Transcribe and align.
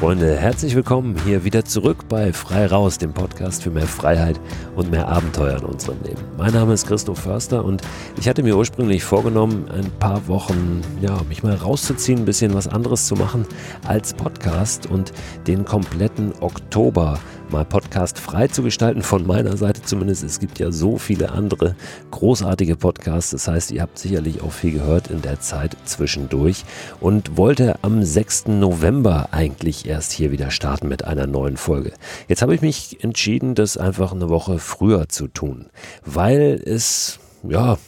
Freunde, 0.00 0.34
herzlich 0.34 0.74
willkommen 0.74 1.14
hier 1.26 1.44
wieder 1.44 1.66
zurück 1.66 2.08
bei 2.08 2.32
Frei 2.32 2.64
Raus, 2.64 2.96
dem 2.96 3.12
Podcast 3.12 3.62
für 3.62 3.70
mehr 3.70 3.86
Freiheit 3.86 4.40
und 4.74 4.90
mehr 4.90 5.06
Abenteuer 5.08 5.58
in 5.58 5.64
unserem 5.66 6.02
Leben. 6.02 6.22
Mein 6.38 6.54
Name 6.54 6.72
ist 6.72 6.86
Christoph 6.86 7.18
Förster 7.18 7.62
und 7.62 7.82
ich 8.18 8.26
hatte 8.26 8.42
mir 8.42 8.56
ursprünglich 8.56 9.04
vorgenommen, 9.04 9.66
ein 9.68 9.90
paar 9.98 10.26
Wochen, 10.26 10.80
ja, 11.02 11.20
mich 11.28 11.42
mal 11.42 11.54
rauszuziehen, 11.54 12.20
ein 12.20 12.24
bisschen 12.24 12.54
was 12.54 12.66
anderes 12.66 13.08
zu 13.08 13.14
machen 13.14 13.44
als 13.86 14.14
Podcast 14.14 14.86
und 14.86 15.12
den 15.46 15.66
kompletten 15.66 16.32
Oktober 16.40 17.18
mal 17.52 17.64
Podcast 17.64 18.18
frei 18.18 18.48
zu 18.48 18.62
gestalten, 18.62 19.02
von 19.02 19.26
meiner 19.26 19.56
Seite 19.56 19.82
zumindest. 19.82 20.22
Es 20.22 20.40
gibt 20.40 20.58
ja 20.58 20.70
so 20.70 20.98
viele 20.98 21.32
andere 21.32 21.74
großartige 22.10 22.76
Podcasts. 22.76 23.30
Das 23.30 23.48
heißt, 23.48 23.70
ihr 23.72 23.82
habt 23.82 23.98
sicherlich 23.98 24.42
auch 24.42 24.52
viel 24.52 24.72
gehört 24.72 25.08
in 25.08 25.22
der 25.22 25.40
Zeit 25.40 25.76
zwischendurch 25.84 26.64
und 27.00 27.36
wollte 27.36 27.82
am 27.82 28.02
6. 28.02 28.48
November 28.48 29.28
eigentlich 29.32 29.86
erst 29.86 30.12
hier 30.12 30.30
wieder 30.30 30.50
starten 30.50 30.88
mit 30.88 31.04
einer 31.04 31.26
neuen 31.26 31.56
Folge. 31.56 31.92
Jetzt 32.28 32.42
habe 32.42 32.54
ich 32.54 32.62
mich 32.62 33.02
entschieden, 33.02 33.54
das 33.54 33.76
einfach 33.76 34.12
eine 34.12 34.28
Woche 34.28 34.58
früher 34.58 35.08
zu 35.08 35.28
tun, 35.28 35.66
weil 36.04 36.62
es, 36.64 37.18
ja, 37.48 37.78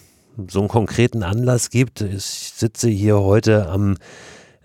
so 0.49 0.61
einen 0.61 0.69
konkreten 0.69 1.23
Anlass 1.23 1.71
gibt. 1.71 2.01
Ich 2.01 2.25
sitze 2.25 2.89
hier 2.89 3.21
heute 3.21 3.69
am 3.69 3.97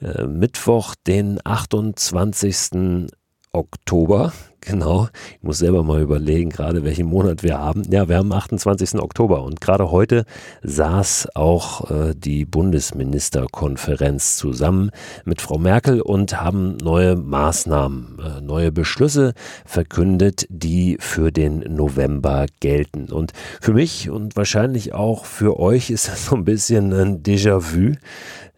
äh, 0.02 0.26
Mittwoch, 0.26 0.96
den 0.96 1.40
28. 1.44 3.10
Oktober. 3.52 4.32
Genau, 4.62 5.08
ich 5.38 5.44
muss 5.44 5.60
selber 5.60 5.84
mal 5.84 6.02
überlegen, 6.02 6.50
gerade 6.50 6.84
welchen 6.84 7.08
Monat 7.08 7.42
wir 7.44 7.58
haben. 7.58 7.84
Ja, 7.90 8.10
wir 8.10 8.18
haben 8.18 8.34
28. 8.34 8.96
Oktober 8.96 9.44
und 9.44 9.62
gerade 9.62 9.92
heute 9.92 10.26
saß 10.64 11.30
auch 11.36 11.90
äh, 11.90 12.14
die 12.16 12.44
Bundesministerkonferenz 12.44 14.36
zusammen 14.36 14.90
mit 15.26 15.42
Frau 15.42 15.58
Merkel 15.58 16.02
und 16.02 16.42
haben 16.42 16.76
neue 16.78 17.16
Maßnahmen, 17.16 18.18
äh, 18.20 18.42
neue 18.42 18.72
Beschlüsse 18.72 19.34
verkündet, 19.66 20.48
die 20.50 20.98
für 21.00 21.32
den 21.32 21.60
November 21.60 22.48
gelten. 22.60 23.12
Und 23.12 23.32
für 23.62 23.74
mich 23.74 24.10
und 24.10 24.36
wahrscheinlich 24.36 24.94
auch 24.94 25.26
für 25.26 25.60
euch 25.60 25.92
ist 25.92 26.10
das 26.10 26.26
so 26.26 26.36
ein 26.36 26.46
bisschen 26.46 26.92
ein 26.94 27.24
Déjà-vu. 27.24 27.96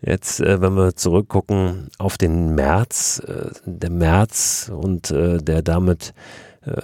Jetzt, 0.02 0.40
äh, 0.40 0.62
wenn 0.62 0.74
wir 0.76 0.96
zurückgucken 0.96 1.90
auf 1.98 2.18
den 2.18 2.56
März, 2.56 3.22
äh, 3.28 3.52
der 3.66 3.90
März 3.90 4.72
und 4.74 5.12
äh, 5.12 5.40
der 5.40 5.62
damit 5.62 6.14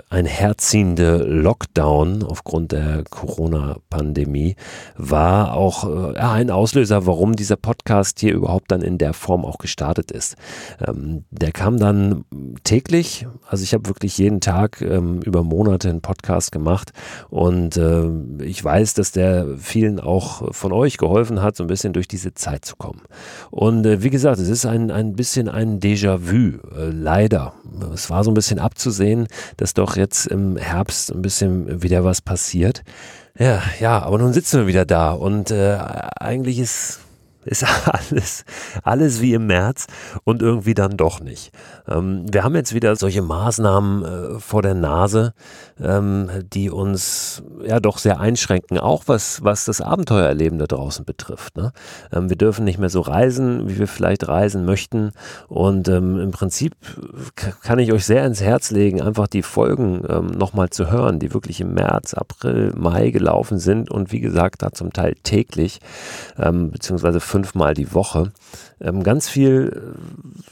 einherziehende 0.09 1.17
Lockdown 1.17 2.23
aufgrund 2.23 2.71
der 2.71 3.03
Corona-Pandemie 3.09 4.55
war 4.95 5.53
auch 5.53 6.13
äh, 6.13 6.17
ein 6.17 6.49
Auslöser, 6.49 7.05
warum 7.05 7.35
dieser 7.35 7.57
Podcast 7.57 8.19
hier 8.19 8.33
überhaupt 8.33 8.71
dann 8.71 8.81
in 8.81 8.97
der 8.97 9.13
Form 9.13 9.43
auch 9.43 9.57
gestartet 9.57 10.11
ist. 10.11 10.35
Ähm, 10.85 11.25
der 11.29 11.51
kam 11.51 11.77
dann 11.77 12.23
täglich, 12.63 13.27
also 13.47 13.63
ich 13.63 13.73
habe 13.73 13.87
wirklich 13.87 14.17
jeden 14.17 14.41
Tag 14.41 14.81
ähm, 14.81 15.21
über 15.21 15.43
Monate 15.43 15.89
einen 15.89 16.01
Podcast 16.01 16.51
gemacht 16.51 16.91
und 17.29 17.77
äh, 17.77 18.09
ich 18.43 18.63
weiß, 18.63 18.93
dass 18.93 19.11
der 19.11 19.57
vielen 19.57 19.99
auch 19.99 20.53
von 20.53 20.71
euch 20.71 20.97
geholfen 20.97 21.41
hat, 21.41 21.55
so 21.55 21.63
ein 21.63 21.67
bisschen 21.67 21.93
durch 21.93 22.07
diese 22.07 22.33
Zeit 22.33 22.65
zu 22.65 22.75
kommen. 22.75 23.01
Und 23.51 23.85
äh, 23.85 24.01
wie 24.03 24.09
gesagt, 24.09 24.39
es 24.39 24.49
ist 24.49 24.65
ein, 24.65 24.91
ein 24.91 25.13
bisschen 25.13 25.49
ein 25.49 25.79
Déjà-vu, 25.79 26.59
äh, 26.75 26.89
leider. 26.91 27.53
Es 27.93 28.09
war 28.09 28.23
so 28.23 28.31
ein 28.31 28.35
bisschen 28.35 28.59
abzusehen, 28.59 29.27
dass 29.57 29.73
doch 29.73 29.95
jetzt 29.95 30.27
im 30.27 30.57
Herbst 30.57 31.13
ein 31.13 31.21
bisschen 31.21 31.81
wieder 31.81 32.03
was 32.03 32.21
passiert. 32.21 32.83
Ja, 33.37 33.61
ja, 33.79 34.01
aber 34.01 34.17
nun 34.17 34.33
sitzen 34.33 34.61
wir 34.61 34.67
wieder 34.67 34.85
da 34.85 35.11
und 35.11 35.51
äh, 35.51 35.77
eigentlich 36.19 36.59
ist 36.59 36.99
ist 37.45 37.65
alles, 37.85 38.45
alles 38.83 39.21
wie 39.21 39.33
im 39.33 39.47
März 39.47 39.87
und 40.23 40.41
irgendwie 40.41 40.73
dann 40.73 40.97
doch 40.97 41.19
nicht. 41.19 41.51
Ähm, 41.87 42.25
wir 42.31 42.43
haben 42.43 42.55
jetzt 42.55 42.73
wieder 42.73 42.95
solche 42.95 43.21
Maßnahmen 43.21 44.05
äh, 44.05 44.39
vor 44.39 44.61
der 44.61 44.73
Nase, 44.73 45.33
ähm, 45.81 46.29
die 46.53 46.69
uns 46.69 47.43
ja 47.65 47.79
doch 47.79 47.97
sehr 47.97 48.19
einschränken, 48.19 48.79
auch 48.79 49.03
was, 49.07 49.43
was 49.43 49.65
das 49.65 49.81
Abenteuererleben 49.81 50.59
da 50.59 50.65
draußen 50.65 51.05
betrifft. 51.05 51.57
Ne? 51.57 51.71
Ähm, 52.11 52.29
wir 52.29 52.37
dürfen 52.37 52.65
nicht 52.65 52.79
mehr 52.79 52.89
so 52.89 53.01
reisen, 53.01 53.69
wie 53.69 53.79
wir 53.79 53.87
vielleicht 53.87 54.27
reisen 54.27 54.65
möchten. 54.65 55.11
Und 55.47 55.87
ähm, 55.87 56.19
im 56.19 56.31
Prinzip 56.31 56.75
kann 57.61 57.79
ich 57.79 57.91
euch 57.93 58.05
sehr 58.05 58.25
ins 58.25 58.41
Herz 58.41 58.71
legen, 58.71 59.01
einfach 59.01 59.27
die 59.27 59.43
Folgen 59.43 60.03
ähm, 60.09 60.27
nochmal 60.27 60.69
zu 60.69 60.89
hören, 60.91 61.19
die 61.19 61.33
wirklich 61.33 61.61
im 61.61 61.73
März, 61.73 62.13
April, 62.13 62.73
Mai 62.75 63.11
gelaufen 63.11 63.59
sind 63.59 63.91
und 63.91 64.11
wie 64.11 64.19
gesagt, 64.19 64.61
da 64.61 64.71
zum 64.71 64.93
Teil 64.93 65.15
täglich, 65.23 65.79
ähm, 66.37 66.71
beziehungsweise 66.71 67.19
fünfmal 67.35 67.73
die 67.73 67.93
Woche. 67.93 68.31
Ähm, 68.79 69.03
ganz 69.03 69.27
viel 69.27 69.93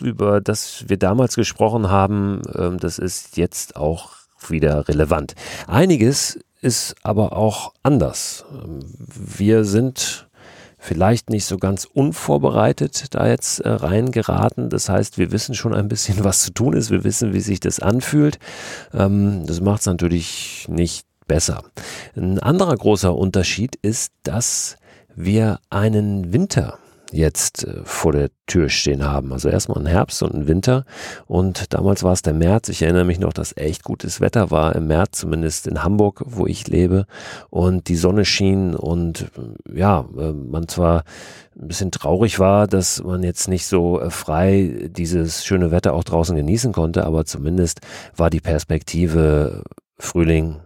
äh, 0.01 0.03
über 0.03 0.41
das 0.41 0.83
wir 0.89 0.97
damals 0.97 1.37
gesprochen 1.37 1.89
haben, 1.89 2.41
ähm, 2.57 2.77
das 2.77 2.99
ist 2.99 3.37
jetzt 3.37 3.77
auch 3.77 4.09
wieder 4.49 4.89
relevant. 4.89 5.33
Einiges 5.65 6.39
ist 6.59 6.95
aber 7.01 7.37
auch 7.37 7.73
anders. 7.83 8.43
Ähm, 8.51 8.79
wir 9.07 9.63
sind 9.63 10.27
vielleicht 10.77 11.29
nicht 11.29 11.45
so 11.45 11.57
ganz 11.57 11.85
unvorbereitet 11.85 13.15
da 13.15 13.29
jetzt 13.29 13.61
äh, 13.61 13.69
reingeraten. 13.69 14.69
Das 14.69 14.89
heißt, 14.89 15.17
wir 15.17 15.31
wissen 15.31 15.55
schon 15.55 15.73
ein 15.73 15.87
bisschen, 15.87 16.25
was 16.25 16.41
zu 16.41 16.51
tun 16.51 16.73
ist. 16.73 16.91
Wir 16.91 17.05
wissen, 17.05 17.33
wie 17.33 17.39
sich 17.39 17.61
das 17.61 17.79
anfühlt. 17.79 18.39
Ähm, 18.93 19.45
das 19.45 19.61
macht 19.61 19.79
es 19.79 19.85
natürlich 19.85 20.67
nicht 20.67 21.07
besser. 21.27 21.63
Ein 22.17 22.39
anderer 22.39 22.75
großer 22.75 23.15
Unterschied 23.15 23.77
ist, 23.81 24.11
dass 24.23 24.75
wir 25.15 25.59
einen 25.69 26.33
Winter 26.33 26.77
jetzt 27.13 27.63
äh, 27.63 27.81
vor 27.83 28.11
der 28.11 28.29
Tür 28.47 28.69
stehen 28.69 29.03
haben. 29.03 29.31
Also 29.31 29.49
erstmal 29.49 29.79
ein 29.79 29.85
Herbst 29.85 30.21
und 30.23 30.33
ein 30.33 30.47
Winter. 30.47 30.85
Und 31.27 31.73
damals 31.73 32.03
war 32.03 32.13
es 32.13 32.21
der 32.21 32.33
März. 32.33 32.69
Ich 32.69 32.81
erinnere 32.81 33.05
mich 33.05 33.19
noch, 33.19 33.33
dass 33.33 33.55
echt 33.55 33.83
gutes 33.83 34.19
Wetter 34.19 34.51
war 34.51 34.75
im 34.75 34.87
März, 34.87 35.19
zumindest 35.19 35.67
in 35.67 35.83
Hamburg, 35.83 36.23
wo 36.25 36.45
ich 36.47 36.67
lebe. 36.67 37.05
Und 37.49 37.87
die 37.87 37.95
Sonne 37.95 38.25
schien 38.25 38.75
und 38.75 39.31
äh, 39.37 39.79
ja, 39.79 40.05
äh, 40.17 40.33
man 40.33 40.67
zwar 40.67 41.03
ein 41.55 41.67
bisschen 41.67 41.91
traurig 41.91 42.39
war, 42.39 42.67
dass 42.67 43.03
man 43.03 43.21
jetzt 43.21 43.47
nicht 43.47 43.67
so 43.67 44.01
frei 44.09 44.89
dieses 44.89 45.45
schöne 45.45 45.69
Wetter 45.69 45.93
auch 45.93 46.03
draußen 46.03 46.35
genießen 46.35 46.73
konnte, 46.73 47.05
aber 47.05 47.25
zumindest 47.25 47.81
war 48.15 48.31
die 48.31 48.39
Perspektive 48.39 49.61
Frühling, 49.99 50.61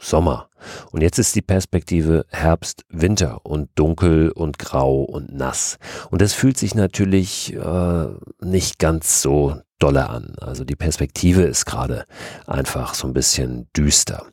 Sommer. 0.00 0.48
Und 0.90 1.02
jetzt 1.02 1.18
ist 1.18 1.34
die 1.34 1.42
Perspektive 1.42 2.26
Herbst, 2.30 2.84
Winter 2.88 3.44
und 3.44 3.70
dunkel 3.74 4.30
und 4.30 4.58
grau 4.58 5.02
und 5.02 5.34
nass. 5.34 5.78
Und 6.10 6.22
das 6.22 6.34
fühlt 6.34 6.58
sich 6.58 6.74
natürlich 6.74 7.54
äh, 7.54 8.06
nicht 8.40 8.78
ganz 8.78 9.22
so 9.22 9.56
dolle 9.78 10.08
an. 10.08 10.34
Also 10.40 10.64
die 10.64 10.76
Perspektive 10.76 11.42
ist 11.42 11.64
gerade 11.64 12.04
einfach 12.46 12.94
so 12.94 13.06
ein 13.06 13.12
bisschen 13.12 13.68
düster. 13.76 14.26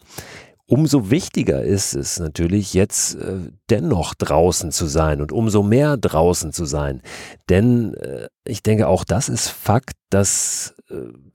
Umso 0.67 1.11
wichtiger 1.11 1.61
ist 1.61 1.93
es 1.93 2.19
natürlich 2.19 2.73
jetzt 2.73 3.15
äh, 3.15 3.51
dennoch 3.69 4.15
draußen 4.15 4.71
zu 4.71 4.87
sein 4.87 5.21
und 5.21 5.31
umso 5.31 5.61
mehr 5.61 5.95
draußen 5.95 6.51
zu 6.53 6.65
sein. 6.65 7.03
Denn 7.49 7.93
äh, 7.93 8.29
ich 8.45 8.63
denke, 8.63 8.87
auch 8.87 9.03
das 9.03 9.29
ist 9.29 9.49
Fakt, 9.49 9.93
dass 10.09 10.74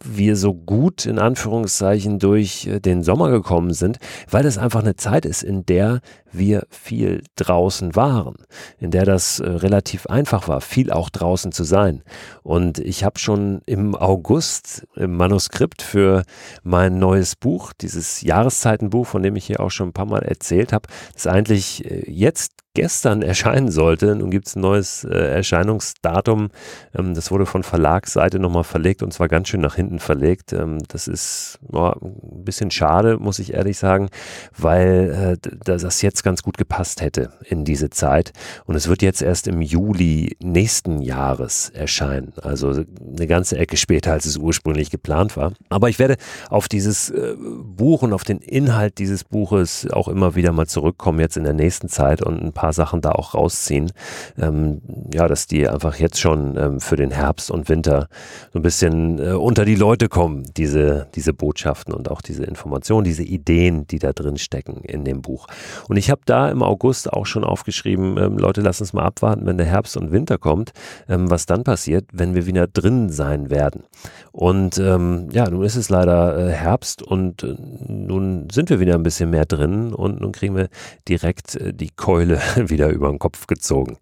wir 0.04 0.36
so 0.36 0.54
gut 0.54 1.06
in 1.06 1.18
Anführungszeichen 1.18 2.18
durch 2.18 2.66
äh, 2.66 2.80
den 2.80 3.02
Sommer 3.02 3.30
gekommen 3.30 3.72
sind, 3.72 3.98
weil 4.30 4.42
das 4.42 4.58
einfach 4.58 4.80
eine 4.80 4.96
Zeit 4.96 5.24
ist, 5.24 5.42
in 5.42 5.66
der 5.66 6.00
wir 6.32 6.66
viel 6.70 7.22
draußen 7.36 7.96
waren, 7.96 8.36
in 8.78 8.90
der 8.90 9.04
das 9.04 9.40
äh, 9.40 9.48
relativ 9.48 10.06
einfach 10.06 10.48
war, 10.48 10.60
viel 10.60 10.90
auch 10.90 11.10
draußen 11.10 11.52
zu 11.52 11.64
sein. 11.64 12.02
Und 12.42 12.78
ich 12.78 13.04
habe 13.04 13.18
schon 13.18 13.62
im 13.66 13.94
August 13.94 14.86
im 14.96 15.16
Manuskript 15.16 15.82
für 15.82 16.22
mein 16.62 16.98
neues 16.98 17.36
Buch, 17.36 17.72
dieses 17.72 18.22
Jahreszeitenbuch, 18.22 19.06
von 19.06 19.22
dem 19.22 19.36
ich 19.36 19.46
hier 19.46 19.60
auch 19.60 19.70
schon 19.70 19.88
ein 19.88 19.92
paar 19.92 20.06
Mal 20.06 20.22
erzählt 20.22 20.72
habe, 20.72 20.88
das 21.14 21.26
eigentlich 21.26 21.84
jetzt 22.06 22.52
gestern 22.74 23.22
erscheinen 23.30 23.70
sollte. 23.70 24.14
Nun 24.14 24.30
gibt 24.30 24.46
es 24.48 24.56
ein 24.56 24.60
neues 24.60 25.04
äh, 25.04 25.16
Erscheinungsdatum. 25.16 26.50
Ähm, 26.96 27.14
das 27.14 27.30
wurde 27.30 27.46
von 27.46 27.62
Verlagsseite 27.62 28.38
nochmal 28.38 28.64
verlegt 28.64 29.02
und 29.02 29.12
zwar 29.12 29.28
ganz 29.28 29.48
schön 29.48 29.60
nach 29.60 29.74
hinten 29.74 29.98
verlegt. 29.98 30.52
Ähm, 30.52 30.78
das 30.88 31.08
ist 31.08 31.58
oh, 31.72 31.92
ein 32.00 32.44
bisschen 32.44 32.70
schade, 32.70 33.18
muss 33.18 33.38
ich 33.38 33.54
ehrlich 33.54 33.78
sagen, 33.78 34.08
weil 34.56 35.38
äh, 35.42 35.48
das 35.64 36.02
jetzt 36.02 36.19
ganz 36.22 36.42
gut 36.42 36.58
gepasst 36.58 37.00
hätte 37.00 37.32
in 37.48 37.64
diese 37.64 37.90
Zeit. 37.90 38.32
Und 38.64 38.74
es 38.74 38.88
wird 38.88 39.02
jetzt 39.02 39.22
erst 39.22 39.46
im 39.46 39.62
Juli 39.62 40.36
nächsten 40.42 41.00
Jahres 41.00 41.70
erscheinen. 41.70 42.32
Also 42.42 42.70
eine 42.70 43.26
ganze 43.26 43.58
Ecke 43.58 43.76
später, 43.76 44.12
als 44.12 44.26
es 44.26 44.36
ursprünglich 44.36 44.90
geplant 44.90 45.36
war. 45.36 45.52
Aber 45.68 45.88
ich 45.88 45.98
werde 45.98 46.16
auf 46.48 46.68
dieses 46.68 47.10
äh, 47.10 47.34
Buch 47.36 48.02
und 48.02 48.12
auf 48.12 48.24
den 48.24 48.38
Inhalt 48.38 48.98
dieses 48.98 49.24
Buches 49.24 49.88
auch 49.90 50.08
immer 50.08 50.34
wieder 50.34 50.52
mal 50.52 50.66
zurückkommen 50.66 51.20
jetzt 51.20 51.36
in 51.36 51.44
der 51.44 51.52
nächsten 51.52 51.88
Zeit 51.88 52.22
und 52.22 52.42
ein 52.42 52.52
paar 52.52 52.72
Sachen 52.72 53.00
da 53.00 53.12
auch 53.12 53.34
rausziehen. 53.34 53.92
Ähm, 54.38 54.80
ja, 55.12 55.28
dass 55.28 55.46
die 55.46 55.68
einfach 55.68 55.96
jetzt 55.96 56.18
schon 56.18 56.56
ähm, 56.56 56.80
für 56.80 56.96
den 56.96 57.10
Herbst 57.10 57.50
und 57.50 57.68
Winter 57.68 58.08
so 58.52 58.58
ein 58.58 58.62
bisschen 58.62 59.18
äh, 59.18 59.32
unter 59.32 59.64
die 59.64 59.74
Leute 59.74 60.08
kommen, 60.08 60.44
diese, 60.56 61.08
diese 61.14 61.32
Botschaften 61.32 61.94
und 61.94 62.10
auch 62.10 62.20
diese 62.20 62.44
Informationen, 62.44 63.04
diese 63.04 63.22
Ideen, 63.22 63.86
die 63.86 63.98
da 63.98 64.12
drin 64.12 64.38
stecken 64.38 64.82
in 64.82 65.04
dem 65.04 65.22
Buch. 65.22 65.46
Und 65.88 65.96
ich 65.96 66.09
Habe 66.10 66.22
da 66.24 66.48
im 66.50 66.62
August 66.62 67.12
auch 67.12 67.26
schon 67.26 67.44
aufgeschrieben, 67.44 68.16
ähm, 68.18 68.38
Leute, 68.38 68.60
lass 68.60 68.80
uns 68.80 68.92
mal 68.92 69.04
abwarten, 69.04 69.46
wenn 69.46 69.58
der 69.58 69.66
Herbst 69.66 69.96
und 69.96 70.12
Winter 70.12 70.38
kommt, 70.38 70.72
ähm, 71.08 71.30
was 71.30 71.46
dann 71.46 71.64
passiert, 71.64 72.06
wenn 72.12 72.34
wir 72.34 72.46
wieder 72.46 72.66
drin 72.66 73.10
sein 73.10 73.50
werden. 73.50 73.84
Und 74.32 74.78
ähm, 74.78 75.28
ja, 75.32 75.48
nun 75.48 75.62
ist 75.62 75.76
es 75.76 75.88
leider 75.88 76.38
äh, 76.38 76.52
Herbst 76.52 77.02
und 77.02 77.42
äh, 77.42 77.56
nun 77.88 78.48
sind 78.50 78.70
wir 78.70 78.80
wieder 78.80 78.94
ein 78.94 79.02
bisschen 79.02 79.30
mehr 79.30 79.46
drin 79.46 79.92
und 79.92 80.20
nun 80.20 80.32
kriegen 80.32 80.56
wir 80.56 80.68
direkt 81.08 81.56
äh, 81.56 81.72
die 81.72 81.90
Keule 81.90 82.40
wieder 82.56 82.88
über 82.90 83.08
den 83.08 83.18
Kopf 83.18 83.46
gezogen. 83.46 83.98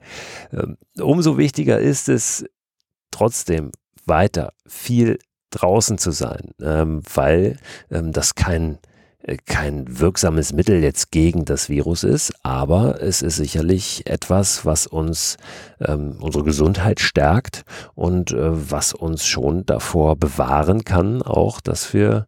Ähm, 0.53 0.77
umso 1.01 1.39
wichtiger 1.39 1.79
ist 1.79 2.09
es 2.09 2.45
trotzdem 3.11 3.71
weiter 4.07 4.53
viel 4.67 5.19
draußen 5.51 5.99
zu 5.99 6.11
sein, 6.11 6.53
ähm, 6.61 7.03
weil 7.15 7.57
ähm, 7.91 8.13
das 8.13 8.35
kein 8.35 8.79
kein 9.47 10.01
wirksames 10.01 10.53
Mittel 10.53 10.83
jetzt 10.83 11.11
gegen 11.11 11.45
das 11.45 11.69
Virus 11.69 12.05
ist, 12.05 12.33
aber 12.43 13.03
es 13.03 13.23
ist 13.23 13.37
sicherlich 13.37 14.07
etwas, 14.07 14.65
was 14.65 14.87
uns 14.87 15.37
ähm, 15.81 16.17
unsere 16.21 16.45
Gesundheit 16.45 17.01
stärkt 17.01 17.65
und 17.95 18.33
äh, 18.33 18.71
was 18.71 18.95
uns 18.95 19.27
schon 19.27 19.67
davor 19.67 20.17
bewahren 20.17 20.85
kann, 20.85 21.23
auch 21.23 21.61
dass 21.61 21.93
wir 21.93 22.27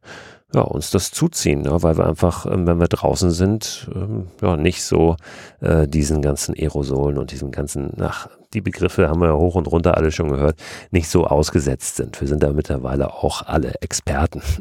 ja, 0.52 0.62
uns 0.62 0.90
das 0.90 1.12
zuziehen, 1.12 1.64
ja, 1.64 1.82
weil 1.82 1.96
wir 1.96 2.06
einfach, 2.06 2.46
ähm, 2.46 2.66
wenn 2.66 2.80
wir 2.80 2.88
draußen 2.88 3.30
sind, 3.30 3.88
ähm, 3.94 4.26
ja, 4.42 4.56
nicht 4.56 4.82
so 4.82 5.16
äh, 5.60 5.86
diesen 5.86 6.22
ganzen 6.22 6.54
Aerosolen 6.54 7.18
und 7.18 7.30
diesen 7.30 7.52
ganzen, 7.52 7.92
ach, 8.00 8.28
die 8.54 8.60
Begriffe 8.60 9.08
haben 9.08 9.20
wir 9.20 9.28
ja 9.28 9.36
hoch 9.36 9.54
und 9.54 9.66
runter 9.66 9.96
alle 9.96 10.12
schon 10.12 10.30
gehört, 10.30 10.58
nicht 10.90 11.08
so 11.08 11.26
ausgesetzt 11.26 11.96
sind. 11.96 12.20
Wir 12.20 12.28
sind 12.28 12.42
da 12.42 12.52
mittlerweile 12.52 13.14
auch 13.14 13.42
alle 13.42 13.74
Experten. 13.80 14.42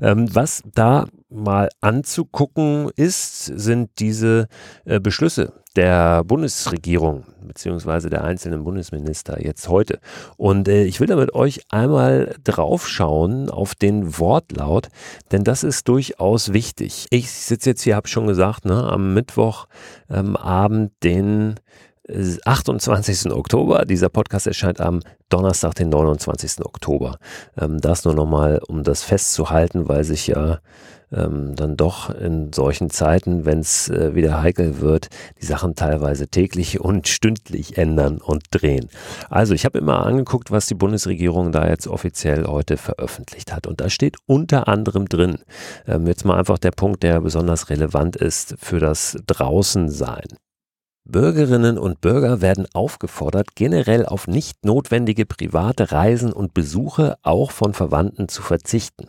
Ähm, 0.00 0.28
was 0.32 0.62
da 0.74 1.06
mal 1.28 1.68
anzugucken 1.80 2.90
ist, 2.96 3.44
sind 3.44 3.90
diese 3.98 4.48
äh, 4.84 5.00
Beschlüsse 5.00 5.52
der 5.76 6.24
Bundesregierung 6.24 7.24
beziehungsweise 7.40 8.10
der 8.10 8.24
einzelnen 8.24 8.64
Bundesminister 8.64 9.42
jetzt 9.44 9.68
heute. 9.68 10.00
Und 10.36 10.68
äh, 10.68 10.84
ich 10.84 11.00
will 11.00 11.06
da 11.06 11.16
mit 11.16 11.34
euch 11.34 11.60
einmal 11.70 12.34
draufschauen 12.44 13.50
auf 13.50 13.74
den 13.74 14.18
Wortlaut, 14.18 14.88
denn 15.32 15.44
das 15.44 15.64
ist 15.64 15.88
durchaus 15.88 16.52
wichtig. 16.52 17.06
Ich 17.10 17.30
sitze 17.30 17.70
jetzt 17.70 17.82
hier, 17.82 17.96
habe 17.96 18.08
schon 18.08 18.26
gesagt, 18.26 18.64
ne, 18.64 18.84
am 18.84 19.14
Mittwochabend, 19.14 19.70
ähm, 20.10 20.90
den 21.02 21.54
28. 22.08 23.30
Oktober. 23.32 23.84
Dieser 23.84 24.08
Podcast 24.08 24.46
erscheint 24.46 24.80
am 24.80 25.00
Donnerstag, 25.28 25.74
den 25.74 25.90
29. 25.90 26.64
Oktober. 26.64 27.18
Ähm, 27.60 27.80
das 27.80 28.04
nur 28.04 28.14
nochmal, 28.14 28.60
um 28.66 28.82
das 28.82 29.02
festzuhalten, 29.02 29.88
weil 29.88 30.04
sich 30.04 30.26
ja 30.26 30.60
ähm, 31.12 31.54
dann 31.54 31.76
doch 31.76 32.10
in 32.10 32.52
solchen 32.52 32.90
Zeiten, 32.90 33.44
wenn 33.44 33.60
es 33.60 33.88
äh, 33.88 34.14
wieder 34.14 34.42
heikel 34.42 34.80
wird, 34.80 35.08
die 35.40 35.46
Sachen 35.46 35.74
teilweise 35.74 36.28
täglich 36.28 36.80
und 36.80 37.08
stündlich 37.08 37.78
ändern 37.78 38.18
und 38.18 38.44
drehen. 38.50 38.88
Also 39.30 39.54
ich 39.54 39.64
habe 39.64 39.78
immer 39.78 40.04
angeguckt, 40.04 40.50
was 40.50 40.66
die 40.66 40.74
Bundesregierung 40.74 41.52
da 41.52 41.68
jetzt 41.68 41.86
offiziell 41.86 42.46
heute 42.46 42.76
veröffentlicht 42.76 43.52
hat. 43.52 43.66
Und 43.66 43.80
da 43.80 43.90
steht 43.90 44.16
unter 44.26 44.68
anderem 44.68 45.08
drin, 45.08 45.38
ähm, 45.86 46.06
jetzt 46.06 46.24
mal 46.24 46.38
einfach 46.38 46.58
der 46.58 46.72
Punkt, 46.72 47.02
der 47.02 47.20
besonders 47.20 47.70
relevant 47.70 48.16
ist 48.16 48.56
für 48.58 48.78
das 48.78 49.18
Draußensein. 49.26 50.28
Bürgerinnen 51.10 51.78
und 51.78 52.02
Bürger 52.02 52.42
werden 52.42 52.66
aufgefordert, 52.74 53.56
generell 53.56 54.04
auf 54.04 54.28
nicht 54.28 54.64
notwendige 54.66 55.24
private 55.24 55.90
Reisen 55.90 56.34
und 56.34 56.52
Besuche 56.52 57.16
auch 57.22 57.50
von 57.50 57.72
Verwandten 57.72 58.28
zu 58.28 58.42
verzichten. 58.42 59.06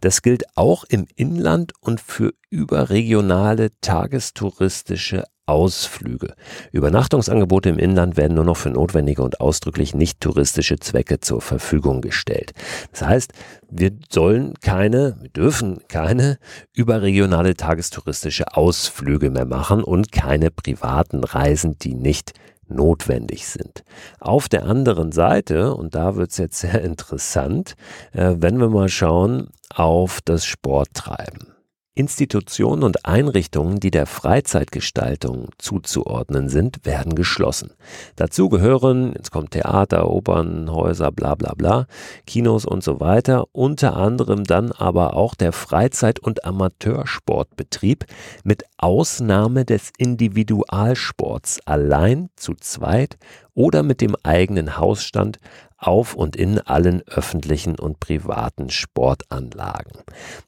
Das 0.00 0.22
gilt 0.22 0.44
auch 0.56 0.84
im 0.84 1.08
Inland 1.16 1.72
und 1.80 2.00
für 2.00 2.32
überregionale 2.50 3.70
tagestouristische 3.80 5.24
Ausflüge. 5.50 6.34
Übernachtungsangebote 6.70 7.70
im 7.70 7.78
Inland 7.78 8.16
werden 8.16 8.36
nur 8.36 8.44
noch 8.44 8.56
für 8.56 8.70
notwendige 8.70 9.22
und 9.22 9.40
ausdrücklich 9.40 9.96
nicht 9.96 10.20
touristische 10.20 10.78
Zwecke 10.78 11.18
zur 11.18 11.40
Verfügung 11.40 12.02
gestellt. 12.02 12.52
Das 12.92 13.02
heißt, 13.02 13.32
wir 13.68 13.90
sollen 14.08 14.54
keine, 14.60 15.16
wir 15.20 15.30
dürfen 15.30 15.80
keine 15.88 16.38
überregionale 16.72 17.54
tagestouristische 17.54 18.56
Ausflüge 18.56 19.30
mehr 19.30 19.44
machen 19.44 19.82
und 19.82 20.12
keine 20.12 20.52
privaten 20.52 21.24
Reisen, 21.24 21.76
die 21.80 21.94
nicht 21.94 22.32
notwendig 22.68 23.48
sind. 23.48 23.82
Auf 24.20 24.48
der 24.48 24.64
anderen 24.66 25.10
Seite, 25.10 25.74
und 25.74 25.96
da 25.96 26.14
wird 26.14 26.30
es 26.30 26.38
jetzt 26.38 26.60
sehr 26.60 26.80
interessant, 26.84 27.74
äh, 28.12 28.34
wenn 28.38 28.60
wir 28.60 28.68
mal 28.68 28.88
schauen 28.88 29.48
auf 29.74 30.20
das 30.24 30.44
Sporttreiben. 30.44 31.59
Institutionen 31.94 32.84
und 32.84 33.04
Einrichtungen, 33.04 33.80
die 33.80 33.90
der 33.90 34.06
Freizeitgestaltung 34.06 35.48
zuzuordnen 35.58 36.48
sind, 36.48 36.86
werden 36.86 37.16
geschlossen. 37.16 37.72
Dazu 38.14 38.48
gehören, 38.48 39.12
jetzt 39.16 39.32
kommt 39.32 39.50
Theater, 39.50 40.08
Opernhäuser, 40.08 41.10
bla 41.10 41.34
bla 41.34 41.54
bla, 41.54 41.86
Kinos 42.26 42.64
und 42.64 42.84
so 42.84 43.00
weiter, 43.00 43.44
unter 43.52 43.96
anderem 43.96 44.44
dann 44.44 44.70
aber 44.70 45.14
auch 45.14 45.34
der 45.34 45.52
Freizeit- 45.52 46.20
und 46.20 46.44
Amateursportbetrieb 46.44 48.06
mit 48.44 48.64
Ausnahme 48.78 49.64
des 49.64 49.90
Individualsports 49.98 51.58
allein 51.66 52.30
zu 52.36 52.54
zweit 52.54 53.18
oder 53.54 53.82
mit 53.82 54.00
dem 54.00 54.16
eigenen 54.22 54.78
Hausstand 54.78 55.38
auf 55.80 56.14
und 56.14 56.36
in 56.36 56.58
allen 56.58 57.02
öffentlichen 57.08 57.78
und 57.78 58.00
privaten 58.00 58.70
Sportanlagen. 58.70 60.02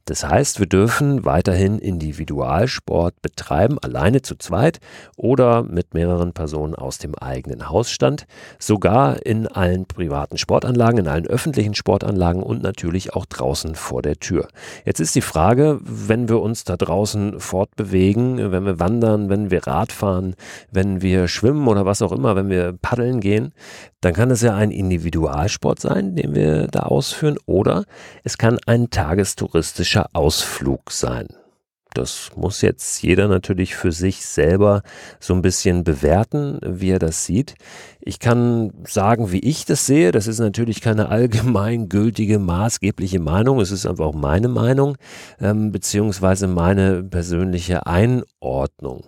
Das 0.05 0.25
heißt, 0.25 0.61
wir 0.61 0.67
dürfen 0.67 1.25
weiterhin 1.25 1.79
Individualsport 1.79 3.20
betreiben, 3.23 3.79
alleine 3.81 4.23
zu 4.23 4.37
zweit 4.37 4.79
oder 5.17 5.62
mit 5.62 5.94
mehreren 5.94 6.32
Personen 6.32 6.75
aus 6.75 6.99
dem 6.99 7.14
eigenen 7.14 7.70
Hausstand, 7.70 8.26
sogar 8.58 9.25
in 9.25 9.46
allen 9.46 9.87
privaten 9.87 10.37
Sportanlagen, 10.37 10.99
in 10.99 11.08
allen 11.08 11.26
öffentlichen 11.26 11.75
Sportanlagen 11.75 12.43
und 12.43 12.62
natürlich 12.62 13.14
auch 13.14 13.25
draußen 13.25 13.75
vor 13.75 14.02
der 14.02 14.17
Tür. 14.17 14.49
Jetzt 14.84 15.00
ist 15.00 15.14
die 15.14 15.23
Frage, 15.23 15.81
wenn 15.82 16.29
wir 16.29 16.40
uns 16.43 16.64
da 16.64 16.76
draußen 16.76 17.40
fortbewegen, 17.40 18.52
wenn 18.52 18.67
wir 18.67 18.79
wandern, 18.79 19.31
wenn 19.31 19.50
wir 19.50 19.67
Radfahren, 19.67 20.34
wenn 20.70 21.00
wir 21.00 21.26
schwimmen 21.29 21.67
oder 21.69 21.87
was 21.87 22.02
auch 22.02 22.12
immer, 22.12 22.37
wenn 22.37 22.50
wir 22.50 22.73
paddeln 22.73 23.20
gehen, 23.20 23.52
dann 24.02 24.14
kann 24.14 24.31
es 24.31 24.43
ja 24.43 24.55
ein 24.55 24.73
Individualsport 25.22 25.80
sein, 25.80 26.16
den 26.16 26.34
wir 26.34 26.66
da 26.69 26.80
ausführen, 26.80 27.38
oder 27.46 27.84
es 28.24 28.38
kann 28.38 28.58
ein 28.66 28.90
tagestouristischer 28.90 30.06
Ausflug 30.12 30.90
sein. 30.90 31.28
Das 31.94 32.30
muss 32.36 32.62
jetzt 32.62 33.02
jeder 33.02 33.28
natürlich 33.28 33.74
für 33.74 33.92
sich 33.92 34.24
selber 34.24 34.80
so 35.20 35.34
ein 35.34 35.43
bisschen 35.43 35.84
bewerten, 35.84 36.58
wie 36.64 36.88
er 36.88 36.98
das 36.98 37.26
sieht. 37.26 37.55
Ich 38.00 38.19
kann 38.19 38.72
sagen, 38.88 39.31
wie 39.31 39.41
ich 39.41 39.67
das 39.67 39.84
sehe. 39.84 40.10
Das 40.10 40.26
ist 40.26 40.38
natürlich 40.38 40.81
keine 40.81 41.10
allgemeingültige, 41.10 42.38
maßgebliche 42.38 43.20
Meinung. 43.20 43.60
Es 43.60 43.70
ist 43.70 43.84
einfach 43.84 44.06
auch 44.06 44.14
meine 44.14 44.48
Meinung, 44.48 44.96
ähm, 45.38 45.70
beziehungsweise 45.70 46.46
meine 46.46 47.02
persönliche 47.02 47.86
Einordnung. 47.86 49.05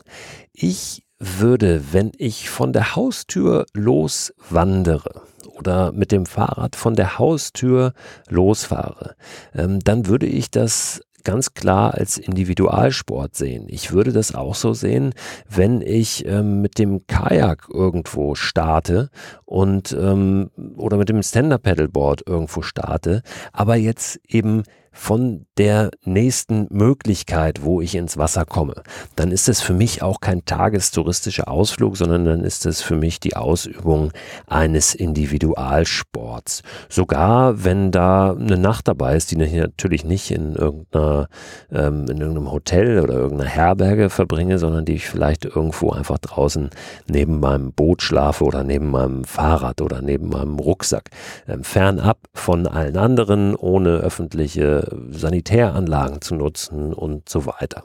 Ich 0.52 1.04
würde, 1.18 1.80
wenn 1.92 2.12
ich 2.18 2.50
von 2.50 2.74
der 2.74 2.96
Haustür 2.96 3.64
loswandere 3.72 5.22
oder 5.58 5.92
mit 5.92 6.12
dem 6.12 6.26
Fahrrad 6.26 6.76
von 6.76 6.94
der 6.94 7.18
Haustür 7.18 7.92
losfahre, 8.28 9.16
ähm, 9.54 9.80
dann 9.80 10.06
würde 10.06 10.26
ich 10.26 10.50
das 10.50 11.00
ganz 11.24 11.54
klar 11.54 11.94
als 11.94 12.18
Individualsport 12.18 13.34
sehen. 13.34 13.64
Ich 13.68 13.92
würde 13.92 14.12
das 14.12 14.34
auch 14.34 14.54
so 14.54 14.74
sehen, 14.74 15.14
wenn 15.48 15.80
ich 15.80 16.26
ähm, 16.26 16.60
mit 16.60 16.78
dem 16.78 17.06
Kajak 17.06 17.68
irgendwo 17.72 18.34
starte 18.34 19.10
und 19.46 19.96
ähm, 19.98 20.50
oder 20.76 20.98
mit 20.98 21.08
dem 21.08 21.22
Stand-Up-Paddleboard 21.22 22.24
irgendwo 22.26 22.62
starte, 22.62 23.22
aber 23.52 23.76
jetzt 23.76 24.20
eben 24.28 24.64
von 24.94 25.44
der 25.58 25.90
nächsten 26.04 26.68
Möglichkeit, 26.70 27.62
wo 27.62 27.80
ich 27.80 27.96
ins 27.96 28.16
Wasser 28.16 28.44
komme, 28.44 28.82
dann 29.16 29.32
ist 29.32 29.48
es 29.48 29.60
für 29.60 29.74
mich 29.74 30.02
auch 30.02 30.20
kein 30.20 30.44
tagestouristischer 30.44 31.48
Ausflug, 31.48 31.96
sondern 31.96 32.24
dann 32.24 32.44
ist 32.44 32.64
es 32.64 32.80
für 32.80 32.96
mich 32.96 33.18
die 33.18 33.36
Ausübung 33.36 34.12
eines 34.46 34.94
Individualsports. 34.94 36.62
Sogar 36.88 37.64
wenn 37.64 37.90
da 37.90 38.32
eine 38.32 38.56
Nacht 38.56 38.88
dabei 38.88 39.16
ist, 39.16 39.32
die 39.32 39.42
ich 39.42 39.52
natürlich 39.52 40.04
nicht 40.04 40.30
in 40.30 40.54
irgendeiner, 40.54 41.28
ähm, 41.72 42.06
in 42.08 42.20
irgendeinem 42.20 42.52
Hotel 42.52 43.00
oder 43.00 43.14
irgendeiner 43.14 43.50
Herberge 43.50 44.10
verbringe, 44.10 44.58
sondern 44.58 44.84
die 44.84 44.94
ich 44.94 45.08
vielleicht 45.08 45.44
irgendwo 45.44 45.90
einfach 45.90 46.18
draußen 46.18 46.70
neben 47.08 47.40
meinem 47.40 47.72
Boot 47.72 48.00
schlafe 48.02 48.44
oder 48.44 48.62
neben 48.62 48.90
meinem 48.90 49.24
Fahrrad 49.24 49.80
oder 49.80 50.00
neben 50.00 50.28
meinem 50.28 50.58
Rucksack. 50.58 51.10
Ähm, 51.48 51.64
fernab 51.64 52.18
von 52.32 52.68
allen 52.68 52.96
anderen, 52.96 53.56
ohne 53.56 53.96
öffentliche 53.96 54.83
Sanitäranlagen 55.10 56.20
zu 56.20 56.34
nutzen 56.34 56.92
und 56.92 57.28
so 57.28 57.46
weiter. 57.46 57.82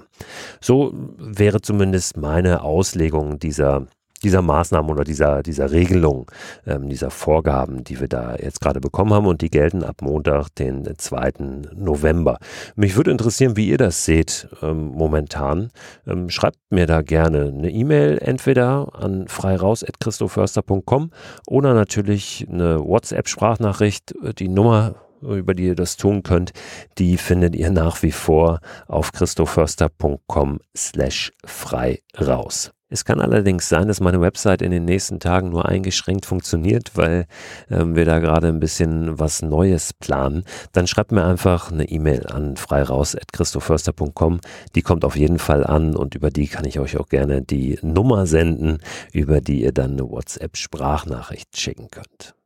So 0.61 0.93
wäre 1.17 1.61
zumindest 1.61 2.17
meine 2.17 2.61
Auslegung 2.63 3.39
dieser 3.39 3.87
dieser 4.23 4.41
Maßnahmen 4.41 4.91
oder 4.91 5.03
dieser, 5.03 5.43
dieser 5.43 5.71
Regelung, 5.71 6.29
ähm, 6.65 6.89
dieser 6.89 7.11
Vorgaben, 7.11 7.83
die 7.83 7.99
wir 7.99 8.07
da 8.07 8.35
jetzt 8.35 8.61
gerade 8.61 8.79
bekommen 8.81 9.13
haben 9.13 9.27
und 9.27 9.41
die 9.41 9.49
gelten 9.49 9.83
ab 9.83 10.01
Montag, 10.01 10.49
den 10.55 10.85
2. 10.97 11.31
November. 11.75 12.39
Mich 12.75 12.95
würde 12.95 13.11
interessieren, 13.11 13.55
wie 13.55 13.69
ihr 13.69 13.77
das 13.77 14.05
seht 14.05 14.49
ähm, 14.61 14.87
momentan. 14.87 15.71
Ähm, 16.07 16.29
schreibt 16.29 16.57
mir 16.69 16.85
da 16.85 17.01
gerne 17.01 17.53
eine 17.55 17.71
E-Mail 17.71 18.17
entweder 18.19 18.89
an 18.93 19.27
freiraus.christoförster.com 19.27 21.11
oder 21.47 21.73
natürlich 21.73 22.45
eine 22.49 22.79
WhatsApp-Sprachnachricht. 22.79 24.13
Die 24.37 24.49
Nummer 24.49 24.95
über 25.21 25.53
die 25.53 25.65
ihr 25.65 25.75
das 25.75 25.97
tun 25.97 26.23
könnt, 26.23 26.51
die 26.97 27.17
findet 27.17 27.55
ihr 27.55 27.71
nach 27.71 28.01
wie 28.03 28.11
vor 28.11 28.59
auf 28.87 29.11
christoförster.com 29.11 30.59
slash 30.75 31.31
frei 31.45 32.01
raus. 32.19 32.71
Es 32.91 33.05
kann 33.05 33.21
allerdings 33.21 33.69
sein, 33.69 33.87
dass 33.87 33.99
meine 33.99 34.19
Website 34.19 34.63
in 34.63 34.71
den 34.71 34.85
nächsten 34.85 35.19
Tagen 35.19 35.49
nur 35.49 35.67
eingeschränkt 35.67 36.25
funktioniert, 36.25 36.97
weil 36.97 37.27
ähm, 37.69 37.95
wir 37.95 38.03
da 38.03 38.17
gerade 38.17 38.47
ein 38.47 38.59
bisschen 38.59 39.19
was 39.19 39.43
Neues 39.43 39.93
planen. 39.93 40.43
Dann 40.73 40.87
schreibt 40.87 41.11
mir 41.11 41.23
einfach 41.23 41.71
eine 41.71 41.87
E-Mail 41.87 42.25
an 42.25 42.57
freiraus.christoförster.com. 42.57 44.41
Die 44.73 44.81
kommt 44.81 45.05
auf 45.05 45.15
jeden 45.15 45.37
Fall 45.37 45.63
an 45.67 45.95
und 45.95 46.15
über 46.15 46.31
die 46.31 46.47
kann 46.47 46.65
ich 46.65 46.79
euch 46.79 46.97
auch 46.97 47.09
gerne 47.09 47.43
die 47.43 47.77
Nummer 47.83 48.25
senden, 48.25 48.79
über 49.13 49.39
die 49.39 49.61
ihr 49.61 49.71
dann 49.71 49.91
eine 49.91 50.09
WhatsApp-Sprachnachricht 50.09 51.59
schicken 51.59 51.89
könnt. 51.91 52.38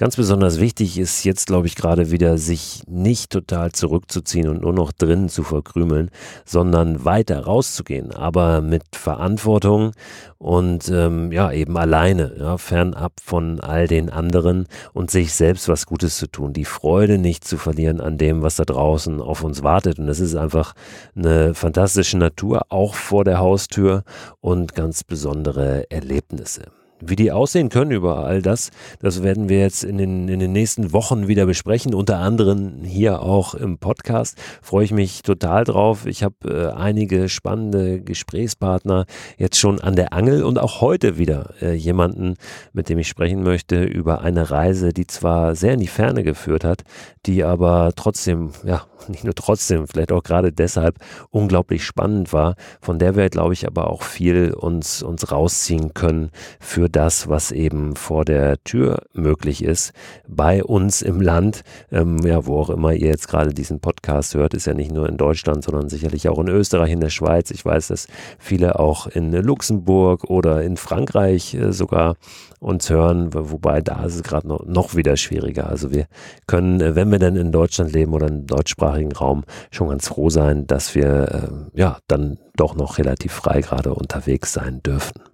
Ganz 0.00 0.14
besonders 0.14 0.60
wichtig 0.60 0.96
ist 0.96 1.24
jetzt, 1.24 1.48
glaube 1.48 1.66
ich, 1.66 1.74
gerade 1.74 2.12
wieder, 2.12 2.38
sich 2.38 2.84
nicht 2.86 3.30
total 3.32 3.72
zurückzuziehen 3.72 4.48
und 4.48 4.62
nur 4.62 4.72
noch 4.72 4.92
drinnen 4.92 5.28
zu 5.28 5.42
verkrümeln, 5.42 6.12
sondern 6.44 7.04
weiter 7.04 7.40
rauszugehen, 7.40 8.14
aber 8.14 8.60
mit 8.60 8.84
Verantwortung 8.94 9.90
und 10.38 10.88
ähm, 10.88 11.32
ja, 11.32 11.50
eben 11.50 11.76
alleine, 11.76 12.32
ja, 12.38 12.58
fernab 12.58 13.14
von 13.20 13.58
all 13.58 13.88
den 13.88 14.08
anderen 14.08 14.68
und 14.92 15.10
sich 15.10 15.34
selbst 15.34 15.68
was 15.68 15.84
Gutes 15.84 16.16
zu 16.16 16.28
tun, 16.28 16.52
die 16.52 16.64
Freude 16.64 17.18
nicht 17.18 17.42
zu 17.42 17.56
verlieren 17.56 18.00
an 18.00 18.18
dem, 18.18 18.42
was 18.42 18.54
da 18.54 18.64
draußen 18.64 19.20
auf 19.20 19.42
uns 19.42 19.64
wartet. 19.64 19.98
Und 19.98 20.06
das 20.06 20.20
ist 20.20 20.36
einfach 20.36 20.74
eine 21.16 21.54
fantastische 21.54 22.18
Natur, 22.18 22.66
auch 22.68 22.94
vor 22.94 23.24
der 23.24 23.38
Haustür 23.38 24.04
und 24.40 24.76
ganz 24.76 25.02
besondere 25.02 25.90
Erlebnisse. 25.90 26.66
Wie 27.00 27.14
die 27.14 27.30
aussehen 27.30 27.68
können 27.68 27.92
über 27.92 28.24
all 28.24 28.42
das, 28.42 28.70
das 28.98 29.22
werden 29.22 29.48
wir 29.48 29.60
jetzt 29.60 29.84
in 29.84 29.98
den, 29.98 30.28
in 30.28 30.40
den 30.40 30.50
nächsten 30.50 30.92
Wochen 30.92 31.28
wieder 31.28 31.46
besprechen, 31.46 31.94
unter 31.94 32.18
anderem 32.18 32.82
hier 32.82 33.22
auch 33.22 33.54
im 33.54 33.78
Podcast. 33.78 34.36
Freue 34.62 34.84
ich 34.84 34.92
mich 34.92 35.22
total 35.22 35.62
drauf. 35.62 36.06
Ich 36.06 36.24
habe 36.24 36.34
äh, 36.44 36.76
einige 36.76 37.28
spannende 37.28 38.00
Gesprächspartner 38.00 39.06
jetzt 39.36 39.58
schon 39.58 39.80
an 39.80 39.94
der 39.94 40.12
Angel 40.12 40.42
und 40.42 40.58
auch 40.58 40.80
heute 40.80 41.18
wieder 41.18 41.54
äh, 41.62 41.74
jemanden, 41.74 42.34
mit 42.72 42.88
dem 42.88 42.98
ich 42.98 43.06
sprechen 43.06 43.44
möchte 43.44 43.84
über 43.84 44.22
eine 44.22 44.50
Reise, 44.50 44.92
die 44.92 45.06
zwar 45.06 45.54
sehr 45.54 45.74
in 45.74 45.80
die 45.80 45.86
Ferne 45.86 46.24
geführt 46.24 46.64
hat, 46.64 46.82
die 47.26 47.44
aber 47.44 47.92
trotzdem, 47.94 48.50
ja, 48.64 48.82
nicht 49.08 49.22
nur 49.22 49.34
trotzdem, 49.34 49.86
vielleicht 49.86 50.10
auch 50.10 50.24
gerade 50.24 50.52
deshalb 50.52 50.96
unglaublich 51.30 51.84
spannend 51.84 52.32
war, 52.32 52.56
von 52.80 52.98
der 52.98 53.14
wir, 53.14 53.28
glaube 53.30 53.52
ich, 53.52 53.66
aber 53.66 53.90
auch 53.90 54.02
viel 54.02 54.52
uns, 54.52 55.02
uns 55.02 55.30
rausziehen 55.30 55.94
können 55.94 56.30
für 56.58 56.87
das, 56.88 57.28
was 57.28 57.52
eben 57.52 57.96
vor 57.96 58.24
der 58.24 58.62
Tür 58.64 59.02
möglich 59.12 59.62
ist, 59.64 59.92
bei 60.26 60.62
uns 60.62 61.02
im 61.02 61.20
Land, 61.20 61.62
ähm, 61.90 62.18
ja, 62.24 62.46
wo 62.46 62.58
auch 62.60 62.70
immer 62.70 62.92
ihr 62.92 63.08
jetzt 63.08 63.28
gerade 63.28 63.54
diesen 63.54 63.80
Podcast 63.80 64.34
hört, 64.34 64.54
ist 64.54 64.66
ja 64.66 64.74
nicht 64.74 64.92
nur 64.92 65.08
in 65.08 65.16
Deutschland, 65.16 65.64
sondern 65.64 65.88
sicherlich 65.88 66.28
auch 66.28 66.38
in 66.38 66.48
Österreich, 66.48 66.92
in 66.92 67.00
der 67.00 67.10
Schweiz. 67.10 67.50
Ich 67.50 67.64
weiß, 67.64 67.88
dass 67.88 68.06
viele 68.38 68.78
auch 68.78 69.06
in 69.06 69.32
Luxemburg 69.32 70.24
oder 70.24 70.62
in 70.62 70.76
Frankreich 70.76 71.54
äh, 71.54 71.72
sogar 71.72 72.16
uns 72.60 72.90
hören, 72.90 73.32
wobei 73.32 73.80
da 73.80 74.04
ist 74.04 74.16
es 74.16 74.22
gerade 74.22 74.48
noch, 74.48 74.64
noch 74.66 74.94
wieder 74.94 75.16
schwieriger. 75.16 75.68
Also 75.68 75.92
wir 75.92 76.06
können, 76.46 76.80
äh, 76.80 76.94
wenn 76.94 77.10
wir 77.10 77.18
dann 77.18 77.36
in 77.36 77.52
Deutschland 77.52 77.92
leben 77.92 78.12
oder 78.12 78.28
im 78.28 78.46
deutschsprachigen 78.46 79.12
Raum, 79.12 79.44
schon 79.70 79.88
ganz 79.88 80.08
froh 80.08 80.30
sein, 80.30 80.66
dass 80.66 80.94
wir 80.94 81.70
äh, 81.74 81.78
ja 81.78 81.98
dann 82.08 82.38
doch 82.56 82.74
noch 82.74 82.98
relativ 82.98 83.32
frei 83.32 83.60
gerade 83.60 83.94
unterwegs 83.94 84.52
sein 84.52 84.82
dürfen. 84.82 85.27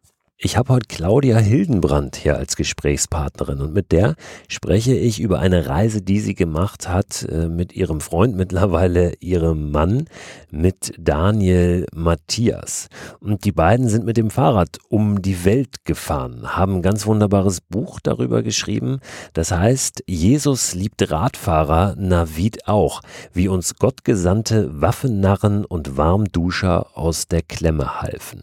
Ich 0.45 0.59
habe 0.59 0.75
heute 0.75 0.89
Claudia 0.89 1.39
Hildenbrand 1.39 2.17
hier 2.17 2.37
als 2.37 2.55
Gesprächspartnerin 2.55 3.63
und 3.63 3.73
mit 3.73 3.93
der 3.93 4.15
spreche 4.47 4.95
ich 4.95 5.19
über 5.19 5.39
eine 5.39 5.71
Reise, 5.71 6.03
die 6.03 6.21
sie 6.21 6.35
gemacht 6.35 6.87
hat 6.87 7.27
äh, 7.31 7.49
mit 7.49 7.75
ihrem 7.75 8.03
Freund, 8.03 8.37
mittlerweile 8.37 9.15
ihrem 9.21 9.71
Mann, 9.71 10.05
mit 10.51 10.93
Daniel 10.99 11.87
Matthias. 11.95 12.89
Und 13.21 13.47
die 13.47 13.53
beiden 13.53 13.89
sind 13.89 14.05
mit 14.05 14.19
dem 14.19 14.29
Fahrrad 14.29 14.77
um 14.91 15.23
die 15.23 15.47
Welt 15.47 15.87
gefahren, 15.87 16.55
haben 16.55 16.75
ein 16.75 16.83
ganz 16.83 17.07
wunderbares 17.07 17.63
Buch 17.63 17.99
darüber 18.03 18.43
geschrieben. 18.43 19.01
Das 19.33 19.51
heißt, 19.51 20.05
Jesus 20.07 20.75
liebt 20.75 21.11
Radfahrer, 21.11 21.95
Navid 21.97 22.69
auch, 22.69 23.01
wie 23.33 23.49
uns 23.49 23.77
Gott 23.77 24.05
gesandte 24.05 24.79
Waffennarren 24.79 25.65
und 25.65 25.97
Warmduscher 25.97 26.99
aus 26.99 27.29
der 27.29 27.41
Klemme 27.41 28.03
halfen. 28.03 28.43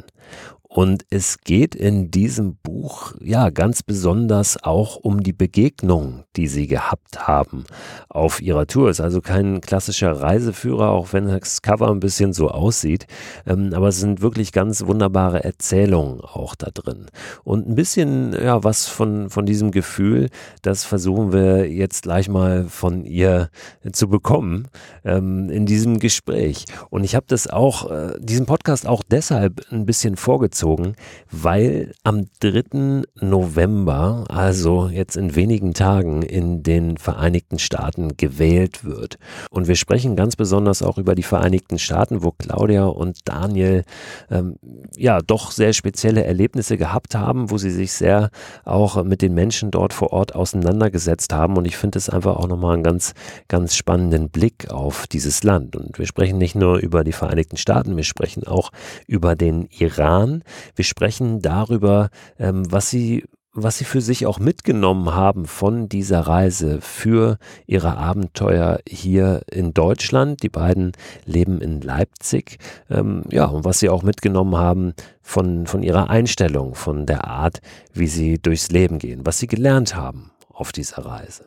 Und 0.73 1.05
es 1.09 1.41
geht 1.41 1.75
in 1.75 2.11
diesem 2.11 2.55
Buch 2.55 3.13
ja 3.19 3.49
ganz 3.49 3.83
besonders 3.83 4.63
auch 4.63 4.95
um 4.95 5.21
die 5.21 5.33
Begegnung, 5.33 6.23
die 6.37 6.47
sie 6.47 6.65
gehabt 6.65 7.27
haben 7.27 7.65
auf 8.07 8.41
ihrer 8.41 8.65
Tour. 8.67 8.89
Ist 8.89 9.01
also 9.01 9.19
kein 9.19 9.59
klassischer 9.59 10.13
Reiseführer, 10.13 10.91
auch 10.91 11.11
wenn 11.11 11.27
das 11.27 11.61
Cover 11.61 11.89
ein 11.89 11.99
bisschen 11.99 12.31
so 12.31 12.47
aussieht. 12.47 13.05
Ähm, 13.45 13.73
aber 13.73 13.89
es 13.89 13.99
sind 13.99 14.21
wirklich 14.21 14.53
ganz 14.53 14.85
wunderbare 14.85 15.43
Erzählungen 15.43 16.21
auch 16.21 16.55
da 16.55 16.69
drin. 16.73 17.07
Und 17.43 17.67
ein 17.67 17.75
bisschen 17.75 18.31
ja 18.31 18.63
was 18.63 18.87
von, 18.87 19.29
von 19.29 19.45
diesem 19.45 19.71
Gefühl, 19.71 20.29
das 20.61 20.85
versuchen 20.85 21.33
wir 21.33 21.69
jetzt 21.69 22.03
gleich 22.03 22.29
mal 22.29 22.63
von 22.69 23.03
ihr 23.03 23.49
zu 23.91 24.07
bekommen 24.07 24.69
ähm, 25.03 25.49
in 25.49 25.65
diesem 25.65 25.99
Gespräch. 25.99 26.63
Und 26.89 27.03
ich 27.03 27.13
habe 27.13 27.25
das 27.27 27.47
auch, 27.47 27.91
äh, 27.91 28.13
diesen 28.21 28.45
Podcast 28.45 28.87
auch 28.87 29.03
deshalb 29.03 29.65
ein 29.69 29.85
bisschen 29.85 30.15
vorgezogen 30.15 30.60
gezogen, 30.61 30.95
weil 31.31 31.93
am 32.03 32.27
3. 32.39 33.03
November, 33.19 34.25
also 34.29 34.89
jetzt 34.89 35.17
in 35.17 35.35
wenigen 35.35 35.73
Tagen, 35.73 36.21
in 36.21 36.61
den 36.61 36.97
Vereinigten 36.97 37.57
Staaten 37.57 38.15
gewählt 38.17 38.83
wird. 38.83 39.17
Und 39.49 39.67
wir 39.67 39.75
sprechen 39.75 40.15
ganz 40.15 40.35
besonders 40.35 40.83
auch 40.83 40.97
über 40.97 41.15
die 41.15 41.23
Vereinigten 41.23 41.79
Staaten, 41.79 42.23
wo 42.23 42.31
Claudia 42.31 42.85
und 42.85 43.19
Daniel 43.25 43.83
ähm, 44.29 44.55
ja 44.95 45.19
doch 45.21 45.51
sehr 45.51 45.73
spezielle 45.73 46.23
Erlebnisse 46.23 46.77
gehabt 46.77 47.15
haben, 47.15 47.49
wo 47.49 47.57
sie 47.57 47.71
sich 47.71 47.93
sehr 47.93 48.29
auch 48.63 49.03
mit 49.03 49.21
den 49.21 49.33
Menschen 49.33 49.71
dort 49.71 49.93
vor 49.93 50.13
Ort 50.13 50.35
auseinandergesetzt 50.35 51.33
haben. 51.33 51.57
Und 51.57 51.65
ich 51.65 51.77
finde 51.77 51.97
es 51.97 52.09
einfach 52.09 52.35
auch 52.35 52.47
nochmal 52.47 52.75
einen 52.75 52.83
ganz, 52.83 53.13
ganz 53.47 53.75
spannenden 53.75 54.29
Blick 54.29 54.69
auf 54.69 55.07
dieses 55.07 55.43
Land. 55.43 55.75
Und 55.75 55.97
wir 55.97 56.05
sprechen 56.05 56.37
nicht 56.37 56.55
nur 56.55 56.77
über 56.77 57.03
die 57.03 57.13
Vereinigten 57.13 57.57
Staaten, 57.57 57.97
wir 57.97 58.03
sprechen 58.03 58.45
auch 58.45 58.71
über 59.07 59.35
den 59.35 59.67
Iran, 59.71 60.43
wir 60.75 60.85
sprechen 60.85 61.41
darüber, 61.41 62.09
ähm, 62.39 62.71
was 62.71 62.89
sie 62.89 63.23
was 63.53 63.77
sie 63.77 63.85
für 63.85 64.01
sich 64.01 64.25
auch 64.25 64.39
mitgenommen 64.39 65.13
haben 65.13 65.45
von 65.45 65.89
dieser 65.89 66.21
Reise 66.21 66.79
für 66.79 67.37
ihre 67.67 67.97
Abenteuer 67.97 68.79
hier 68.87 69.41
in 69.51 69.73
Deutschland. 69.73 70.41
Die 70.41 70.49
beiden 70.49 70.93
leben 71.25 71.59
in 71.59 71.81
Leipzig. 71.81 72.59
Ähm, 72.89 73.23
ja, 73.29 73.45
und 73.45 73.65
was 73.65 73.79
sie 73.79 73.89
auch 73.89 74.03
mitgenommen 74.03 74.55
haben 74.55 74.93
von, 75.21 75.67
von 75.67 75.83
ihrer 75.83 76.09
Einstellung, 76.09 76.75
von 76.75 77.05
der 77.05 77.27
Art, 77.27 77.59
wie 77.93 78.07
sie 78.07 78.39
durchs 78.39 78.71
Leben 78.71 78.99
gehen, 78.99 79.25
was 79.25 79.39
sie 79.39 79.47
gelernt 79.47 79.95
haben 79.95 80.31
auf 80.49 80.71
dieser 80.71 81.05
Reise. 81.05 81.45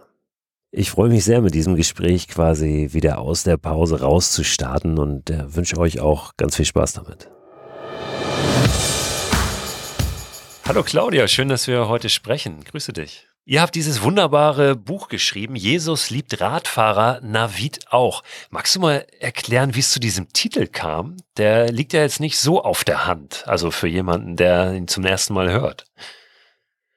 Ich 0.73 0.91
freue 0.91 1.09
mich 1.09 1.25
sehr, 1.25 1.41
mit 1.41 1.55
diesem 1.55 1.77
Gespräch 1.77 2.29
quasi 2.29 2.89
wieder 2.93 3.19
aus 3.19 3.45
der 3.45 3.57
Pause 3.57 4.01
rauszustarten 4.01 4.99
und 4.99 5.31
äh, 5.31 5.55
wünsche 5.55 5.79
euch 5.79 6.01
auch 6.01 6.33
ganz 6.37 6.57
viel 6.57 6.65
Spaß 6.65 6.95
damit. 6.95 7.31
Hallo 10.67 10.83
Claudia, 10.83 11.29
schön, 11.29 11.51
dass 11.51 11.69
wir 11.69 11.89
heute 11.89 12.09
sprechen. 12.09 12.65
Grüße 12.65 12.95
dich. 12.95 13.29
Ihr 13.45 13.61
habt 13.61 13.75
dieses 13.75 14.03
wunderbare 14.03 14.75
Buch 14.75 15.09
geschrieben, 15.09 15.57
Jesus 15.57 16.09
liebt 16.09 16.41
Radfahrer, 16.41 17.21
Navid 17.23 17.81
auch. 17.91 18.23
Magst 18.49 18.75
du 18.75 18.81
mal 18.81 19.07
erklären, 19.21 19.75
wie 19.75 19.81
es 19.81 19.91
zu 19.91 20.01
diesem 20.01 20.33
Titel 20.33 20.67
kam? 20.67 21.19
Der 21.37 21.71
liegt 21.71 21.93
ja 21.93 22.01
jetzt 22.01 22.19
nicht 22.19 22.39
so 22.39 22.63
auf 22.63 22.83
der 22.83 23.07
Hand, 23.07 23.45
also 23.47 23.71
für 23.71 23.89
jemanden, 23.89 24.37
der 24.37 24.73
ihn 24.73 24.89
zum 24.89 25.05
ersten 25.05 25.35
Mal 25.35 25.53
hört. 25.53 25.85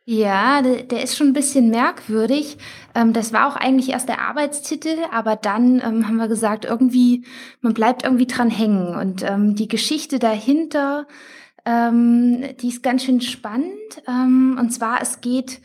Ja, 0.06 0.62
der, 0.62 1.04
ist 1.04 1.18
schon 1.18 1.28
ein 1.28 1.34
bisschen 1.34 1.70
merkwürdig. 1.70 2.58
Ähm, 2.96 3.12
das 3.12 3.34
war 3.34 3.52
auch 3.52 3.58
eigentlich 3.58 3.90
erst 3.90 4.08
der 4.08 4.22
Arbeitstitel, 4.22 4.96
aber 5.12 5.36
dann 5.36 5.82
ähm, 5.82 6.08
haben 6.08 6.16
wir 6.16 6.30
gesagt, 6.30 6.64
irgendwie, 6.64 7.26
man 7.60 7.74
bleibt 7.74 8.06
irgendwie 8.06 8.28
dran 8.28 8.50
hängen. 8.50 8.96
Und 8.96 9.24
ähm, 9.24 9.56
die 9.56 9.68
Geschichte 9.68 10.20
dahinter, 10.20 11.06
ähm, 11.68 12.46
die 12.62 12.70
ist 12.70 12.82
ganz 12.82 13.04
schön 13.04 13.20
spannend. 13.20 14.02
Ähm, 14.08 14.58
und 14.60 14.72
zwar, 14.72 15.02
es 15.02 15.20
geht, 15.20 15.60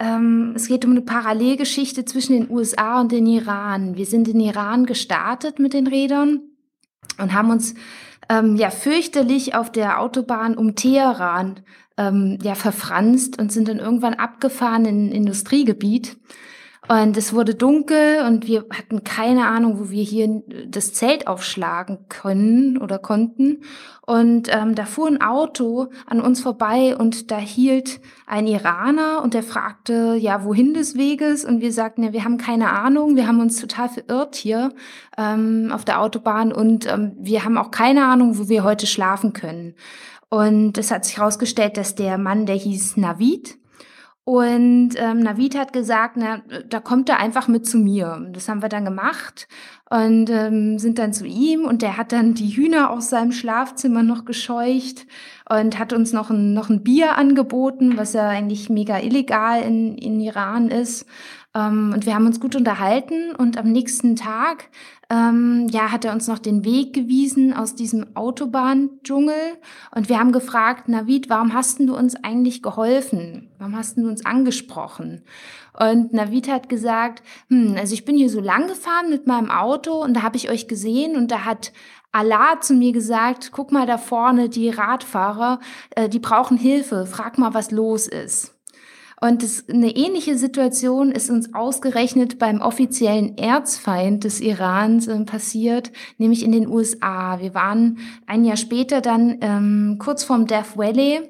ähm, 0.00 0.54
es 0.56 0.66
geht 0.66 0.84
um 0.86 0.92
eine 0.92 1.02
Parallelgeschichte 1.02 2.06
zwischen 2.06 2.32
den 2.32 2.50
USA 2.50 3.00
und 3.00 3.12
den 3.12 3.26
Iran. 3.26 3.96
Wir 3.96 4.06
sind 4.06 4.28
in 4.28 4.40
Iran 4.40 4.86
gestartet 4.86 5.58
mit 5.58 5.74
den 5.74 5.86
Rädern 5.86 6.40
und 7.18 7.34
haben 7.34 7.50
uns 7.50 7.74
ähm, 8.30 8.56
ja 8.56 8.70
fürchterlich 8.70 9.54
auf 9.54 9.70
der 9.70 10.00
Autobahn 10.00 10.56
um 10.56 10.74
Teheran 10.74 11.60
ähm, 11.98 12.38
ja 12.42 12.54
verfranst 12.54 13.38
und 13.38 13.52
sind 13.52 13.68
dann 13.68 13.78
irgendwann 13.78 14.14
abgefahren 14.14 14.86
in 14.86 15.08
ein 15.08 15.12
Industriegebiet. 15.12 16.16
Und 16.88 17.16
es 17.16 17.32
wurde 17.32 17.54
dunkel 17.54 18.24
und 18.26 18.48
wir 18.48 18.64
hatten 18.70 19.04
keine 19.04 19.46
Ahnung, 19.46 19.78
wo 19.78 19.90
wir 19.90 20.02
hier 20.02 20.42
das 20.66 20.92
Zelt 20.92 21.28
aufschlagen 21.28 22.06
können 22.08 22.76
oder 22.76 22.98
konnten. 22.98 23.62
Und 24.04 24.48
ähm, 24.52 24.74
da 24.74 24.84
fuhr 24.84 25.06
ein 25.06 25.22
Auto 25.22 25.90
an 26.06 26.20
uns 26.20 26.40
vorbei 26.40 26.96
und 26.96 27.30
da 27.30 27.38
hielt 27.38 28.00
ein 28.26 28.48
Iraner 28.48 29.22
und 29.22 29.32
der 29.32 29.44
fragte, 29.44 30.16
ja, 30.18 30.44
wohin 30.44 30.74
des 30.74 30.96
Weges? 30.96 31.44
Und 31.44 31.60
wir 31.60 31.72
sagten, 31.72 32.02
ja, 32.02 32.12
wir 32.12 32.24
haben 32.24 32.36
keine 32.36 32.70
Ahnung, 32.70 33.14
wir 33.14 33.28
haben 33.28 33.40
uns 33.40 33.60
total 33.60 33.88
verirrt 33.88 34.34
hier 34.34 34.72
ähm, 35.16 35.70
auf 35.72 35.84
der 35.84 36.00
Autobahn 36.00 36.52
und 36.52 36.92
ähm, 36.92 37.12
wir 37.16 37.44
haben 37.44 37.58
auch 37.58 37.70
keine 37.70 38.06
Ahnung, 38.06 38.38
wo 38.38 38.48
wir 38.48 38.64
heute 38.64 38.88
schlafen 38.88 39.32
können. 39.32 39.76
Und 40.30 40.78
es 40.78 40.90
hat 40.90 41.04
sich 41.04 41.18
herausgestellt, 41.18 41.76
dass 41.76 41.94
der 41.94 42.18
Mann, 42.18 42.44
der 42.44 42.56
hieß 42.56 42.96
Navid, 42.96 43.61
und 44.24 44.90
ähm, 44.96 45.18
Navid 45.18 45.58
hat 45.58 45.72
gesagt, 45.72 46.16
na, 46.16 46.42
da 46.68 46.78
kommt 46.78 47.08
er 47.08 47.18
einfach 47.18 47.48
mit 47.48 47.66
zu 47.66 47.76
mir. 47.76 48.28
Das 48.32 48.48
haben 48.48 48.62
wir 48.62 48.68
dann 48.68 48.84
gemacht 48.84 49.48
und 49.90 50.30
ähm, 50.30 50.78
sind 50.78 51.00
dann 51.00 51.12
zu 51.12 51.26
ihm 51.26 51.64
und 51.64 51.82
der 51.82 51.96
hat 51.96 52.12
dann 52.12 52.34
die 52.34 52.50
Hühner 52.50 52.90
aus 52.90 53.10
seinem 53.10 53.32
Schlafzimmer 53.32 54.04
noch 54.04 54.24
gescheucht 54.24 55.06
und 55.50 55.76
hat 55.76 55.92
uns 55.92 56.12
noch 56.12 56.30
ein, 56.30 56.54
noch 56.54 56.70
ein 56.70 56.84
Bier 56.84 57.16
angeboten, 57.16 57.96
was 57.96 58.12
ja 58.12 58.28
eigentlich 58.28 58.70
mega 58.70 59.00
illegal 59.00 59.60
in, 59.60 59.98
in 59.98 60.20
Iran 60.20 60.68
ist. 60.68 61.04
Ähm, 61.54 61.92
und 61.94 62.06
wir 62.06 62.14
haben 62.14 62.26
uns 62.26 62.40
gut 62.40 62.56
unterhalten 62.56 63.34
und 63.34 63.58
am 63.58 63.70
nächsten 63.70 64.16
Tag 64.16 64.68
ähm, 65.10 65.68
ja, 65.70 65.92
hat 65.92 66.06
er 66.06 66.12
uns 66.12 66.26
noch 66.26 66.38
den 66.38 66.64
Weg 66.64 66.94
gewiesen 66.94 67.52
aus 67.52 67.74
diesem 67.74 68.16
Autobahndschungel. 68.16 69.58
Und 69.94 70.08
wir 70.08 70.18
haben 70.18 70.32
gefragt, 70.32 70.88
Navid, 70.88 71.28
warum 71.28 71.52
hast 71.52 71.80
du 71.80 71.94
uns 71.94 72.16
eigentlich 72.16 72.62
geholfen? 72.62 73.50
Warum 73.58 73.76
hast 73.76 73.98
du 73.98 74.08
uns 74.08 74.24
angesprochen? 74.24 75.22
Und 75.78 76.14
Navid 76.14 76.48
hat 76.48 76.70
gesagt, 76.70 77.22
hm, 77.48 77.76
also 77.78 77.92
ich 77.92 78.06
bin 78.06 78.16
hier 78.16 78.30
so 78.30 78.40
lang 78.40 78.68
gefahren 78.68 79.10
mit 79.10 79.26
meinem 79.26 79.50
Auto 79.50 80.02
und 80.02 80.14
da 80.14 80.22
habe 80.22 80.36
ich 80.36 80.50
euch 80.50 80.68
gesehen 80.68 81.16
und 81.16 81.30
da 81.30 81.44
hat 81.44 81.72
Allah 82.12 82.60
zu 82.60 82.74
mir 82.74 82.92
gesagt, 82.92 83.52
guck 83.52 83.72
mal 83.72 83.86
da 83.86 83.96
vorne, 83.98 84.48
die 84.48 84.68
Radfahrer, 84.68 85.60
äh, 85.90 86.08
die 86.08 86.18
brauchen 86.18 86.56
Hilfe, 86.56 87.06
frag 87.06 87.38
mal, 87.38 87.54
was 87.54 87.70
los 87.70 88.06
ist. 88.06 88.51
Und 89.22 89.44
das, 89.44 89.68
eine 89.68 89.94
ähnliche 89.94 90.36
Situation 90.36 91.12
ist 91.12 91.30
uns 91.30 91.54
ausgerechnet 91.54 92.40
beim 92.40 92.60
offiziellen 92.60 93.38
Erzfeind 93.38 94.24
des 94.24 94.40
Irans 94.40 95.06
äh, 95.06 95.20
passiert, 95.20 95.92
nämlich 96.18 96.42
in 96.42 96.50
den 96.50 96.66
USA. 96.66 97.38
Wir 97.38 97.54
waren 97.54 97.98
ein 98.26 98.44
Jahr 98.44 98.56
später 98.56 99.00
dann 99.00 99.38
ähm, 99.40 99.96
kurz 100.00 100.24
vorm 100.24 100.48
Death 100.48 100.76
Valley 100.76 101.20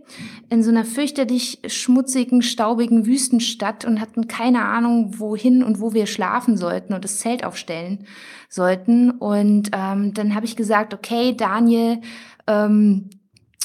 in 0.48 0.62
so 0.62 0.70
einer 0.70 0.86
fürchterlich 0.86 1.58
schmutzigen, 1.66 2.40
staubigen 2.40 3.04
Wüstenstadt 3.04 3.84
und 3.84 4.00
hatten 4.00 4.26
keine 4.26 4.64
Ahnung, 4.64 5.18
wohin 5.18 5.62
und 5.62 5.78
wo 5.78 5.92
wir 5.92 6.06
schlafen 6.06 6.56
sollten 6.56 6.94
und 6.94 7.04
das 7.04 7.18
Zelt 7.18 7.44
aufstellen 7.44 8.06
sollten. 8.48 9.10
Und 9.10 9.68
ähm, 9.74 10.14
dann 10.14 10.34
habe 10.34 10.46
ich 10.46 10.56
gesagt, 10.56 10.94
okay, 10.94 11.36
Daniel, 11.36 12.00
ähm, 12.46 13.10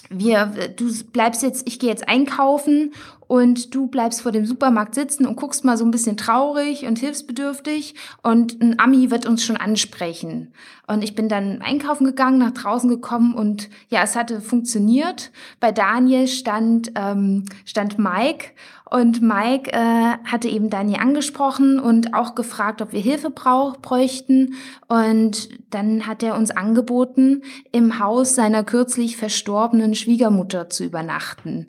wir, 0.10 0.52
du 0.76 0.92
bleibst 1.12 1.44
jetzt, 1.44 1.68
ich 1.68 1.80
gehe 1.80 1.90
jetzt 1.90 2.08
einkaufen 2.08 2.92
und 3.28 3.76
du 3.76 3.88
bleibst 3.88 4.22
vor 4.22 4.32
dem 4.32 4.46
Supermarkt 4.46 4.96
sitzen 4.96 5.26
und 5.26 5.36
guckst 5.36 5.66
mal 5.66 5.78
so 5.78 5.86
ein 5.86 5.92
bisschen 5.92 6.18
traurig 6.18 6.86
und 6.86 7.00
hilfsbedürftig 7.00 7.96
und 8.24 8.62
ein 8.62 8.80
Ami 8.80 9.12
wird 9.12 9.26
uns 9.26 9.44
schon 9.44 9.58
ansprechen. 9.58 10.54
Und 10.88 11.04
ich 11.04 11.16
bin 11.16 11.28
dann 11.28 11.62
einkaufen 11.62 12.06
gegangen, 12.06 12.40
nach 12.40 12.52
draußen 12.52 12.90
gekommen 12.90 13.36
und 13.36 13.70
ja, 13.90 14.04
es 14.04 14.16
hatte 14.16 14.40
funktioniert. 14.40 15.32
Bei 15.60 15.72
Daniel 15.72 16.28
stand, 16.28 16.92
ähm, 16.96 17.44
stand 17.66 18.00
Mike 18.00 18.52
und 18.90 19.22
Mike 19.22 19.72
äh, 19.74 20.18
hatte 20.24 20.48
eben 20.48 20.70
Daniel 20.70 21.00
angesprochen 21.00 21.80
und 21.80 22.14
auch 22.14 22.36
gefragt, 22.36 22.82
ob 22.82 22.94
wir 22.94 23.02
Hilfe 23.02 23.30
brauch, 23.30 23.78
bräuchten. 23.78 24.54
Und 24.88 25.50
dann 25.72 26.08
hat 26.08 26.24
er 26.24 26.38
uns 26.38 26.52
angeboten, 26.52 27.42
im 27.74 28.00
Haus 28.00 28.36
seiner 28.36 28.64
kürzlich 28.64 29.18
verstorbenen 29.18 29.94
Schwiegermutter 29.94 30.70
zu 30.70 30.86
übernachten. 30.86 31.68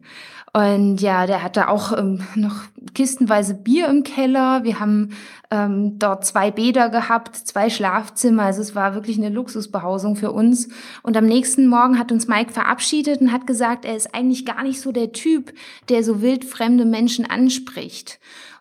Und 0.59 1.01
ja, 1.01 1.27
der 1.27 1.45
hatte 1.45 1.69
auch 1.69 1.97
ähm, 1.97 2.21
noch 2.35 2.65
kistenweise 2.93 3.55
Bier 3.55 3.87
im 3.87 4.03
Keller. 4.03 4.65
Wir 4.65 4.81
haben 4.81 5.11
ähm, 5.53 6.01
dort 6.01 6.27
zwei 6.27 6.51
Bäder 6.51 6.89
gehabt, 6.89 7.37
zwei 7.37 7.71
Schlafzimmer. 7.71 8.43
Also 8.43 8.63
es 8.63 8.75
war 8.75 8.95
wirklich 8.95 9.19
eine 9.19 9.29
Luxusbehausung 9.29 10.17
für 10.17 10.33
uns. 10.33 10.69
Und 11.05 11.17
am 11.17 11.27
nächsten 11.27 11.69
Morgen 11.69 11.97
hat 11.97 12.11
uns 12.11 12.27
Mike 12.27 12.53
verabschiedet 12.53 13.21
und 13.21 13.31
hat 13.31 13.47
gesagt, 13.47 13.85
er 13.85 13.95
ist 13.95 14.13
eigentlich 14.17 14.45
gar 14.45 14.65
nicht 14.65 14.81
so 14.81 14.91
der 14.91 15.13
Typ, 15.13 15.53
der 15.91 16.03
so 16.03 16.23
wildfremde 16.23 16.85
Menschen 16.85 17.25
anspricht. 17.25 18.19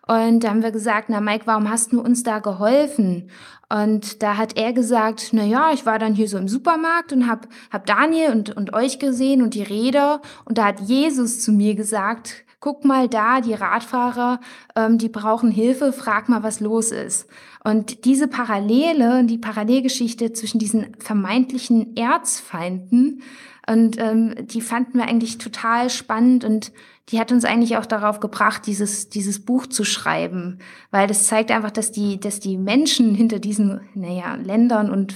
Und 0.08 0.40
da 0.40 0.48
haben 0.48 0.62
wir 0.62 0.72
gesagt, 0.72 1.10
na 1.10 1.20
Mike, 1.20 1.46
warum 1.46 1.70
hast 1.70 1.92
du 1.92 2.00
uns 2.00 2.22
da 2.22 2.38
geholfen? 2.38 3.30
Und 3.68 4.22
da 4.22 4.38
hat 4.38 4.56
er 4.56 4.72
gesagt, 4.72 5.28
na 5.32 5.44
ja, 5.44 5.70
ich 5.72 5.84
war 5.84 5.98
dann 5.98 6.14
hier 6.14 6.28
so 6.28 6.38
im 6.38 6.48
Supermarkt 6.48 7.12
und 7.12 7.28
hab, 7.28 7.46
hab 7.70 7.84
Daniel 7.84 8.32
und, 8.32 8.56
und 8.56 8.72
euch 8.72 8.98
gesehen 8.98 9.42
und 9.42 9.52
die 9.52 9.62
Räder. 9.62 10.22
Und 10.46 10.56
da 10.56 10.64
hat 10.64 10.80
Jesus 10.80 11.40
zu 11.40 11.52
mir 11.52 11.74
gesagt, 11.74 12.46
guck 12.58 12.86
mal 12.86 13.08
da, 13.08 13.42
die 13.42 13.52
Radfahrer, 13.52 14.40
ähm, 14.74 14.96
die 14.96 15.10
brauchen 15.10 15.50
Hilfe, 15.50 15.92
frag 15.92 16.30
mal, 16.30 16.42
was 16.42 16.60
los 16.60 16.90
ist. 16.90 17.28
Und 17.62 18.06
diese 18.06 18.28
Parallele, 18.28 19.24
die 19.24 19.38
Parallelgeschichte 19.38 20.32
zwischen 20.32 20.58
diesen 20.58 20.96
vermeintlichen 20.98 21.94
Erzfeinden, 21.96 23.22
und 23.68 23.98
ähm, 23.98 24.34
die 24.46 24.62
fanden 24.62 24.96
wir 24.96 25.06
eigentlich 25.06 25.36
total 25.36 25.90
spannend 25.90 26.42
und 26.42 26.72
die 27.08 27.18
hat 27.18 27.32
uns 27.32 27.44
eigentlich 27.44 27.76
auch 27.76 27.86
darauf 27.86 28.20
gebracht, 28.20 28.66
dieses, 28.66 29.08
dieses 29.08 29.44
Buch 29.44 29.66
zu 29.66 29.84
schreiben, 29.84 30.58
weil 30.90 31.06
das 31.06 31.26
zeigt 31.26 31.50
einfach, 31.50 31.70
dass 31.70 31.90
die, 31.90 32.20
dass 32.20 32.38
die 32.40 32.58
Menschen 32.58 33.14
hinter 33.14 33.38
diesen, 33.38 33.80
naja, 33.94 34.34
Ländern 34.34 34.90
und 34.90 35.14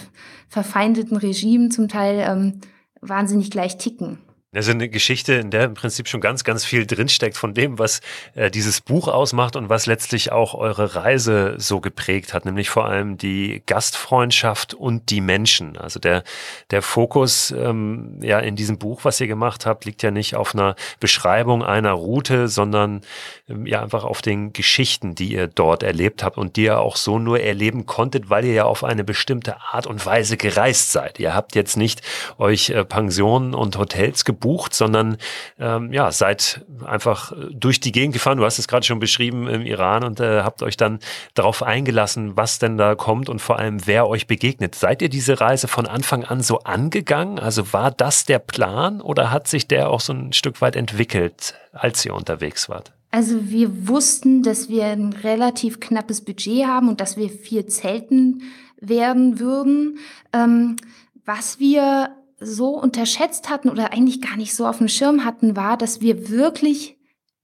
verfeindeten 0.48 1.16
Regimen 1.16 1.70
zum 1.70 1.88
Teil 1.88 2.24
ähm, 2.26 2.61
wahnsinnig 3.00 3.50
gleich 3.50 3.76
ticken. 3.76 4.18
Also 4.54 4.72
eine 4.72 4.90
Geschichte, 4.90 5.32
in 5.32 5.50
der 5.50 5.64
im 5.64 5.72
Prinzip 5.72 6.08
schon 6.08 6.20
ganz, 6.20 6.44
ganz 6.44 6.62
viel 6.62 6.84
drinsteckt 6.84 7.38
von 7.38 7.54
dem, 7.54 7.78
was 7.78 8.02
äh, 8.34 8.50
dieses 8.50 8.82
Buch 8.82 9.08
ausmacht 9.08 9.56
und 9.56 9.70
was 9.70 9.86
letztlich 9.86 10.30
auch 10.30 10.52
eure 10.52 10.94
Reise 10.94 11.54
so 11.56 11.80
geprägt 11.80 12.34
hat, 12.34 12.44
nämlich 12.44 12.68
vor 12.68 12.84
allem 12.84 13.16
die 13.16 13.62
Gastfreundschaft 13.64 14.74
und 14.74 15.08
die 15.08 15.22
Menschen. 15.22 15.78
Also 15.78 15.98
der, 15.98 16.22
der 16.70 16.82
Fokus 16.82 17.50
ähm, 17.50 18.18
ja 18.20 18.40
in 18.40 18.54
diesem 18.54 18.76
Buch, 18.76 19.06
was 19.06 19.18
ihr 19.22 19.26
gemacht 19.26 19.64
habt, 19.64 19.86
liegt 19.86 20.02
ja 20.02 20.10
nicht 20.10 20.36
auf 20.36 20.54
einer 20.54 20.76
Beschreibung 21.00 21.62
einer 21.64 21.92
Route, 21.92 22.48
sondern 22.48 23.00
ähm, 23.48 23.64
ja 23.64 23.80
einfach 23.80 24.04
auf 24.04 24.20
den 24.20 24.52
Geschichten, 24.52 25.14
die 25.14 25.32
ihr 25.32 25.46
dort 25.46 25.82
erlebt 25.82 26.22
habt 26.22 26.36
und 26.36 26.56
die 26.56 26.64
ihr 26.64 26.78
auch 26.78 26.96
so 26.96 27.18
nur 27.18 27.40
erleben 27.40 27.86
konntet, 27.86 28.28
weil 28.28 28.44
ihr 28.44 28.52
ja 28.52 28.64
auf 28.64 28.84
eine 28.84 29.02
bestimmte 29.02 29.62
Art 29.72 29.86
und 29.86 30.04
Weise 30.04 30.36
gereist 30.36 30.92
seid. 30.92 31.18
Ihr 31.18 31.34
habt 31.34 31.54
jetzt 31.54 31.78
nicht 31.78 32.02
euch 32.36 32.68
äh, 32.68 32.84
Pensionen 32.84 33.54
und 33.54 33.78
Hotels 33.78 34.26
gebucht, 34.26 34.41
gebucht, 34.42 34.74
sondern 34.74 35.16
ähm, 35.59 35.92
ja, 35.92 36.11
seid 36.11 36.66
einfach 36.85 37.33
durch 37.50 37.81
die 37.81 37.92
Gegend 37.92 38.12
gefahren. 38.12 38.38
Du 38.38 38.44
hast 38.44 38.59
es 38.59 38.68
gerade 38.68 38.85
schon 38.85 38.98
beschrieben 38.98 39.48
im 39.48 39.62
Iran 39.62 40.05
und 40.05 40.20
äh, 40.20 40.42
habt 40.42 40.62
euch 40.62 40.76
dann 40.76 40.98
darauf 41.35 41.62
eingelassen, 41.62 42.37
was 42.37 42.59
denn 42.59 42.76
da 42.76 42.94
kommt 42.94 43.28
und 43.28 43.40
vor 43.40 43.59
allem, 43.59 43.87
wer 43.87 44.09
euch 44.09 44.26
begegnet. 44.26 44.74
Seid 44.74 45.00
ihr 45.00 45.09
diese 45.09 45.40
Reise 45.40 45.68
von 45.68 45.87
Anfang 45.87 46.24
an 46.24 46.42
so 46.42 46.59
angegangen? 46.61 47.38
Also 47.38 47.72
war 47.72 47.90
das 47.90 48.26
der 48.26 48.40
Plan 48.40 49.00
oder 49.00 49.31
hat 49.31 49.46
sich 49.46 49.68
der 49.68 49.88
auch 49.88 50.00
so 50.00 50.12
ein 50.12 50.33
Stück 50.33 50.61
weit 50.61 50.76
entwickelt, 50.76 51.55
als 51.72 52.05
ihr 52.05 52.14
unterwegs 52.14 52.68
wart? 52.68 52.92
Also 53.12 53.50
wir 53.50 53.88
wussten, 53.88 54.42
dass 54.42 54.68
wir 54.68 54.87
ein 54.87 55.12
relativ 55.12 55.78
knappes 55.78 56.24
Budget 56.24 56.66
haben 56.66 56.88
und 56.88 57.00
dass 57.00 57.16
wir 57.16 57.28
viel 57.28 57.66
zelten 57.66 58.42
werden 58.81 59.38
würden. 59.38 59.98
Ähm, 60.33 60.76
was 61.24 61.61
wir 61.61 62.11
so 62.44 62.70
unterschätzt 62.70 63.48
hatten 63.48 63.68
oder 63.68 63.92
eigentlich 63.92 64.20
gar 64.20 64.37
nicht 64.37 64.55
so 64.55 64.66
auf 64.66 64.78
dem 64.78 64.88
Schirm 64.88 65.24
hatten, 65.24 65.57
war, 65.57 65.76
dass 65.76 66.00
wir 66.00 66.28
wirklich 66.28 66.98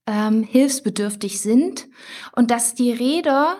ähm, 0.06 0.42
hilfsbedürftig 0.42 1.40
sind 1.40 1.86
und 2.34 2.50
dass 2.50 2.74
die 2.74 2.92
Räder 2.92 3.56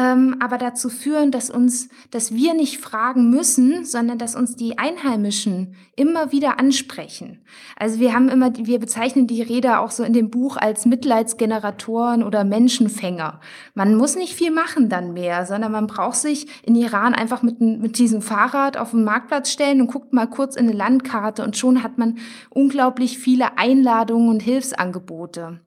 ähm, 0.00 0.36
aber 0.40 0.56
dazu 0.56 0.88
führen, 0.88 1.30
dass 1.30 1.50
uns, 1.50 1.90
dass 2.10 2.32
wir 2.32 2.54
nicht 2.54 2.78
fragen 2.78 3.28
müssen, 3.28 3.84
sondern 3.84 4.16
dass 4.16 4.34
uns 4.34 4.56
die 4.56 4.78
Einheimischen 4.78 5.74
immer 5.94 6.32
wieder 6.32 6.58
ansprechen. 6.58 7.44
Also 7.76 8.00
wir 8.00 8.14
haben 8.14 8.30
immer, 8.30 8.50
wir 8.56 8.78
bezeichnen 8.78 9.26
die 9.26 9.42
Räder 9.42 9.80
auch 9.80 9.90
so 9.90 10.02
in 10.02 10.14
dem 10.14 10.30
Buch 10.30 10.56
als 10.56 10.86
Mitleidsgeneratoren 10.86 12.22
oder 12.22 12.44
Menschenfänger. 12.44 13.40
Man 13.74 13.94
muss 13.94 14.16
nicht 14.16 14.34
viel 14.34 14.50
machen 14.50 14.88
dann 14.88 15.12
mehr, 15.12 15.44
sondern 15.44 15.72
man 15.72 15.86
braucht 15.86 16.16
sich 16.16 16.46
in 16.64 16.76
Iran 16.76 17.12
einfach 17.12 17.42
mit, 17.42 17.60
mit 17.60 17.98
diesem 17.98 18.22
Fahrrad 18.22 18.78
auf 18.78 18.92
den 18.92 19.04
Marktplatz 19.04 19.50
stellen 19.50 19.82
und 19.82 19.88
guckt 19.88 20.14
mal 20.14 20.28
kurz 20.28 20.56
in 20.56 20.66
eine 20.66 20.76
Landkarte 20.76 21.44
und 21.44 21.58
schon 21.58 21.82
hat 21.82 21.98
man 21.98 22.18
unglaublich 22.48 23.18
viele 23.18 23.58
Einladungen 23.58 24.30
und 24.30 24.40
Hilfsangebote. 24.40 25.60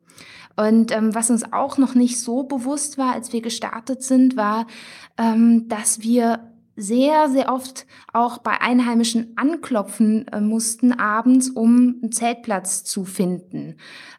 Und 0.56 0.92
ähm, 0.92 1.16
was 1.16 1.30
uns 1.30 1.52
auch 1.52 1.78
noch 1.78 1.96
nicht 1.96 2.20
so 2.20 2.44
bewusst 2.44 2.98
war, 2.98 3.14
als 3.14 3.34
wir 3.34 3.42
gestartet 3.42 4.04
sind, 4.04 4.36
war, 4.36 4.68
ähm, 5.18 5.68
dass 5.68 6.02
wir 6.02 6.52
sehr, 6.76 7.30
sehr 7.30 7.54
oft 7.54 7.86
auch 8.14 8.40
bei 8.40 8.60
Einheimischen 8.60 9.34
anklopfen 9.36 10.28
äh, 10.30 10.42
mussten 10.42 10.92
abends, 10.92 11.50
um 11.50 12.00
einen 12.02 12.12
Zeltplatz 12.12 12.84
zu 12.84 13.06
finden. 13.06 13.76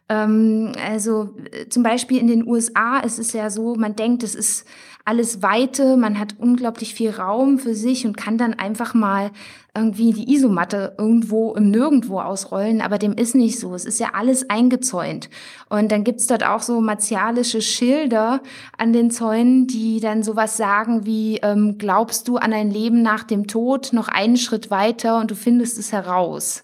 Ähm, 0.09 0.73
also 0.85 1.37
äh, 1.51 1.69
zum 1.69 1.83
Beispiel 1.83 2.19
in 2.19 2.29
den 2.29 2.47
USA 2.47 3.01
ist 3.01 3.19
es 3.19 3.33
ja 3.33 3.51
so, 3.51 3.75
man 3.75 3.97
denkt, 3.97 4.23
es 4.23 4.35
ist 4.35 4.67
alles 5.07 5.43
Weite, 5.43 5.99
man 5.99 6.19
hat 6.19 6.37
unglaublich 6.39 6.95
viel 6.95 7.11
Raum 7.11 7.59
für 7.59 7.75
sich 7.75 8.07
und 8.07 8.17
kann 8.17 8.39
dann 8.39 8.55
einfach 8.55 8.95
mal 8.95 9.31
irgendwie 9.77 10.13
die 10.13 10.33
Isomatte 10.33 10.95
irgendwo 10.97 11.53
im 11.55 11.71
Nirgendwo 11.71 12.21
ausrollen, 12.21 12.81
aber 12.81 12.97
dem 12.97 13.13
ist 13.13 13.35
nicht 13.35 13.59
so. 13.59 13.75
Es 13.75 13.85
ist 13.85 14.01
ja 14.01 14.11
alles 14.15 14.49
eingezäunt. 14.49 15.29
Und 15.69 15.93
dann 15.93 16.05
gibt's 16.05 16.27
dort 16.27 16.47
auch 16.47 16.63
so 16.63 16.81
martialische 16.81 17.61
Schilder 17.61 18.41
an 18.79 18.93
den 18.93 19.11
Zäunen, 19.11 19.67
die 19.67 20.01
dann 20.01 20.23
sowas 20.23 20.57
sagen 20.57 21.05
wie, 21.05 21.39
ähm, 21.43 21.77
glaubst 21.77 22.29
du 22.29 22.37
an 22.37 22.53
ein 22.53 22.71
Leben 22.71 23.03
nach 23.03 23.25
dem 23.25 23.47
Tod, 23.47 23.93
noch 23.93 24.09
einen 24.09 24.37
Schritt 24.37 24.71
weiter 24.71 25.19
und 25.19 25.31
du 25.31 25.35
findest 25.35 25.79
es 25.79 25.93
heraus. 25.93 26.63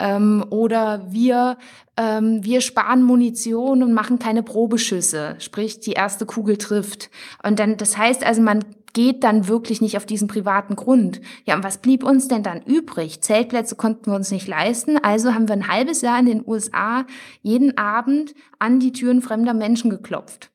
Ähm, 0.00 0.44
oder 0.50 1.06
wir, 1.10 1.58
ähm, 1.96 2.42
wir 2.42 2.62
sparen 2.62 3.02
Munition 3.02 3.82
und 3.82 3.92
machen 3.92 4.18
keine 4.18 4.42
Probeschüsse, 4.42 5.36
sprich 5.38 5.78
die 5.78 5.92
erste 5.92 6.26
Kugel 6.26 6.56
trifft. 6.56 7.10
Und 7.44 7.58
dann, 7.58 7.76
das 7.76 7.96
heißt 7.96 8.24
also, 8.24 8.40
man 8.40 8.64
geht 8.92 9.22
dann 9.22 9.46
wirklich 9.46 9.80
nicht 9.80 9.96
auf 9.96 10.06
diesen 10.06 10.26
privaten 10.26 10.74
Grund. 10.74 11.20
Ja, 11.44 11.54
und 11.54 11.62
was 11.62 11.78
blieb 11.78 12.02
uns 12.02 12.28
denn 12.28 12.42
dann 12.42 12.62
übrig? 12.62 13.20
Zeltplätze 13.20 13.76
konnten 13.76 14.10
wir 14.10 14.16
uns 14.16 14.30
nicht 14.30 14.48
leisten, 14.48 14.98
also 14.98 15.34
haben 15.34 15.48
wir 15.48 15.54
ein 15.54 15.68
halbes 15.68 16.00
Jahr 16.00 16.18
in 16.18 16.26
den 16.26 16.42
USA 16.44 17.04
jeden 17.42 17.78
Abend 17.78 18.34
an 18.58 18.80
die 18.80 18.92
Türen 18.92 19.22
fremder 19.22 19.54
Menschen 19.54 19.90
geklopft. 19.90 20.50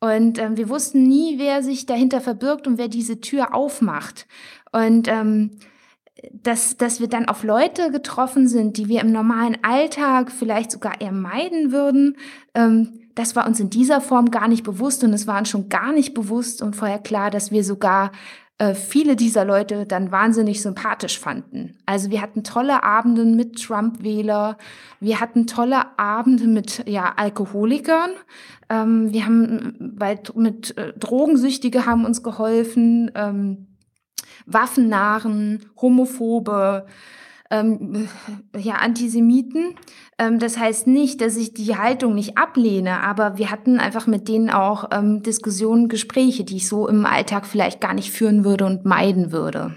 Und 0.00 0.38
ähm, 0.38 0.56
wir 0.56 0.68
wussten 0.68 1.06
nie, 1.06 1.38
wer 1.38 1.62
sich 1.62 1.86
dahinter 1.86 2.20
verbirgt 2.20 2.66
und 2.66 2.78
wer 2.78 2.88
diese 2.88 3.20
Tür 3.20 3.54
aufmacht. 3.54 4.26
Und 4.72 5.08
ähm, 5.08 5.58
dass, 6.32 6.76
dass 6.76 7.00
wir 7.00 7.08
dann 7.08 7.28
auf 7.28 7.44
Leute 7.44 7.90
getroffen 7.90 8.48
sind, 8.48 8.76
die 8.76 8.88
wir 8.88 9.00
im 9.00 9.12
normalen 9.12 9.58
Alltag 9.62 10.30
vielleicht 10.30 10.70
sogar 10.70 11.00
eher 11.00 11.12
meiden 11.12 11.72
würden, 11.72 12.16
ähm, 12.54 13.00
das 13.14 13.36
war 13.36 13.46
uns 13.46 13.60
in 13.60 13.70
dieser 13.70 14.00
Form 14.00 14.30
gar 14.30 14.48
nicht 14.48 14.64
bewusst 14.64 15.04
und 15.04 15.12
es 15.12 15.26
war 15.26 15.38
uns 15.38 15.48
schon 15.48 15.68
gar 15.68 15.92
nicht 15.92 16.14
bewusst 16.14 16.62
und 16.62 16.76
vorher 16.76 16.98
klar, 16.98 17.30
dass 17.30 17.50
wir 17.50 17.64
sogar 17.64 18.12
äh, 18.58 18.74
viele 18.74 19.16
dieser 19.16 19.44
Leute 19.44 19.86
dann 19.86 20.12
wahnsinnig 20.12 20.62
sympathisch 20.62 21.18
fanden. 21.18 21.78
Also 21.86 22.10
wir 22.10 22.20
hatten 22.20 22.44
tolle 22.44 22.82
Abende 22.82 23.24
mit 23.24 23.62
Trump-Wähler, 23.62 24.58
wir 25.00 25.20
hatten 25.20 25.46
tolle 25.46 25.98
Abende 25.98 26.46
mit 26.46 26.84
ja, 26.86 27.12
Alkoholikern, 27.16 28.10
ähm, 28.68 29.12
wir 29.12 29.26
haben 29.26 29.74
weil 29.96 30.20
mit 30.34 30.76
äh, 30.78 30.92
Drogensüchtige 30.98 31.86
haben 31.86 32.04
uns 32.04 32.22
geholfen. 32.22 33.10
Ähm, 33.14 33.66
Waffennarren, 34.46 35.66
Homophobe, 35.80 36.86
ähm, 37.50 38.08
ja, 38.56 38.74
Antisemiten. 38.74 39.74
Ähm, 40.18 40.38
das 40.38 40.58
heißt 40.58 40.86
nicht, 40.86 41.20
dass 41.20 41.36
ich 41.36 41.52
die 41.52 41.76
Haltung 41.76 42.14
nicht 42.14 42.38
ablehne, 42.38 43.02
aber 43.02 43.38
wir 43.38 43.50
hatten 43.50 43.80
einfach 43.80 44.06
mit 44.06 44.28
denen 44.28 44.50
auch 44.50 44.90
ähm, 44.92 45.22
Diskussionen, 45.22 45.88
Gespräche, 45.88 46.44
die 46.44 46.56
ich 46.56 46.68
so 46.68 46.88
im 46.88 47.04
Alltag 47.06 47.46
vielleicht 47.46 47.80
gar 47.80 47.94
nicht 47.94 48.12
führen 48.12 48.44
würde 48.44 48.66
und 48.66 48.84
meiden 48.84 49.32
würde. 49.32 49.74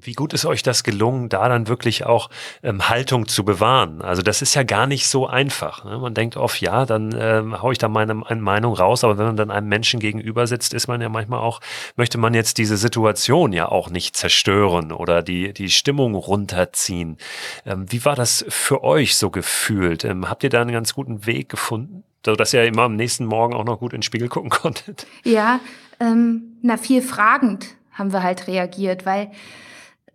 Wie 0.00 0.12
gut 0.12 0.32
ist 0.32 0.44
euch 0.44 0.62
das 0.62 0.82
gelungen, 0.82 1.28
da 1.28 1.48
dann 1.48 1.68
wirklich 1.68 2.04
auch 2.04 2.28
ähm, 2.62 2.88
Haltung 2.88 3.28
zu 3.28 3.44
bewahren? 3.44 4.02
Also 4.02 4.22
das 4.22 4.42
ist 4.42 4.54
ja 4.54 4.62
gar 4.62 4.86
nicht 4.86 5.08
so 5.08 5.26
einfach. 5.26 5.84
Ne? 5.84 5.98
Man 5.98 6.14
denkt 6.14 6.36
oft, 6.36 6.60
ja, 6.60 6.86
dann 6.86 7.14
ähm, 7.18 7.62
haue 7.62 7.72
ich 7.72 7.78
da 7.78 7.88
meine, 7.88 8.14
meine 8.14 8.40
Meinung 8.40 8.74
raus, 8.74 9.04
aber 9.04 9.18
wenn 9.18 9.26
man 9.26 9.36
dann 9.36 9.50
einem 9.50 9.68
Menschen 9.68 10.00
gegenüber 10.00 10.46
sitzt, 10.46 10.74
ist 10.74 10.86
man 10.88 11.00
ja 11.00 11.08
manchmal 11.08 11.40
auch, 11.40 11.60
möchte 11.96 12.18
man 12.18 12.34
jetzt 12.34 12.58
diese 12.58 12.76
Situation 12.76 13.52
ja 13.52 13.68
auch 13.68 13.90
nicht 13.90 14.16
zerstören 14.16 14.92
oder 14.92 15.22
die, 15.22 15.52
die 15.52 15.70
Stimmung 15.70 16.14
runterziehen. 16.14 17.16
Ähm, 17.64 17.90
wie 17.90 18.04
war 18.04 18.16
das 18.16 18.44
für 18.48 18.84
euch 18.84 19.16
so 19.16 19.30
gefühlt? 19.30 20.04
Ähm, 20.04 20.28
habt 20.28 20.44
ihr 20.44 20.50
da 20.50 20.60
einen 20.60 20.72
ganz 20.72 20.94
guten 20.94 21.26
Weg 21.26 21.48
gefunden? 21.48 22.04
So 22.24 22.34
dass 22.34 22.52
ihr 22.52 22.64
immer 22.64 22.82
am 22.82 22.96
nächsten 22.96 23.24
Morgen 23.24 23.54
auch 23.54 23.64
noch 23.64 23.78
gut 23.78 23.92
ins 23.92 24.04
Spiegel 24.04 24.28
gucken 24.28 24.50
konntet? 24.62 25.06
Ja, 25.24 25.60
ähm, 26.00 26.56
na, 26.62 26.76
viel 26.76 27.02
fragend 27.02 27.76
haben 27.92 28.12
wir 28.12 28.22
halt 28.22 28.46
reagiert, 28.46 29.06
weil 29.06 29.30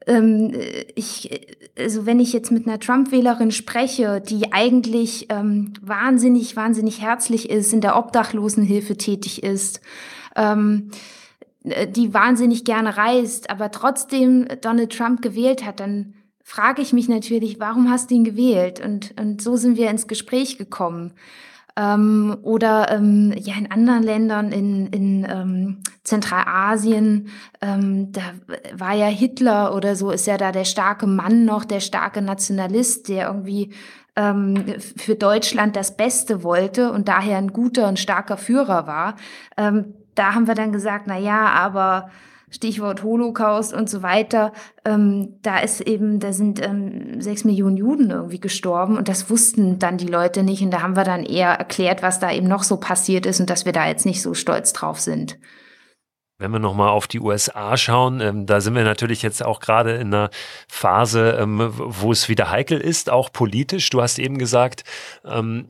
ähm, 0.07 0.53
ich, 0.95 1.47
also 1.77 2.05
wenn 2.05 2.19
ich 2.19 2.33
jetzt 2.33 2.51
mit 2.51 2.67
einer 2.67 2.79
Trump-Wählerin 2.79 3.51
spreche, 3.51 4.21
die 4.21 4.51
eigentlich 4.51 5.27
ähm, 5.29 5.73
wahnsinnig, 5.81 6.55
wahnsinnig 6.55 7.01
herzlich 7.01 7.49
ist, 7.49 7.73
in 7.73 7.81
der 7.81 7.97
Obdachlosenhilfe 7.97 8.97
tätig 8.97 9.43
ist, 9.43 9.81
ähm, 10.35 10.91
die 11.63 12.13
wahnsinnig 12.13 12.65
gerne 12.65 12.97
reist, 12.97 13.49
aber 13.51 13.69
trotzdem 13.69 14.47
Donald 14.61 14.97
Trump 14.97 15.21
gewählt 15.21 15.63
hat, 15.63 15.79
dann 15.79 16.15
frage 16.43 16.81
ich 16.81 16.91
mich 16.91 17.07
natürlich, 17.07 17.59
warum 17.59 17.89
hast 17.89 18.09
du 18.09 18.15
ihn 18.15 18.23
gewählt? 18.23 18.83
Und, 18.83 19.13
und 19.19 19.41
so 19.41 19.55
sind 19.55 19.77
wir 19.77 19.89
ins 19.89 20.07
Gespräch 20.07 20.57
gekommen. 20.57 21.13
Ähm, 21.77 22.37
oder 22.41 22.91
ähm, 22.91 23.33
ja 23.37 23.55
in 23.57 23.71
anderen 23.71 24.03
Ländern 24.03 24.51
in, 24.51 24.87
in 24.87 25.27
ähm, 25.29 25.77
Zentralasien, 26.03 27.29
ähm, 27.61 28.11
da 28.11 28.21
war 28.73 28.93
ja 28.93 29.05
Hitler 29.05 29.75
oder 29.75 29.95
so, 29.95 30.11
ist 30.11 30.27
ja 30.27 30.37
da 30.37 30.51
der 30.51 30.65
starke 30.65 31.07
Mann 31.07 31.45
noch, 31.45 31.63
der 31.63 31.79
starke 31.79 32.21
Nationalist, 32.21 33.07
der 33.07 33.27
irgendwie 33.27 33.73
ähm, 34.15 34.65
für 34.97 35.15
Deutschland 35.15 35.75
das 35.75 35.95
Beste 35.95 36.43
wollte 36.43 36.91
und 36.91 37.07
daher 37.07 37.37
ein 37.37 37.53
guter 37.53 37.87
und 37.87 37.99
starker 37.99 38.37
Führer 38.37 38.87
war. 38.87 39.15
Ähm, 39.57 39.93
da 40.15 40.33
haben 40.33 40.47
wir 40.47 40.55
dann 40.55 40.73
gesagt, 40.73 41.05
na 41.07 41.17
ja, 41.17 41.45
aber 41.47 42.09
Stichwort 42.51 43.01
Holocaust 43.01 43.73
und 43.73 43.89
so 43.89 44.03
weiter, 44.03 44.51
ähm, 44.85 45.39
da 45.41 45.59
ist 45.59 45.81
eben, 45.81 46.19
da 46.19 46.33
sind 46.33 46.63
ähm, 46.63 47.21
sechs 47.21 47.43
Millionen 47.43 47.77
Juden 47.77 48.11
irgendwie 48.11 48.39
gestorben 48.39 48.97
und 48.97 49.07
das 49.07 49.29
wussten 49.29 49.79
dann 49.79 49.97
die 49.97 50.07
Leute 50.07 50.43
nicht 50.43 50.61
und 50.61 50.71
da 50.71 50.81
haben 50.81 50.95
wir 50.95 51.05
dann 51.05 51.23
eher 51.23 51.49
erklärt, 51.49 52.03
was 52.03 52.19
da 52.19 52.31
eben 52.31 52.47
noch 52.47 52.63
so 52.63 52.77
passiert 52.77 53.25
ist 53.25 53.39
und 53.39 53.49
dass 53.49 53.65
wir 53.65 53.71
da 53.71 53.87
jetzt 53.87 54.05
nicht 54.05 54.21
so 54.21 54.33
stolz 54.33 54.73
drauf 54.73 54.99
sind. 54.99 55.39
Wenn 56.41 56.51
wir 56.51 56.59
nochmal 56.59 56.89
auf 56.89 57.07
die 57.07 57.19
USA 57.19 57.77
schauen, 57.77 58.19
ähm, 58.19 58.45
da 58.47 58.61
sind 58.61 58.73
wir 58.73 58.83
natürlich 58.83 59.21
jetzt 59.21 59.45
auch 59.45 59.59
gerade 59.59 59.93
in 59.93 60.07
einer 60.07 60.31
Phase, 60.67 61.37
ähm, 61.39 61.71
wo 61.71 62.11
es 62.11 62.29
wieder 62.29 62.49
heikel 62.49 62.81
ist, 62.81 63.11
auch 63.11 63.31
politisch. 63.31 63.91
Du 63.91 64.01
hast 64.01 64.17
eben 64.17 64.39
gesagt, 64.39 64.83
ähm, 65.23 65.69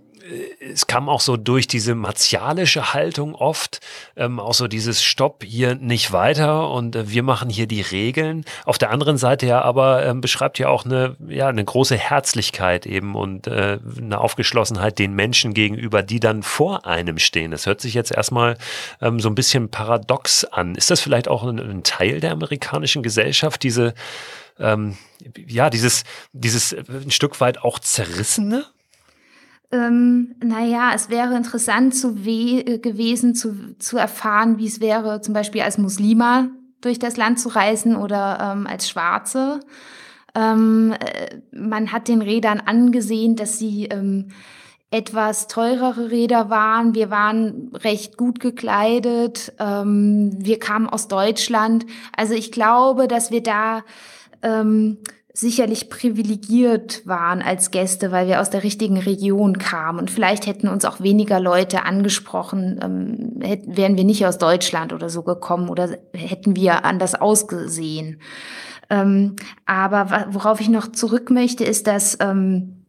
es 0.59 0.87
kam 0.87 1.09
auch 1.09 1.21
so 1.21 1.37
durch 1.37 1.67
diese 1.67 1.95
martialische 1.95 2.93
Haltung 2.93 3.35
oft, 3.35 3.79
ähm, 4.15 4.39
auch 4.39 4.53
so 4.53 4.67
dieses 4.67 5.03
Stopp 5.03 5.43
hier 5.43 5.75
nicht 5.75 6.11
weiter 6.11 6.69
und 6.69 6.95
äh, 6.95 7.09
wir 7.09 7.23
machen 7.23 7.49
hier 7.49 7.67
die 7.67 7.81
Regeln. 7.81 8.45
Auf 8.65 8.77
der 8.77 8.91
anderen 8.91 9.17
Seite 9.17 9.45
ja 9.45 9.61
aber 9.61 10.05
ähm, 10.05 10.21
beschreibt 10.21 10.59
ja 10.59 10.69
auch 10.69 10.85
eine, 10.85 11.15
ja, 11.27 11.47
eine 11.47 11.63
große 11.63 11.95
Herzlichkeit 11.95 12.85
eben 12.85 13.15
und 13.15 13.47
äh, 13.47 13.79
eine 13.97 14.19
Aufgeschlossenheit 14.19 14.99
den 14.99 15.13
Menschen 15.13 15.53
gegenüber, 15.53 16.03
die 16.03 16.19
dann 16.19 16.43
vor 16.43 16.85
einem 16.85 17.17
stehen. 17.17 17.51
Das 17.51 17.65
hört 17.65 17.81
sich 17.81 17.93
jetzt 17.93 18.11
erstmal 18.11 18.57
ähm, 19.01 19.19
so 19.19 19.29
ein 19.29 19.35
bisschen 19.35 19.69
paradox 19.69 20.45
an. 20.45 20.75
Ist 20.75 20.91
das 20.91 21.01
vielleicht 21.01 21.27
auch 21.27 21.43
ein, 21.43 21.59
ein 21.59 21.83
Teil 21.83 22.19
der 22.19 22.31
amerikanischen 22.31 23.03
Gesellschaft, 23.03 23.63
diese, 23.63 23.93
ähm, 24.59 24.97
ja, 25.47 25.69
dieses, 25.69 26.03
dieses 26.33 26.73
äh, 26.73 26.83
ein 26.89 27.11
Stück 27.11 27.39
weit 27.41 27.63
auch 27.63 27.79
zerrissene? 27.79 28.65
Ähm, 29.71 30.35
naja, 30.43 30.91
es 30.93 31.09
wäre 31.09 31.35
interessant 31.35 31.95
zu 31.95 32.15
äh, 32.25 32.79
gewesen 32.79 33.35
zu, 33.35 33.77
zu 33.79 33.97
erfahren, 33.97 34.57
wie 34.57 34.67
es 34.67 34.81
wäre, 34.81 35.21
zum 35.21 35.33
Beispiel 35.33 35.61
als 35.61 35.77
Muslima 35.77 36.49
durch 36.81 36.99
das 36.99 37.15
Land 37.15 37.39
zu 37.39 37.49
reisen 37.49 37.95
oder 37.95 38.53
ähm, 38.53 38.67
als 38.67 38.89
Schwarze. 38.89 39.61
Ähm, 40.35 40.93
äh, 40.99 41.37
man 41.51 41.91
hat 41.91 42.07
den 42.07 42.21
Rädern 42.21 42.59
angesehen, 42.59 43.35
dass 43.35 43.59
sie 43.59 43.85
ähm, 43.85 44.29
etwas 44.89 45.47
teurere 45.47 46.11
Räder 46.11 46.49
waren. 46.49 46.93
Wir 46.93 47.09
waren 47.09 47.71
recht 47.73 48.17
gut 48.17 48.41
gekleidet. 48.41 49.53
Ähm, 49.57 50.31
wir 50.37 50.59
kamen 50.59 50.89
aus 50.89 51.07
Deutschland. 51.07 51.85
Also 52.15 52.33
ich 52.33 52.51
glaube, 52.51 53.07
dass 53.07 53.31
wir 53.31 53.41
da 53.41 53.83
ähm, 54.41 54.97
sicherlich 55.33 55.89
privilegiert 55.89 57.05
waren 57.05 57.41
als 57.41 57.71
Gäste, 57.71 58.11
weil 58.11 58.27
wir 58.27 58.41
aus 58.41 58.49
der 58.49 58.63
richtigen 58.63 58.97
Region 58.97 59.57
kamen. 59.57 59.99
Und 59.99 60.11
vielleicht 60.11 60.45
hätten 60.45 60.67
uns 60.67 60.83
auch 60.83 60.99
weniger 60.99 61.39
Leute 61.39 61.85
angesprochen, 61.85 62.79
ähm, 62.83 63.39
hätten, 63.41 63.77
wären 63.77 63.97
wir 63.97 64.03
nicht 64.03 64.25
aus 64.25 64.37
Deutschland 64.37 64.93
oder 64.93 65.09
so 65.09 65.23
gekommen 65.23 65.69
oder 65.69 65.97
hätten 66.13 66.55
wir 66.55 66.85
anders 66.85 67.15
ausgesehen. 67.15 68.21
Ähm, 68.89 69.37
aber 69.65 70.27
worauf 70.31 70.59
ich 70.59 70.67
noch 70.67 70.91
zurück 70.91 71.31
möchte, 71.31 71.63
ist, 71.63 71.87
dass, 71.87 72.17
ähm, 72.19 72.85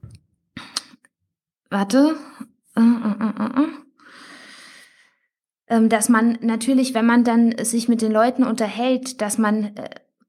warte, 1.70 2.16
äh, 2.76 2.81
äh, 2.81 3.66
äh, 5.76 5.88
dass 5.88 6.09
man 6.09 6.38
natürlich, 6.40 6.92
wenn 6.92 7.07
man 7.07 7.22
dann 7.22 7.55
sich 7.62 7.88
mit 7.88 8.02
den 8.02 8.11
Leuten 8.11 8.42
unterhält, 8.42 9.20
dass 9.20 9.38
man 9.38 9.76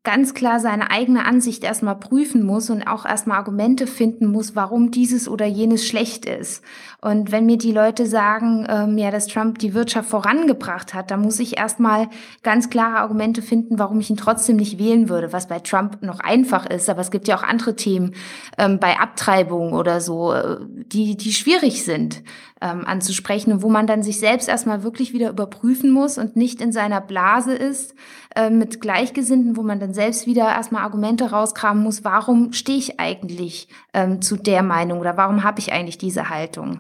ganz 0.04 0.34
klar 0.34 0.60
seine 0.60 0.92
eigene 0.92 1.26
Ansicht 1.26 1.64
erstmal 1.64 1.96
prüfen 1.96 2.46
muss 2.46 2.70
und 2.70 2.84
auch 2.84 3.06
erstmal 3.06 3.38
Argumente 3.38 3.88
finden 3.88 4.26
muss, 4.28 4.54
warum 4.54 4.92
dieses 4.92 5.30
oder 5.30 5.46
jenes 5.46 5.88
schlecht 5.88 6.26
ist. 6.26 6.62
Und 7.00 7.32
wenn 7.32 7.46
mir 7.46 7.58
die 7.58 7.72
Leute 7.72 8.06
sagen, 8.06 8.68
ähm, 8.70 8.98
ja, 8.98 9.12
dass 9.12 9.28
Trump 9.28 9.60
die 9.60 9.74
Wirtschaft 9.74 10.10
vorangebracht 10.10 10.94
hat, 10.94 11.10
dann 11.10 11.22
muss 11.22 11.40
ich 11.40 11.58
erstmal 11.58 12.10
ganz 12.44 12.70
klare 12.70 12.98
Argumente 12.98 13.42
finden, 13.42 13.80
warum 13.80 14.02
ich 14.02 14.10
ihn 14.10 14.18
trotzdem 14.18 14.58
nicht 14.58 14.78
wählen 14.78 15.08
würde, 15.08 15.32
was 15.32 15.48
bei 15.48 15.60
Trump 15.60 16.02
noch 16.02 16.20
einfach 16.20 16.66
ist. 16.66 16.90
Aber 16.90 17.00
es 17.00 17.12
gibt 17.12 17.30
ja 17.30 17.38
auch 17.38 17.44
andere 17.44 17.78
Themen 17.78 18.14
ähm, 18.58 18.80
bei 18.80 19.00
Abtreibung 19.00 19.72
oder 19.72 20.02
so, 20.02 20.34
äh, 20.34 20.58
die, 20.68 21.16
die 21.16 21.32
schwierig 21.32 21.86
sind 21.86 22.24
ähm, 22.64 22.86
anzusprechen 22.86 23.52
und 23.52 23.62
wo 23.62 23.70
man 23.70 23.88
dann 23.88 24.04
sich 24.04 24.20
selbst 24.20 24.48
erstmal 24.48 24.84
wirklich 24.84 25.12
wieder 25.12 25.30
überprüfen 25.30 25.92
muss 25.92 26.18
und 26.18 26.38
nicht 26.38 26.62
in 26.62 26.72
seiner 26.72 27.02
Blase 27.02 27.54
ist 27.54 27.94
äh, 28.36 28.50
mit 28.50 28.80
Gleichgesinnten, 28.80 29.58
wo 29.58 29.64
man 29.64 29.82
dann 29.82 29.94
selbst 29.94 30.26
wieder 30.26 30.46
erstmal 30.46 30.84
Argumente 30.84 31.30
rauskramen 31.32 31.84
muss, 31.84 32.06
warum 32.06 32.54
stehe 32.54 32.78
ich 32.78 33.02
eigentlich 33.02 33.68
ähm, 33.94 34.22
zu 34.22 34.38
der 34.38 34.64
Meinung 34.64 35.00
oder 35.00 35.18
warum 35.18 35.44
habe 35.44 35.60
ich 35.60 35.74
eigentlich 35.74 35.98
diese 35.98 36.30
Haltung. 36.30 36.80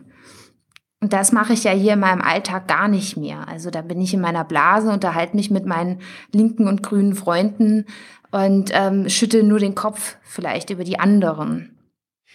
Und 1.01 1.11
das 1.11 1.33
mache 1.33 1.51
ich 1.51 1.65
ja 1.65 1.71
hier 1.71 1.93
in 1.93 1.99
meinem 1.99 2.21
Alltag 2.21 2.69
gar 2.69 2.87
nicht 2.87 3.17
mehr. 3.17 3.45
Also 3.49 3.69
da 3.69 3.81
bin 3.81 3.99
ich 3.99 4.13
in 4.13 4.21
meiner 4.21 4.45
Blase, 4.45 4.89
unterhalte 4.89 5.35
mich 5.35 5.51
mit 5.51 5.65
meinen 5.65 5.99
linken 6.31 6.65
und 6.65 6.81
grünen 6.81 7.13
Freunden 7.13 7.87
und 8.31 8.71
ähm, 8.73 9.09
schütte 9.09 9.43
nur 9.43 9.59
den 9.59 9.75
Kopf 9.75 10.15
vielleicht 10.21 10.69
über 10.69 10.85
die 10.85 11.01
anderen. 11.01 11.72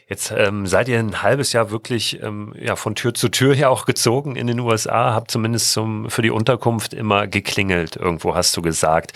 Jetzt 0.08 0.32
ähm, 0.34 0.66
seid 0.66 0.88
ihr 0.88 0.98
ein 0.98 1.22
halbes 1.22 1.52
Jahr 1.52 1.70
wirklich 1.70 2.22
ähm, 2.22 2.54
ja, 2.58 2.76
von 2.76 2.94
Tür 2.94 3.12
zu 3.12 3.28
Tür 3.28 3.54
hier 3.54 3.68
auch 3.68 3.84
gezogen 3.84 4.36
in 4.36 4.46
den 4.46 4.58
USA, 4.58 5.12
habt 5.12 5.30
zumindest 5.30 5.72
zum, 5.72 6.08
für 6.08 6.22
die 6.22 6.30
Unterkunft 6.30 6.94
immer 6.94 7.26
geklingelt, 7.26 7.96
irgendwo 7.96 8.34
hast 8.34 8.56
du 8.56 8.62
gesagt. 8.62 9.12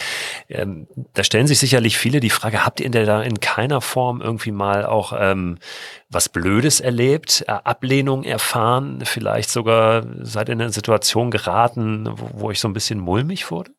Ähm, 0.51 0.87
da 1.15 1.25
stellen 1.25 1.47
sich 1.47 1.61
sicherlich 1.61 1.97
viele 1.97 2.21
die 2.21 2.29
Frage, 2.29 2.67
habt 2.67 2.79
ihr 2.79 2.91
denn 2.91 3.07
da 3.07 3.23
in 3.23 3.41
keiner 3.41 3.81
Form 3.81 4.21
irgendwie 4.21 4.53
mal 4.53 4.85
auch 4.85 5.15
ähm, 5.19 5.57
was 6.11 6.29
Blödes 6.29 6.81
erlebt, 6.81 7.43
äh, 7.49 7.53
Ablehnung 7.53 8.23
erfahren, 8.23 9.03
vielleicht 9.07 9.49
sogar 9.49 10.05
seid 10.21 10.51
ihr 10.51 10.53
in 10.53 10.61
eine 10.61 10.73
Situation 10.73 11.31
geraten, 11.31 12.07
wo, 12.17 12.31
wo 12.35 12.51
ich 12.51 12.61
so 12.61 12.69
ein 12.69 12.75
bisschen 12.75 13.01
mulmig 13.01 13.51
wurde? 13.51 13.71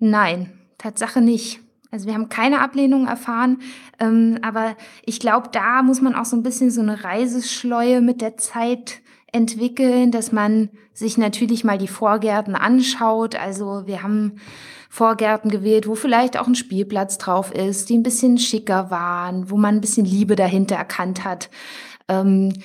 Nein, 0.00 0.58
Tatsache 0.76 1.20
nicht. 1.20 1.61
Also 1.92 2.06
wir 2.06 2.14
haben 2.14 2.30
keine 2.30 2.62
Ablehnung 2.62 3.06
erfahren, 3.06 3.60
ähm, 4.00 4.38
aber 4.40 4.76
ich 5.04 5.20
glaube, 5.20 5.50
da 5.52 5.82
muss 5.82 6.00
man 6.00 6.14
auch 6.14 6.24
so 6.24 6.34
ein 6.34 6.42
bisschen 6.42 6.70
so 6.70 6.80
eine 6.80 7.04
Reiseschleue 7.04 8.00
mit 8.00 8.22
der 8.22 8.38
Zeit 8.38 9.02
entwickeln, 9.30 10.10
dass 10.10 10.32
man 10.32 10.70
sich 10.94 11.18
natürlich 11.18 11.64
mal 11.64 11.76
die 11.76 11.88
Vorgärten 11.88 12.54
anschaut. 12.54 13.36
Also 13.36 13.82
wir 13.86 14.02
haben 14.02 14.36
Vorgärten 14.88 15.50
gewählt, 15.50 15.86
wo 15.86 15.94
vielleicht 15.94 16.38
auch 16.38 16.46
ein 16.46 16.54
Spielplatz 16.54 17.18
drauf 17.18 17.52
ist, 17.52 17.90
die 17.90 17.98
ein 17.98 18.02
bisschen 18.02 18.38
schicker 18.38 18.90
waren, 18.90 19.50
wo 19.50 19.58
man 19.58 19.74
ein 19.74 19.80
bisschen 19.82 20.06
Liebe 20.06 20.34
dahinter 20.34 20.76
erkannt 20.76 21.24
hat. 21.24 21.50
Ähm, 22.08 22.50
äh, 22.50 22.60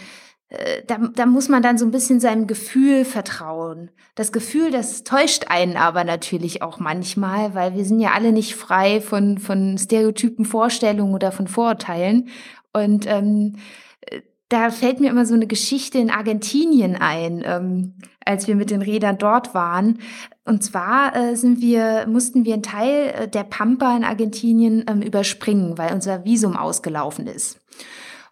da, 0.87 0.97
da 1.13 1.25
muss 1.25 1.49
man 1.49 1.61
dann 1.61 1.77
so 1.77 1.85
ein 1.85 1.91
bisschen 1.91 2.21
seinem 2.21 2.47
Gefühl 2.47 3.03
vertrauen. 3.03 3.91
Das 4.15 4.31
Gefühl, 4.31 4.71
das 4.71 5.03
täuscht 5.03 5.45
einen 5.49 5.75
aber 5.75 6.05
natürlich 6.05 6.61
auch 6.61 6.79
manchmal, 6.79 7.53
weil 7.53 7.75
wir 7.75 7.83
sind 7.83 7.99
ja 7.99 8.11
alle 8.13 8.31
nicht 8.31 8.55
frei 8.55 9.01
von, 9.01 9.39
von 9.39 9.77
Stereotypen, 9.77 10.45
Vorstellungen 10.45 11.13
oder 11.13 11.33
von 11.33 11.47
Vorurteilen. 11.47 12.29
Und 12.71 13.05
ähm, 13.07 13.57
äh, 14.01 14.21
da 14.47 14.69
fällt 14.69 15.01
mir 15.01 15.09
immer 15.09 15.25
so 15.25 15.33
eine 15.33 15.47
Geschichte 15.47 15.97
in 15.97 16.09
Argentinien 16.09 16.95
ein, 16.95 17.43
ähm, 17.45 17.95
als 18.23 18.47
wir 18.47 18.55
mit 18.55 18.71
den 18.71 18.81
Rädern 18.81 19.17
dort 19.17 19.53
waren. 19.53 19.99
Und 20.45 20.63
zwar 20.63 21.13
äh, 21.13 21.35
sind 21.35 21.59
wir, 21.59 22.05
mussten 22.07 22.45
wir 22.45 22.53
einen 22.53 22.63
Teil 22.63 23.13
äh, 23.17 23.27
der 23.27 23.43
Pampa 23.43 23.97
in 23.97 24.05
Argentinien 24.05 24.85
ähm, 24.89 25.01
überspringen, 25.01 25.77
weil 25.77 25.93
unser 25.93 26.23
Visum 26.23 26.55
ausgelaufen 26.55 27.27
ist. 27.27 27.59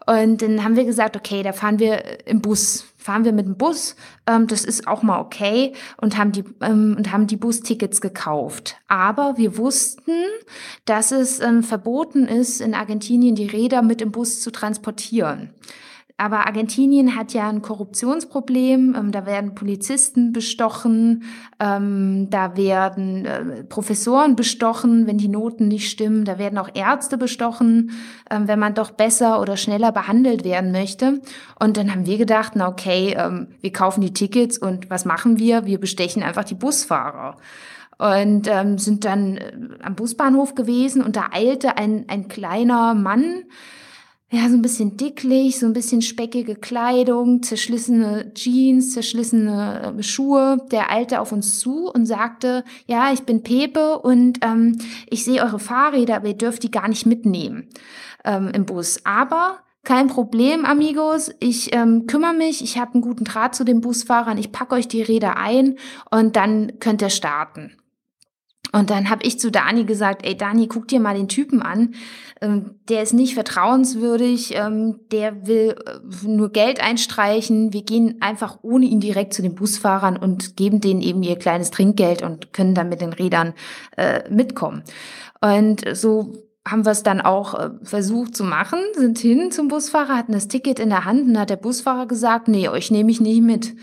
Und 0.05 0.41
dann 0.41 0.63
haben 0.63 0.75
wir 0.75 0.85
gesagt, 0.85 1.15
okay, 1.15 1.41
da 1.41 1.51
fahren 1.51 1.79
wir 1.79 2.27
im 2.27 2.41
Bus, 2.41 2.85
fahren 2.97 3.25
wir 3.25 3.33
mit 3.33 3.45
dem 3.45 3.57
Bus, 3.57 3.95
ähm, 4.27 4.47
das 4.47 4.63
ist 4.63 4.87
auch 4.87 5.01
mal 5.01 5.19
okay 5.19 5.73
und 5.97 6.17
haben 6.17 6.31
die 6.31 6.43
ähm, 6.61 6.95
und 6.97 7.11
haben 7.11 7.27
die 7.27 7.37
Bustickets 7.37 8.01
gekauft. 8.01 8.77
Aber 8.87 9.37
wir 9.37 9.57
wussten, 9.57 10.13
dass 10.85 11.11
es 11.11 11.39
ähm, 11.39 11.63
verboten 11.63 12.27
ist, 12.27 12.61
in 12.61 12.75
Argentinien 12.75 13.35
die 13.35 13.47
Räder 13.47 13.81
mit 13.81 14.01
im 14.01 14.11
Bus 14.11 14.41
zu 14.41 14.51
transportieren. 14.51 15.49
Aber 16.17 16.47
Argentinien 16.47 17.17
hat 17.17 17.33
ja 17.33 17.49
ein 17.49 17.61
Korruptionsproblem. 17.61 18.95
Ähm, 18.97 19.11
da 19.11 19.25
werden 19.25 19.53
Polizisten 19.53 20.31
bestochen, 20.31 21.23
ähm, 21.59 22.29
da 22.29 22.55
werden 22.55 23.25
äh, 23.25 23.63
Professoren 23.65 24.37
bestochen, 24.37 25.07
wenn 25.07 25.17
die 25.17 25.27
Noten 25.27 25.67
nicht 25.67 25.89
stimmen. 25.89 26.23
Da 26.23 26.39
werden 26.39 26.57
auch 26.57 26.69
Ärzte 26.73 27.17
bestochen, 27.17 27.91
ähm, 28.31 28.47
wenn 28.47 28.59
man 28.59 28.73
doch 28.73 28.91
besser 28.91 29.41
oder 29.41 29.57
schneller 29.57 29.91
behandelt 29.91 30.45
werden 30.45 30.71
möchte. 30.71 31.21
Und 31.59 31.75
dann 31.75 31.91
haben 31.91 32.05
wir 32.05 32.17
gedacht, 32.17 32.53
na 32.55 32.69
okay, 32.69 33.13
ähm, 33.17 33.47
wir 33.59 33.73
kaufen 33.73 33.99
die 33.99 34.13
Tickets 34.13 34.57
und 34.57 34.89
was 34.89 35.03
machen 35.03 35.37
wir? 35.37 35.65
Wir 35.65 35.81
bestechen 35.81 36.23
einfach 36.23 36.45
die 36.45 36.55
Busfahrer 36.55 37.35
und 37.97 38.47
ähm, 38.47 38.77
sind 38.77 39.03
dann 39.03 39.35
äh, 39.35 39.51
am 39.81 39.95
Busbahnhof 39.95 40.55
gewesen 40.55 41.01
und 41.01 41.17
da 41.17 41.29
eilte 41.33 41.77
ein, 41.77 42.05
ein 42.07 42.29
kleiner 42.29 42.93
Mann 42.93 43.43
ja, 44.31 44.49
so 44.49 44.55
ein 44.55 44.61
bisschen 44.63 44.97
dicklich, 44.97 45.59
so 45.59 45.67
ein 45.67 45.73
bisschen 45.73 46.01
speckige 46.01 46.55
Kleidung, 46.55 47.43
zerschlissene 47.43 48.33
Jeans, 48.33 48.91
zerschlissene 48.91 49.95
äh, 49.97 50.03
Schuhe. 50.03 50.57
Der 50.71 50.91
eilte 50.91 51.21
auf 51.21 51.31
uns 51.31 51.59
zu 51.59 51.91
und 51.91 52.07
sagte, 52.07 52.63
ja, 52.87 53.13
ich 53.13 53.21
bin 53.21 53.43
Pepe 53.43 53.99
und 53.99 54.39
ähm, 54.43 54.79
ich 55.07 55.23
sehe 55.23 55.43
eure 55.43 55.59
Fahrräder, 55.59 56.15
aber 56.17 56.29
ihr 56.29 56.37
dürft 56.37 56.63
die 56.63 56.71
gar 56.71 56.87
nicht 56.87 57.05
mitnehmen 57.05 57.69
ähm, 58.23 58.49
im 58.53 58.65
Bus. 58.65 58.99
Aber 59.05 59.59
kein 59.83 60.07
Problem, 60.07 60.65
Amigos. 60.65 61.31
Ich 61.39 61.73
ähm, 61.75 62.07
kümmere 62.07 62.33
mich. 62.33 62.63
Ich 62.63 62.79
habe 62.79 62.95
einen 62.95 63.03
guten 63.03 63.25
Draht 63.25 63.53
zu 63.53 63.63
den 63.63 63.81
Busfahrern. 63.81 64.39
Ich 64.39 64.51
packe 64.51 64.73
euch 64.73 64.87
die 64.87 65.03
Räder 65.03 65.37
ein 65.37 65.77
und 66.09 66.35
dann 66.35 66.79
könnt 66.79 67.03
ihr 67.03 67.11
starten. 67.11 67.77
Und 68.75 68.89
dann 68.89 69.09
habe 69.09 69.23
ich 69.23 69.39
zu 69.39 69.51
Dani 69.51 69.85
gesagt, 69.85 70.25
ey 70.25 70.35
Dani, 70.35 70.67
guck 70.67 70.89
dir 70.89 70.99
mal 70.99 71.15
den 71.15 71.29
Typen 71.29 71.61
an. 71.61 71.95
Ähm, 72.41 72.71
der 72.89 73.03
ist 73.03 73.13
nicht 73.13 73.33
vertrauenswürdig, 73.33 74.53
ähm, 74.53 74.99
der 75.13 75.47
will 75.47 75.75
äh, 75.85 76.27
nur 76.27 76.51
Geld 76.51 76.81
einstreichen. 76.83 77.71
Wir 77.71 77.83
gehen 77.83 78.17
einfach 78.19 78.59
ohne 78.63 78.85
ihn 78.85 78.99
direkt 78.99 79.33
zu 79.33 79.41
den 79.41 79.55
Busfahrern 79.55 80.17
und 80.17 80.57
geben 80.57 80.81
denen 80.81 81.01
eben 81.01 81.23
ihr 81.23 81.37
kleines 81.37 81.71
Trinkgeld 81.71 82.21
und 82.21 82.51
können 82.51 82.75
dann 82.75 82.89
mit 82.89 82.99
den 82.99 83.13
Rädern 83.13 83.53
äh, 83.95 84.29
mitkommen. 84.29 84.83
Und 85.39 85.85
so 85.95 86.33
haben 86.67 86.83
wir 86.83 86.91
es 86.91 87.03
dann 87.03 87.21
auch 87.21 87.53
äh, 87.53 87.69
versucht 87.83 88.35
zu 88.35 88.43
machen, 88.43 88.79
sind 88.95 89.19
hin 89.19 89.51
zum 89.51 89.69
Busfahrer, 89.69 90.17
hatten 90.17 90.33
das 90.33 90.49
Ticket 90.49 90.81
in 90.81 90.89
der 90.89 91.05
Hand 91.05 91.29
und 91.29 91.39
hat 91.39 91.49
der 91.49 91.55
Busfahrer 91.55 92.07
gesagt, 92.07 92.49
nee, 92.49 92.67
euch 92.67 92.91
nehme 92.91 93.09
ich 93.09 93.21
nicht 93.21 93.41
mit. 93.41 93.73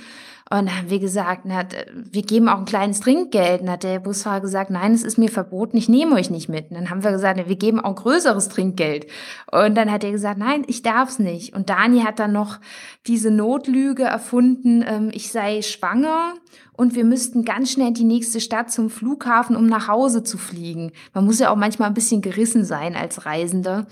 Und 0.52 0.66
dann 0.66 0.76
haben 0.76 0.90
wir 0.90 0.98
gesagt, 0.98 1.46
na, 1.46 1.64
wir 1.94 2.20
geben 2.20 2.46
auch 2.46 2.58
ein 2.58 2.66
kleines 2.66 3.00
Trinkgeld. 3.00 3.60
Und 3.60 3.68
dann 3.68 3.72
hat 3.72 3.84
der 3.84 4.00
Busfahrer 4.00 4.42
gesagt, 4.42 4.68
nein, 4.68 4.92
es 4.92 5.02
ist 5.02 5.16
mir 5.16 5.30
verboten, 5.30 5.78
ich 5.78 5.88
nehme 5.88 6.14
euch 6.14 6.28
nicht 6.28 6.50
mit. 6.50 6.70
Und 6.70 6.76
dann 6.76 6.90
haben 6.90 7.02
wir 7.02 7.10
gesagt, 7.10 7.38
na, 7.38 7.48
wir 7.48 7.56
geben 7.56 7.80
auch 7.80 7.94
größeres 7.94 8.50
Trinkgeld. 8.50 9.06
Und 9.50 9.74
dann 9.76 9.90
hat 9.90 10.04
er 10.04 10.10
gesagt, 10.10 10.38
nein, 10.38 10.64
ich 10.66 10.82
darf's 10.82 11.18
nicht. 11.18 11.54
Und 11.54 11.70
Dani 11.70 12.00
hat 12.00 12.18
dann 12.18 12.32
noch 12.32 12.60
diese 13.06 13.30
Notlüge 13.30 14.02
erfunden, 14.02 14.84
ähm, 14.86 15.10
ich 15.14 15.32
sei 15.32 15.62
schwanger 15.62 16.34
und 16.82 16.96
wir 16.96 17.04
müssten 17.04 17.44
ganz 17.44 17.70
schnell 17.70 17.88
in 17.88 17.94
die 17.94 18.04
nächste 18.04 18.40
Stadt 18.40 18.72
zum 18.72 18.90
Flughafen, 18.90 19.54
um 19.54 19.66
nach 19.66 19.86
Hause 19.86 20.24
zu 20.24 20.36
fliegen. 20.36 20.90
Man 21.14 21.24
muss 21.24 21.38
ja 21.38 21.50
auch 21.50 21.56
manchmal 21.56 21.88
ein 21.88 21.94
bisschen 21.94 22.22
gerissen 22.22 22.64
sein 22.64 22.96
als 22.96 23.24
Reisender. 23.24 23.86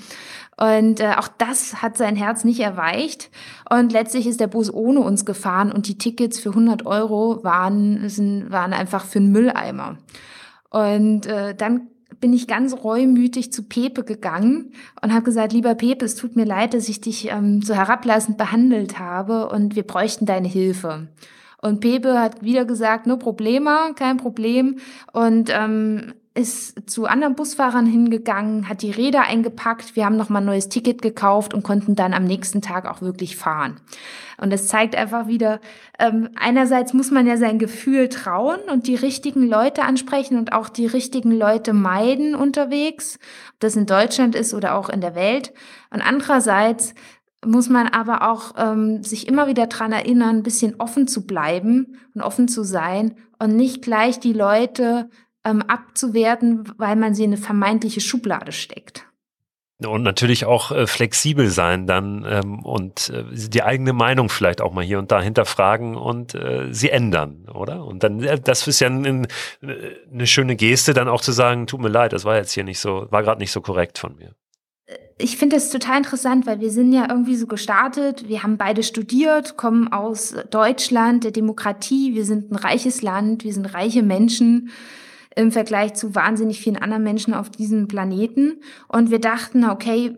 Und 0.57 0.99
äh, 0.99 1.13
auch 1.17 1.29
das 1.29 1.83
hat 1.83 1.97
sein 1.97 2.17
Herz 2.17 2.43
nicht 2.43 2.59
erweicht. 2.59 3.31
Und 3.71 3.93
letztlich 3.93 4.27
ist 4.27 4.41
der 4.41 4.49
Bus 4.49 4.75
ohne 4.75 5.01
uns 5.01 5.25
gefahren 5.25 5.71
und 5.71 5.87
die 5.87 5.99
Tickets 5.99 6.41
für 6.41 6.51
100 6.51 6.85
Euro 6.85 7.45
waren, 7.45 8.09
sind, 8.09 8.51
waren 8.51 8.73
einfach 8.73 9.05
für 9.05 9.21
einen 9.21 9.31
Mülleimer. 9.31 9.97
Und 10.71 11.27
äh, 11.27 11.55
dann 11.55 11.89
bin 12.21 12.33
ich 12.33 12.49
ganz 12.49 12.75
reumütig 12.75 13.53
zu 13.53 13.63
Pepe 13.63 14.03
gegangen 14.03 14.73
und 15.01 15.13
habe 15.13 15.23
gesagt, 15.23 15.53
lieber 15.53 15.77
Pepe, 15.77 16.05
es 16.05 16.17
tut 16.17 16.35
mir 16.35 16.45
leid, 16.45 16.75
dass 16.75 16.89
ich 16.89 17.01
dich 17.01 17.31
ähm, 17.31 17.63
so 17.63 17.73
herablassend 17.73 18.37
behandelt 18.37 18.99
habe 18.99 19.49
und 19.49 19.77
wir 19.77 19.85
bräuchten 19.85 20.27
deine 20.27 20.49
Hilfe. 20.49 21.07
Und 21.61 21.81
Pepe 21.81 22.19
hat 22.19 22.43
wieder 22.43 22.65
gesagt, 22.65 23.07
no 23.07 23.17
problema, 23.17 23.93
kein 23.95 24.17
Problem. 24.17 24.79
Und 25.13 25.51
ähm, 25.53 26.15
ist 26.33 26.89
zu 26.89 27.07
anderen 27.07 27.35
Busfahrern 27.35 27.87
hingegangen, 27.87 28.69
hat 28.69 28.83
die 28.83 28.93
Räder 28.93 29.23
eingepackt, 29.23 29.97
wir 29.97 30.05
haben 30.05 30.17
nochmal 30.17 30.43
ein 30.43 30.47
neues 30.47 30.69
Ticket 30.69 31.03
gekauft 31.03 31.55
und 31.55 31.65
konnten 31.65 31.97
dann 31.97 32.15
am 32.15 32.25
nächsten 32.25 32.63
Tag 32.63 32.87
auch 32.87 33.03
wirklich 33.03 33.37
fahren. 33.37 33.81
Und 34.39 34.53
das 34.53 34.69
zeigt 34.69 34.95
einfach 34.95 35.27
wieder, 35.27 35.61
ähm, 35.99 36.31
einerseits 36.37 36.95
muss 36.95 37.11
man 37.11 37.27
ja 37.27 37.37
sein 37.37 37.59
Gefühl 37.59 38.09
trauen 38.09 38.61
und 38.73 38.87
die 38.87 38.95
richtigen 38.95 39.47
Leute 39.47 39.83
ansprechen 39.83 40.39
und 40.39 40.53
auch 40.53 40.69
die 40.69 40.87
richtigen 40.87 41.33
Leute 41.33 41.73
meiden 41.73 42.37
unterwegs, 42.37 43.19
ob 43.53 43.61
das 43.61 43.75
in 43.75 43.87
Deutschland 43.87 44.37
ist 44.37 44.55
oder 44.55 44.77
auch 44.77 44.89
in 44.89 45.01
der 45.01 45.17
Welt. 45.17 45.53
Und 45.91 46.01
andererseits 46.01 46.95
muss 47.45 47.69
man 47.69 47.89
aber 47.89 48.31
auch 48.31 48.55
ähm, 48.59 49.03
sich 49.03 49.27
immer 49.27 49.47
wieder 49.47 49.67
dran 49.67 49.93
erinnern, 49.93 50.37
ein 50.37 50.43
bisschen 50.43 50.79
offen 50.79 51.09
zu 51.09 51.27
bleiben 51.27 51.97
und 52.15 52.21
offen 52.21 52.49
zu 52.49 52.65
sein 52.65 53.17
und 53.39 53.57
nicht 53.57 53.83
gleich 53.83 54.21
die 54.21 54.35
Leute 54.35 55.09
ähm, 55.45 55.63
abzuwerten, 55.63 56.71
weil 56.77 56.97
man 56.97 57.15
sie 57.15 57.25
in 57.25 57.31
eine 57.31 57.41
vermeintliche 57.41 58.01
Schublade 58.01 58.53
steckt. 58.53 59.07
Und 59.83 60.03
natürlich 60.03 60.45
auch 60.45 60.73
äh, 60.73 60.87
flexibel 60.87 61.49
sein 61.49 61.87
dann 61.87 62.27
ähm, 62.29 62.59
und 62.63 63.09
äh, 63.09 63.25
die 63.33 63.63
eigene 63.63 63.95
Meinung 63.95 64.29
vielleicht 64.29 64.61
auch 64.61 64.73
mal 64.73 64.85
hier 64.85 64.99
und 64.99 65.11
da 65.11 65.23
hinterfragen 65.23 65.97
und 65.97 66.35
äh, 66.35 66.69
sie 66.71 66.91
ändern, 66.91 67.49
oder? 67.49 67.87
Und 67.87 68.03
dann, 68.05 68.23
äh, 68.23 68.39
das 68.39 68.67
ist 68.67 68.81
ja 68.81 68.89
ein, 68.89 69.07
ein, 69.07 69.27
eine 70.13 70.27
schöne 70.27 70.57
Geste, 70.57 70.93
dann 70.93 71.09
auch 71.09 71.23
zu 71.23 71.33
sagen, 71.33 71.67
tut 71.67 71.81
mir 71.81 71.89
leid, 71.89 72.13
das 72.13 72.27
war 72.27 72.37
jetzt 72.37 72.53
hier 72.53 72.65
nicht 72.65 72.79
so, 72.79 73.07
war 73.09 73.23
gerade 73.23 73.41
nicht 73.41 73.53
so 73.53 73.63
korrekt 73.63 73.99
von 73.99 74.17
mir. 74.17 74.35
Ich 75.19 75.37
finde 75.37 75.57
das 75.57 75.71
total 75.71 75.99
interessant, 75.99 76.47
weil 76.47 76.61
wir 76.61 76.71
sind 76.71 76.93
ja 76.93 77.07
irgendwie 77.09 77.37
so 77.37 77.47
gestartet. 77.47 78.29
Wir 78.29 78.43
haben 78.43 78.57
beide 78.57 78.83
studiert, 78.83 79.57
kommen 79.57 79.93
aus 79.93 80.35
Deutschland, 80.51 81.25
der 81.25 81.31
Demokratie. 81.31 82.15
Wir 82.15 82.25
sind 82.25 82.51
ein 82.51 82.57
reiches 82.57 83.03
Land, 83.03 83.45
wir 83.45 83.53
sind 83.53 83.67
reiche 83.75 84.03
Menschen 84.03 84.71
im 85.37 85.53
Vergleich 85.53 85.95
zu 85.95 86.15
wahnsinnig 86.15 86.61
vielen 86.61 86.77
anderen 86.77 87.03
Menschen 87.03 87.35
auf 87.35 87.51
diesem 87.51 87.87
Planeten. 87.87 88.61
Und 88.89 89.11
wir 89.11 89.21
dachten, 89.21 89.65
okay, 89.65 90.17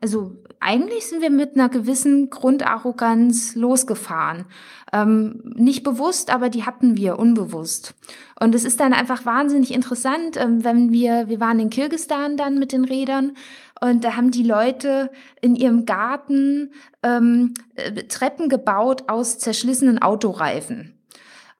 also 0.00 0.32
eigentlich 0.60 1.06
sind 1.06 1.22
wir 1.22 1.30
mit 1.30 1.54
einer 1.54 1.68
gewissen 1.68 2.30
Grundarroganz 2.30 3.54
losgefahren. 3.54 4.46
Ähm, 4.92 5.42
nicht 5.54 5.82
bewusst, 5.82 6.32
aber 6.32 6.48
die 6.48 6.64
hatten 6.64 6.96
wir 6.96 7.18
unbewusst. 7.18 7.94
Und 8.38 8.54
es 8.54 8.64
ist 8.64 8.80
dann 8.80 8.92
einfach 8.92 9.24
wahnsinnig 9.24 9.72
interessant, 9.72 10.36
ähm, 10.36 10.64
wenn 10.64 10.92
wir, 10.92 11.28
wir 11.28 11.40
waren 11.40 11.60
in 11.60 11.70
Kirgistan 11.70 12.36
dann 12.36 12.58
mit 12.58 12.72
den 12.72 12.84
Rädern 12.84 13.36
und 13.80 14.04
da 14.04 14.16
haben 14.16 14.30
die 14.30 14.42
Leute 14.42 15.10
in 15.40 15.54
ihrem 15.54 15.84
Garten 15.84 16.72
ähm, 17.02 17.54
äh, 17.74 17.92
Treppen 18.04 18.48
gebaut 18.48 19.04
aus 19.08 19.38
zerschlissenen 19.38 20.00
Autoreifen. 20.00 20.98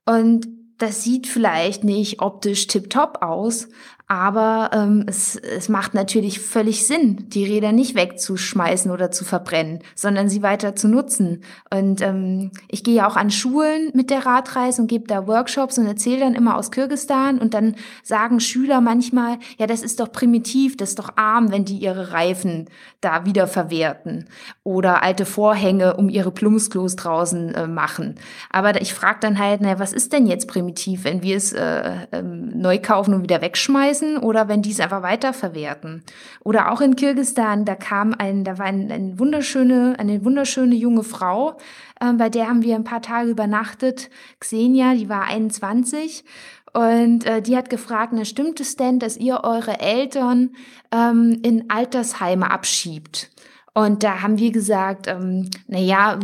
Und 0.07 0.49
das 0.79 1.03
sieht 1.03 1.27
vielleicht 1.27 1.85
nicht 1.85 2.21
optisch 2.21 2.67
tiptop 2.67 3.23
aus, 3.23 3.69
aber 4.09 4.71
ähm, 4.73 5.05
es, 5.09 5.35
es 5.35 5.69
macht 5.69 5.95
natürlich 5.95 6.39
völlig 6.39 6.87
Sinn, 6.87 7.29
die 7.29 7.45
Räder 7.45 7.73
nicht 7.73 7.97
wegzuschmeißen 7.97 8.93
oder 8.93 9.11
zu 9.11 9.25
verbrennen, 9.25 9.81
sondern 9.97 10.29
sie 10.29 10.45
weiter 10.45 10.77
zu 10.77 10.87
nutzen. 10.87 11.43
Und 11.71 12.01
ähm, 12.03 12.53
ich 12.69 12.85
gehe 12.85 12.95
ja 12.95 13.09
auch 13.09 13.17
an 13.17 13.33
Schulen 13.33 13.91
mit 13.95 14.11
der 14.11 14.25
Radreise 14.25 14.81
und 14.83 14.87
gebe 14.87 15.09
da 15.09 15.27
Workshops 15.27 15.77
und 15.79 15.87
erzähle 15.87 16.21
dann 16.21 16.37
immer 16.37 16.57
aus 16.57 16.71
Kirgistan 16.71 17.39
und 17.39 17.53
dann 17.53 17.75
sagen 18.05 18.39
Schüler 18.39 18.81
manchmal, 18.81 19.39
ja, 19.59 19.67
das 19.67 19.83
ist 19.83 19.99
doch 19.99 20.13
primitiv, 20.13 20.77
das 20.77 20.91
ist 20.91 21.01
doch 21.01 21.11
arm, 21.17 21.51
wenn 21.51 21.65
die 21.65 21.79
ihre 21.79 22.13
Reifen 22.13 22.67
da 23.01 23.25
wieder 23.25 23.49
verwerten 23.49 24.29
oder 24.63 25.03
alte 25.03 25.27
Vorhänge 25.27 25.97
um 25.97 26.09
ihre 26.09 26.31
Plumpsklos 26.31 26.95
draußen 26.95 27.55
äh, 27.55 27.67
machen. 27.67 28.15
Aber 28.51 28.81
ich 28.81 28.95
frage 28.95 29.19
dann 29.21 29.41
halt, 29.41 29.63
na, 29.63 29.81
was 29.81 29.93
ist 29.93 30.13
denn 30.13 30.29
jetzt 30.29 30.47
primitiv, 30.47 31.03
wenn 31.03 31.25
wir 31.25 31.37
es 31.37 31.53
äh, 31.53 32.07
äh, 32.13 32.23
neu 32.23 32.79
kaufen 32.79 33.13
und 33.13 33.23
wieder 33.25 33.43
wegschmeißen? 33.43 33.96
Schmeißen 33.97 34.19
oder 34.19 34.49
wenn 34.49 34.63
die 34.63 34.71
es 34.71 34.81
einfach 34.81 35.03
weiterverwerten. 35.03 36.03
Oder 36.45 36.73
auch 36.73 36.81
in 36.81 36.97
Kirgistan, 36.97 37.65
da 37.65 37.75
kam 37.75 38.15
ein, 38.17 38.45
da 38.45 38.59
war 38.59 38.67
ein, 38.67 38.91
ein 38.91 39.19
wunderschöne, 39.19 39.95
eine 39.99 40.25
wunderschöne 40.25 40.75
junge 40.75 41.03
Frau, 41.03 41.57
äh, 42.01 42.13
bei 42.13 42.29
der 42.29 42.49
haben 42.49 42.63
wir 42.63 42.75
ein 42.75 42.85
paar 42.85 43.03
Tage 43.03 43.31
übernachtet. 43.31 44.11
Xenia, 44.41 44.95
die 44.95 45.09
war 45.09 45.25
21 45.25 46.25
und 46.73 47.25
äh, 47.25 47.43
die 47.43 47.57
hat 47.57 47.71
gefragt, 47.71 48.13
na, 48.15 48.25
stimmt 48.25 48.61
es 48.61 48.77
denn, 48.77 48.99
dass 48.99 49.17
ihr 49.17 49.41
eure 49.45 49.81
Eltern 49.81 50.51
ähm, 50.93 51.41
in 51.43 51.71
Altersheime 51.71 52.51
abschiebt? 52.51 53.31
Und 53.75 54.03
da 54.03 54.23
haben 54.23 54.39
wir 54.39 54.53
gesagt, 54.53 55.07
ähm, 55.07 55.51
na 55.67 56.19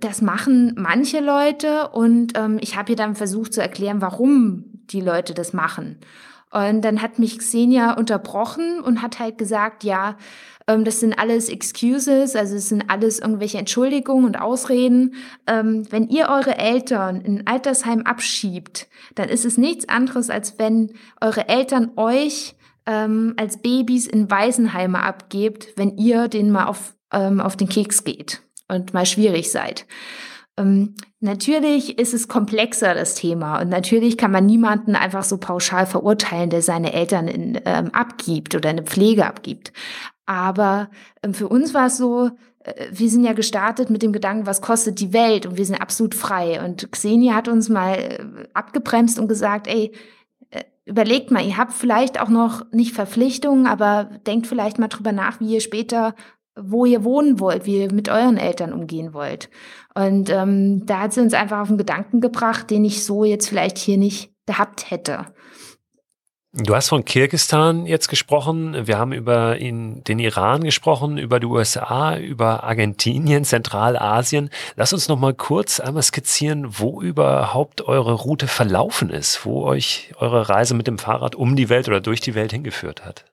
das 0.00 0.22
machen 0.22 0.74
manche 0.76 1.18
Leute 1.18 1.88
und 1.88 2.38
ähm, 2.38 2.58
ich 2.60 2.76
habe 2.76 2.92
ihr 2.92 2.96
dann 2.96 3.16
versucht 3.16 3.52
zu 3.52 3.60
erklären, 3.60 4.00
warum 4.00 4.64
die 4.92 5.00
Leute 5.00 5.34
das 5.34 5.52
machen. 5.52 5.98
Und 6.50 6.82
dann 6.82 7.00
hat 7.00 7.18
mich 7.18 7.38
Xenia 7.38 7.94
unterbrochen 7.94 8.80
und 8.80 9.02
hat 9.02 9.20
halt 9.20 9.38
gesagt, 9.38 9.84
ja, 9.84 10.16
ähm, 10.66 10.84
das 10.84 11.00
sind 11.00 11.18
alles 11.18 11.48
Excuses, 11.48 12.34
also 12.34 12.56
es 12.56 12.68
sind 12.68 12.84
alles 12.88 13.18
irgendwelche 13.18 13.58
Entschuldigungen 13.58 14.24
und 14.24 14.40
Ausreden. 14.40 15.14
Ähm, 15.46 15.86
wenn 15.90 16.08
ihr 16.08 16.28
eure 16.28 16.58
Eltern 16.58 17.20
in 17.20 17.38
ein 17.38 17.46
Altersheim 17.46 18.02
abschiebt, 18.02 18.88
dann 19.14 19.28
ist 19.28 19.44
es 19.44 19.58
nichts 19.58 19.88
anderes, 19.88 20.30
als 20.30 20.58
wenn 20.58 20.92
eure 21.20 21.48
Eltern 21.48 21.92
euch 21.96 22.56
ähm, 22.86 23.34
als 23.36 23.58
Babys 23.58 24.06
in 24.06 24.30
Waisenheime 24.30 25.02
abgebt, 25.02 25.68
wenn 25.76 25.96
ihr 25.96 26.28
denen 26.28 26.50
mal 26.50 26.66
auf, 26.66 26.94
ähm, 27.12 27.40
auf 27.40 27.56
den 27.56 27.68
Keks 27.68 28.04
geht 28.04 28.42
und 28.68 28.94
mal 28.94 29.06
schwierig 29.06 29.50
seid. 29.50 29.86
Ähm, 30.60 30.94
natürlich 31.20 31.98
ist 31.98 32.14
es 32.14 32.28
komplexer, 32.28 32.94
das 32.94 33.14
Thema. 33.14 33.60
Und 33.60 33.68
natürlich 33.68 34.16
kann 34.16 34.30
man 34.30 34.46
niemanden 34.46 34.94
einfach 34.94 35.24
so 35.24 35.38
pauschal 35.38 35.86
verurteilen, 35.86 36.50
der 36.50 36.62
seine 36.62 36.92
Eltern 36.92 37.28
in, 37.28 37.60
ähm, 37.64 37.90
abgibt 37.92 38.54
oder 38.54 38.68
eine 38.68 38.82
Pflege 38.82 39.26
abgibt. 39.26 39.72
Aber 40.26 40.90
ähm, 41.22 41.34
für 41.34 41.48
uns 41.48 41.74
war 41.74 41.86
es 41.86 41.96
so, 41.96 42.30
äh, 42.60 42.86
wir 42.90 43.08
sind 43.08 43.24
ja 43.24 43.32
gestartet 43.32 43.90
mit 43.90 44.02
dem 44.02 44.12
Gedanken, 44.12 44.46
was 44.46 44.60
kostet 44.60 45.00
die 45.00 45.12
Welt? 45.12 45.46
Und 45.46 45.56
wir 45.56 45.66
sind 45.66 45.80
absolut 45.80 46.14
frei. 46.14 46.64
Und 46.64 46.90
Xenia 46.92 47.34
hat 47.34 47.48
uns 47.48 47.68
mal 47.68 47.94
äh, 47.94 48.48
abgebremst 48.54 49.18
und 49.18 49.28
gesagt, 49.28 49.66
ey, 49.66 49.92
äh, 50.50 50.62
überlegt 50.84 51.30
mal, 51.30 51.44
ihr 51.44 51.56
habt 51.56 51.72
vielleicht 51.72 52.20
auch 52.20 52.28
noch 52.28 52.70
nicht 52.72 52.94
Verpflichtungen, 52.94 53.66
aber 53.66 54.04
denkt 54.26 54.46
vielleicht 54.46 54.78
mal 54.78 54.88
drüber 54.88 55.12
nach, 55.12 55.40
wie 55.40 55.54
ihr 55.54 55.60
später 55.60 56.14
wo 56.62 56.84
ihr 56.84 57.04
wohnen 57.04 57.40
wollt, 57.40 57.66
wie 57.66 57.80
ihr 57.80 57.92
mit 57.92 58.08
euren 58.08 58.36
Eltern 58.36 58.72
umgehen 58.72 59.14
wollt. 59.14 59.50
Und 59.94 60.30
ähm, 60.30 60.86
da 60.86 61.00
hat 61.00 61.12
sie 61.12 61.20
uns 61.20 61.34
einfach 61.34 61.60
auf 61.60 61.68
einen 61.68 61.78
Gedanken 61.78 62.20
gebracht, 62.20 62.70
den 62.70 62.84
ich 62.84 63.04
so 63.04 63.24
jetzt 63.24 63.48
vielleicht 63.48 63.78
hier 63.78 63.98
nicht 63.98 64.30
gehabt 64.46 64.90
hätte. 64.90 65.26
Du 66.52 66.74
hast 66.74 66.88
von 66.88 67.04
Kirgistan 67.04 67.86
jetzt 67.86 68.08
gesprochen. 68.08 68.88
Wir 68.88 68.98
haben 68.98 69.12
über 69.12 69.58
ihn, 69.58 70.02
den 70.02 70.18
Iran 70.18 70.64
gesprochen, 70.64 71.16
über 71.16 71.38
die 71.38 71.46
USA, 71.46 72.16
über 72.16 72.64
Argentinien, 72.64 73.44
Zentralasien. 73.44 74.50
Lass 74.74 74.92
uns 74.92 75.06
noch 75.06 75.18
mal 75.18 75.32
kurz 75.32 75.78
einmal 75.78 76.02
skizzieren, 76.02 76.66
wo 76.80 77.00
überhaupt 77.00 77.82
eure 77.82 78.14
Route 78.14 78.48
verlaufen 78.48 79.10
ist, 79.10 79.46
wo 79.46 79.62
euch 79.62 80.12
eure 80.18 80.48
Reise 80.48 80.74
mit 80.74 80.88
dem 80.88 80.98
Fahrrad 80.98 81.36
um 81.36 81.54
die 81.54 81.68
Welt 81.68 81.86
oder 81.86 82.00
durch 82.00 82.20
die 82.20 82.34
Welt 82.34 82.50
hingeführt 82.50 83.04
hat. 83.04 83.26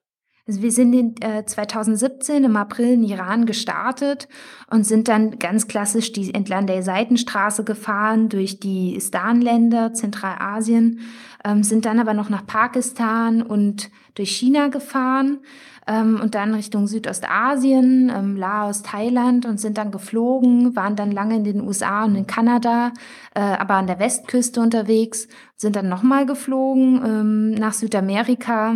Also 0.48 0.62
wir 0.62 0.72
sind 0.72 0.94
in, 0.94 1.16
äh, 1.22 1.44
2017 1.46 2.46
im 2.46 2.56
April 2.56 2.94
in 2.94 3.04
Iran 3.04 3.46
gestartet 3.46 4.30
und 4.72 4.86
sind 4.86 5.10
dann 5.10 5.40
ganz 5.40 5.68
klassisch 5.68 6.14
die, 6.14 6.34
entlang 6.34 6.68
der 6.68 6.84
Seitenstraße 6.84 7.66
gefahren 7.66 8.30
durch 8.30 8.62
die 8.62 8.96
Istan-Länder, 8.96 9.94
Zentralasien, 9.94 11.02
ähm, 11.44 11.64
sind 11.64 11.86
dann 11.86 12.00
aber 12.00 12.14
noch 12.14 12.30
nach 12.30 12.46
Pakistan 12.46 13.42
und 13.42 13.90
durch 14.16 14.32
China 14.32 14.70
gefahren 14.70 15.40
ähm, 15.86 16.18
und 16.22 16.34
dann 16.34 16.54
Richtung 16.54 16.88
Südostasien, 16.88 18.10
ähm, 18.16 18.38
Laos, 18.38 18.84
Thailand 18.84 19.46
und 19.46 19.60
sind 19.60 19.78
dann 19.78 19.92
geflogen, 19.92 20.78
waren 20.78 20.96
dann 20.96 21.12
lange 21.12 21.36
in 21.36 21.44
den 21.44 21.60
USA 21.60 22.06
und 22.06 22.16
in 22.16 22.26
Kanada, 22.26 22.94
äh, 23.36 23.42
aber 23.42 23.74
an 23.74 23.88
der 23.88 24.00
Westküste 24.00 24.62
unterwegs, 24.62 25.28
sind 25.58 25.76
dann 25.76 25.90
nochmal 25.90 26.26
geflogen 26.26 27.02
ähm, 27.06 27.52
nach 27.52 27.74
Südamerika 27.74 28.76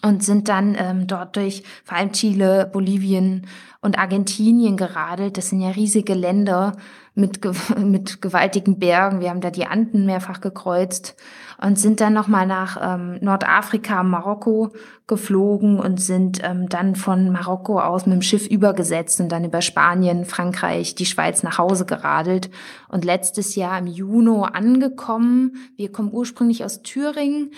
und 0.00 0.24
sind 0.24 0.48
dann 0.48 0.76
ähm, 0.78 1.06
dort 1.06 1.36
durch 1.36 1.62
vor 1.84 1.98
allem 1.98 2.12
Chile, 2.12 2.68
Bolivien 2.72 3.46
und 3.80 3.98
Argentinien 3.98 4.76
geradelt. 4.76 5.36
Das 5.36 5.50
sind 5.50 5.60
ja 5.60 5.70
riesige 5.70 6.14
Länder 6.14 6.76
mit, 7.14 7.40
mit 7.78 8.22
gewaltigen 8.22 8.78
Bergen. 8.78 9.20
Wir 9.20 9.30
haben 9.30 9.40
da 9.40 9.50
die 9.50 9.66
Anden 9.66 10.06
mehrfach 10.06 10.40
gekreuzt 10.40 11.16
und 11.62 11.78
sind 11.78 12.00
dann 12.00 12.12
nochmal 12.12 12.46
nach 12.46 12.78
ähm, 12.80 13.18
Nordafrika, 13.20 14.02
Marokko 14.02 14.72
geflogen 15.06 15.78
und 15.78 16.00
sind 16.00 16.40
ähm, 16.42 16.68
dann 16.68 16.96
von 16.96 17.30
Marokko 17.30 17.80
aus 17.80 18.06
mit 18.06 18.14
dem 18.14 18.22
Schiff 18.22 18.46
übergesetzt 18.46 19.20
und 19.20 19.30
dann 19.30 19.44
über 19.44 19.62
Spanien, 19.62 20.24
Frankreich, 20.24 20.94
die 20.94 21.06
Schweiz 21.06 21.42
nach 21.42 21.58
Hause 21.58 21.84
geradelt 21.84 22.50
und 22.88 23.04
letztes 23.04 23.54
Jahr 23.54 23.78
im 23.78 23.86
Juni 23.86 24.22
angekommen. 24.52 25.56
Wir 25.76 25.90
kommen 25.90 26.10
ursprünglich 26.12 26.64
aus 26.64 26.82
Thüringen 26.82 27.50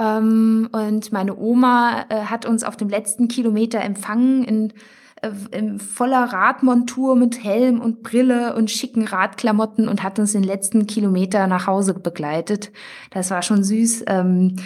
und 0.00 1.12
meine 1.12 1.36
Oma 1.36 2.06
äh, 2.08 2.22
hat 2.22 2.46
uns 2.46 2.64
auf 2.64 2.76
dem 2.76 2.88
letzten 2.88 3.28
Kilometer 3.28 3.80
empfangen 3.82 4.44
in, 4.44 4.72
äh, 5.20 5.30
in 5.50 5.78
voller 5.78 6.24
Radmontur 6.24 7.16
mit 7.16 7.44
Helm 7.44 7.82
und 7.82 8.02
Brille 8.02 8.56
und 8.56 8.70
schicken 8.70 9.06
Radklamotten 9.06 9.88
und 9.88 10.02
hat 10.02 10.18
uns 10.18 10.32
den 10.32 10.42
letzten 10.42 10.86
Kilometer 10.86 11.46
nach 11.46 11.66
Hause 11.66 11.92
begleitet. 11.92 12.72
Das 13.10 13.30
war 13.30 13.42
schon 13.42 13.62
süß. 13.62 14.04
Ähm, 14.06 14.56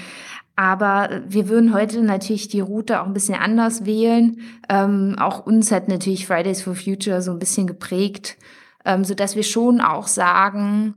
aber 0.54 1.22
wir 1.26 1.48
würden 1.48 1.74
heute 1.74 2.02
natürlich 2.02 2.46
die 2.46 2.60
Route 2.60 3.00
auch 3.00 3.06
ein 3.06 3.12
bisschen 3.12 3.34
anders 3.34 3.84
wählen. 3.86 4.38
Ähm, 4.68 5.16
auch 5.18 5.44
uns 5.44 5.72
hat 5.72 5.88
natürlich 5.88 6.28
Fridays 6.28 6.62
for 6.62 6.76
Future 6.76 7.22
so 7.22 7.32
ein 7.32 7.40
bisschen 7.40 7.66
geprägt, 7.66 8.36
ähm, 8.84 9.02
so 9.02 9.14
dass 9.14 9.34
wir 9.34 9.42
schon 9.42 9.80
auch 9.80 10.06
sagen, 10.06 10.94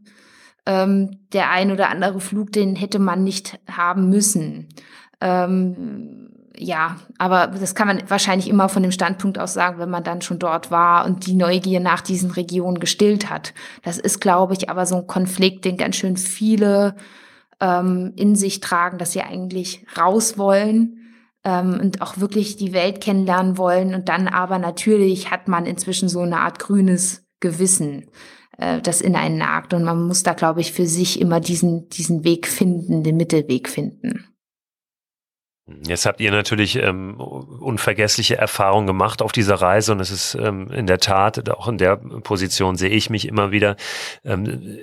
ähm, 0.68 1.22
der 1.32 1.50
ein 1.50 1.72
oder 1.72 1.90
andere 1.90 2.20
Flug, 2.20 2.52
den 2.52 2.76
hätte 2.76 3.00
man 3.00 3.24
nicht 3.24 3.58
haben 3.72 4.10
müssen. 4.10 4.68
Ähm, 5.22 6.30
ja, 6.58 6.98
aber 7.18 7.48
das 7.48 7.74
kann 7.74 7.88
man 7.88 8.10
wahrscheinlich 8.10 8.50
immer 8.50 8.68
von 8.68 8.84
dem 8.84 8.92
Standpunkt 8.92 9.40
aus 9.40 9.54
sagen, 9.54 9.80
wenn 9.80 9.90
man 9.90 10.04
dann 10.04 10.22
schon 10.22 10.40
dort 10.40 10.70
war 10.70 11.06
und 11.06 11.26
die 11.26 11.36
Neugier 11.36 11.80
nach 11.80 12.02
diesen 12.02 12.32
Regionen 12.32 12.80
gestillt 12.80 13.30
hat. 13.30 13.54
Das 13.84 13.98
ist, 13.98 14.20
glaube 14.20 14.54
ich, 14.54 14.70
aber 14.70 14.86
so 14.86 14.98
ein 14.98 15.08
Konflikt, 15.08 15.66
den 15.66 15.78
ganz 15.78 15.96
schön 15.96 16.18
viele 16.18 16.96
ähm, 17.62 18.14
in 18.18 18.36
sich 18.36 18.60
tragen, 18.60 18.98
dass 18.98 19.14
sie 19.14 19.22
eigentlich 19.22 19.86
raus 19.98 20.38
wollen 20.38 20.98
ähm, 21.46 21.80
und 21.80 22.02
auch 22.02 22.18
wirklich 22.18 22.58
die 22.58 22.74
Welt 22.74 23.02
kennenlernen 23.02 23.58
wollen. 23.58 23.94
Und 23.94 24.10
dann 24.10 24.28
aber 24.28 24.60
natürlich 24.60 25.32
hat 25.32 25.48
man 25.48 25.66
inzwischen 25.66 26.10
so 26.10 26.22
eine 26.22 26.40
Art 26.40 26.60
grünes 26.60 27.26
Gewissen, 27.40 28.10
äh, 28.58 28.82
das 28.82 29.02
in 29.02 29.16
einen 29.16 29.38
nagt. 29.38 29.74
Und 29.74 29.84
man 29.84 30.06
muss 30.08 30.24
da, 30.24 30.34
glaube 30.34 30.62
ich, 30.62 30.74
für 30.74 30.86
sich 30.86 31.20
immer 31.20 31.40
diesen, 31.40 31.90
diesen 31.90 32.24
Weg 32.24 32.48
finden, 32.48 33.04
den 33.04 33.18
Mittelweg 33.18 33.70
finden. 33.70 34.26
Jetzt 35.86 36.06
habt 36.06 36.22
ihr 36.22 36.32
natürlich 36.32 36.78
ähm, 36.78 37.20
unvergessliche 37.20 38.38
Erfahrungen 38.38 38.88
gemacht 38.88 39.22
auf 39.22 39.34
dieser 39.34 39.56
Reise 39.56 39.92
und 39.92 40.00
es 40.00 40.12
ist 40.12 40.36
ähm, 40.36 40.72
in 40.72 40.88
der 40.88 41.00
Tat, 41.00 41.50
auch 41.50 41.68
in 41.68 41.78
der 41.78 41.98
Position 41.98 42.78
sehe 42.78 42.90
ich 42.90 43.10
mich 43.10 43.28
immer 43.28 43.52
wieder, 43.52 43.76
ähm, 44.24 44.78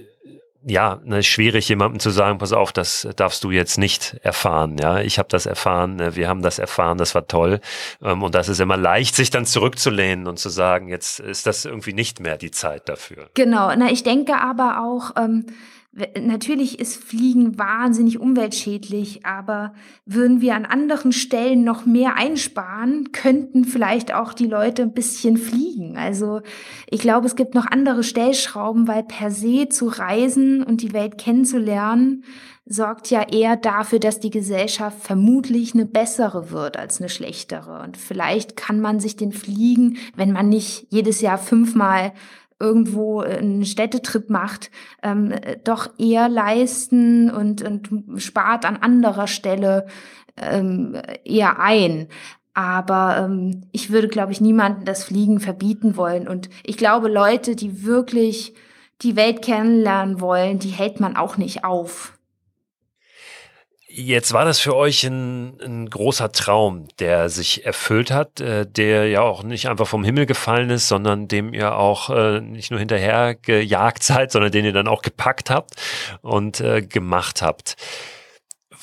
ja, 0.67 1.01
ne, 1.05 1.23
schwierig 1.23 1.69
jemandem 1.69 2.01
zu 2.01 2.11
sagen, 2.11 2.39
pass 2.39 2.53
auf, 2.53 2.73
das 2.73 3.09
darfst 3.17 3.45
du 3.45 3.51
jetzt 3.51 3.79
nicht 3.79 4.17
erfahren. 4.23 4.77
Ja, 4.79 5.01
ich 5.01 5.19
habe 5.19 5.29
das 5.29 5.47
erfahren, 5.47 5.97
ne, 5.97 6.17
wir 6.17 6.29
haben 6.29 6.43
das 6.43 6.59
erfahren, 6.59 6.99
das 6.99 7.15
war 7.15 7.27
toll. 7.27 7.61
Ähm, 8.03 8.23
und 8.23 8.35
das 8.35 8.49
ist 8.49 8.61
immer 8.61 8.77
leicht, 8.77 9.15
sich 9.15 9.31
dann 9.31 9.47
zurückzulehnen 9.47 10.27
und 10.27 10.39
zu 10.39 10.49
sagen, 10.49 10.89
jetzt 10.89 11.21
ist 11.21 11.47
das 11.47 11.65
irgendwie 11.65 11.93
nicht 11.93 12.21
mehr 12.21 12.37
die 12.37 12.51
Zeit 12.51 12.89
dafür. 12.89 13.29
Genau, 13.35 13.73
na, 13.77 13.91
ich 13.91 14.03
denke 14.03 14.41
aber 14.41 14.81
auch, 14.81 15.23
ähm, 15.23 15.47
Natürlich 16.21 16.81
ist 16.81 16.97
Fliegen 16.97 17.57
wahnsinnig 17.57 18.19
umweltschädlich, 18.19 19.25
aber 19.25 19.75
würden 20.05 20.41
wir 20.41 20.57
an 20.57 20.65
anderen 20.65 21.13
Stellen 21.13 21.63
noch 21.63 21.87
mehr 21.87 22.17
einsparen, 22.17 23.13
könnten 23.13 23.65
vielleicht 23.65 24.13
auch 24.13 24.33
die 24.33 24.49
Leute 24.49 24.83
ein 24.83 24.93
bisschen 24.93 25.37
fliegen. 25.37 25.97
Also 25.97 26.41
ich 26.91 27.01
glaube, 27.01 27.27
es 27.27 27.37
gibt 27.37 27.55
noch 27.55 27.67
andere 27.67 28.03
Stellschrauben, 28.03 28.89
weil 28.89 29.05
per 29.05 29.31
se 29.31 29.69
zu 29.69 29.87
reisen 29.87 30.65
und 30.65 30.83
die 30.83 30.93
Welt 30.93 31.17
kennenzulernen, 31.17 32.25
sorgt 32.67 33.11
ja 33.11 33.23
eher 33.29 33.57
dafür, 33.57 33.99
dass 33.99 34.21
die 34.21 34.31
Gesellschaft 34.31 34.99
vermutlich 35.01 35.75
eine 35.75 35.85
bessere 35.85 36.51
wird 36.51 36.77
als 36.77 36.99
eine 36.99 37.11
schlechtere. 37.11 37.83
Und 37.83 37.97
vielleicht 37.97 38.57
kann 38.57 38.81
man 38.81 39.01
sich 39.01 39.17
den 39.17 39.33
Fliegen, 39.33 39.99
wenn 40.17 40.33
man 40.33 40.49
nicht 40.49 40.87
jedes 40.91 41.21
Jahr 41.21 41.39
fünfmal 41.39 42.13
irgendwo 42.61 43.21
einen 43.21 43.65
Städtetrip 43.65 44.31
macht, 44.31 44.71
ähm, 45.03 45.35
doch 45.65 45.91
eher 45.99 46.29
leisten 46.29 47.31
und, 47.31 47.63
und 47.63 47.91
spart 48.21 48.65
an 48.65 48.77
anderer 48.77 49.27
Stelle 49.27 49.87
ähm, 50.37 50.97
eher 51.25 51.61
ein. 51.61 52.09
Aber 52.55 53.19
ähm, 53.19 53.67
ich 53.73 53.91
würde, 53.91 54.09
glaube 54.09 54.33
ich, 54.33 54.41
niemanden 54.41 54.85
das 54.85 55.05
Fliegen 55.05 55.41
verbieten 55.41 55.97
wollen. 55.97 56.29
Und 56.29 56.49
ich 56.65 56.77
glaube, 56.77 57.09
Leute, 57.09 57.57
die 57.57 57.85
wirklich 57.85 58.55
die 59.03 59.17
Welt 59.17 59.43
kennenlernen 59.43 60.21
wollen, 60.21 60.61
die 60.61 60.69
hält 60.69 61.01
man 61.01 61.17
auch 61.17 61.37
nicht 61.37 61.65
auf. 61.65 62.14
Jetzt 63.97 64.33
war 64.33 64.45
das 64.45 64.59
für 64.59 64.75
euch 64.75 65.05
ein, 65.05 65.57
ein, 65.65 65.89
großer 65.89 66.33
Traum, 66.33 66.89
der 66.99 67.29
sich 67.29 67.65
erfüllt 67.65 68.11
hat, 68.11 68.41
äh, 68.41 68.67
der 68.67 69.07
ja 69.07 69.21
auch 69.21 69.45
nicht 69.45 69.69
einfach 69.69 69.87
vom 69.87 70.03
Himmel 70.03 70.27
gefallen 70.27 70.71
ist, 70.71 70.89
sondern 70.89 71.29
dem 71.29 71.55
ihr 71.55 71.77
auch 71.77 72.11
äh, 72.11 72.41
nicht 72.41 72.73
nur 72.73 72.81
hinterher 72.81 73.37
gejagt 73.37 74.03
seid, 74.03 74.33
sondern 74.33 74.51
den 74.51 74.65
ihr 74.65 74.73
dann 74.73 74.89
auch 74.89 75.03
gepackt 75.03 75.49
habt 75.49 75.75
und 76.23 76.61
äh, 76.61 76.83
gemacht 76.83 77.41
habt. 77.41 77.77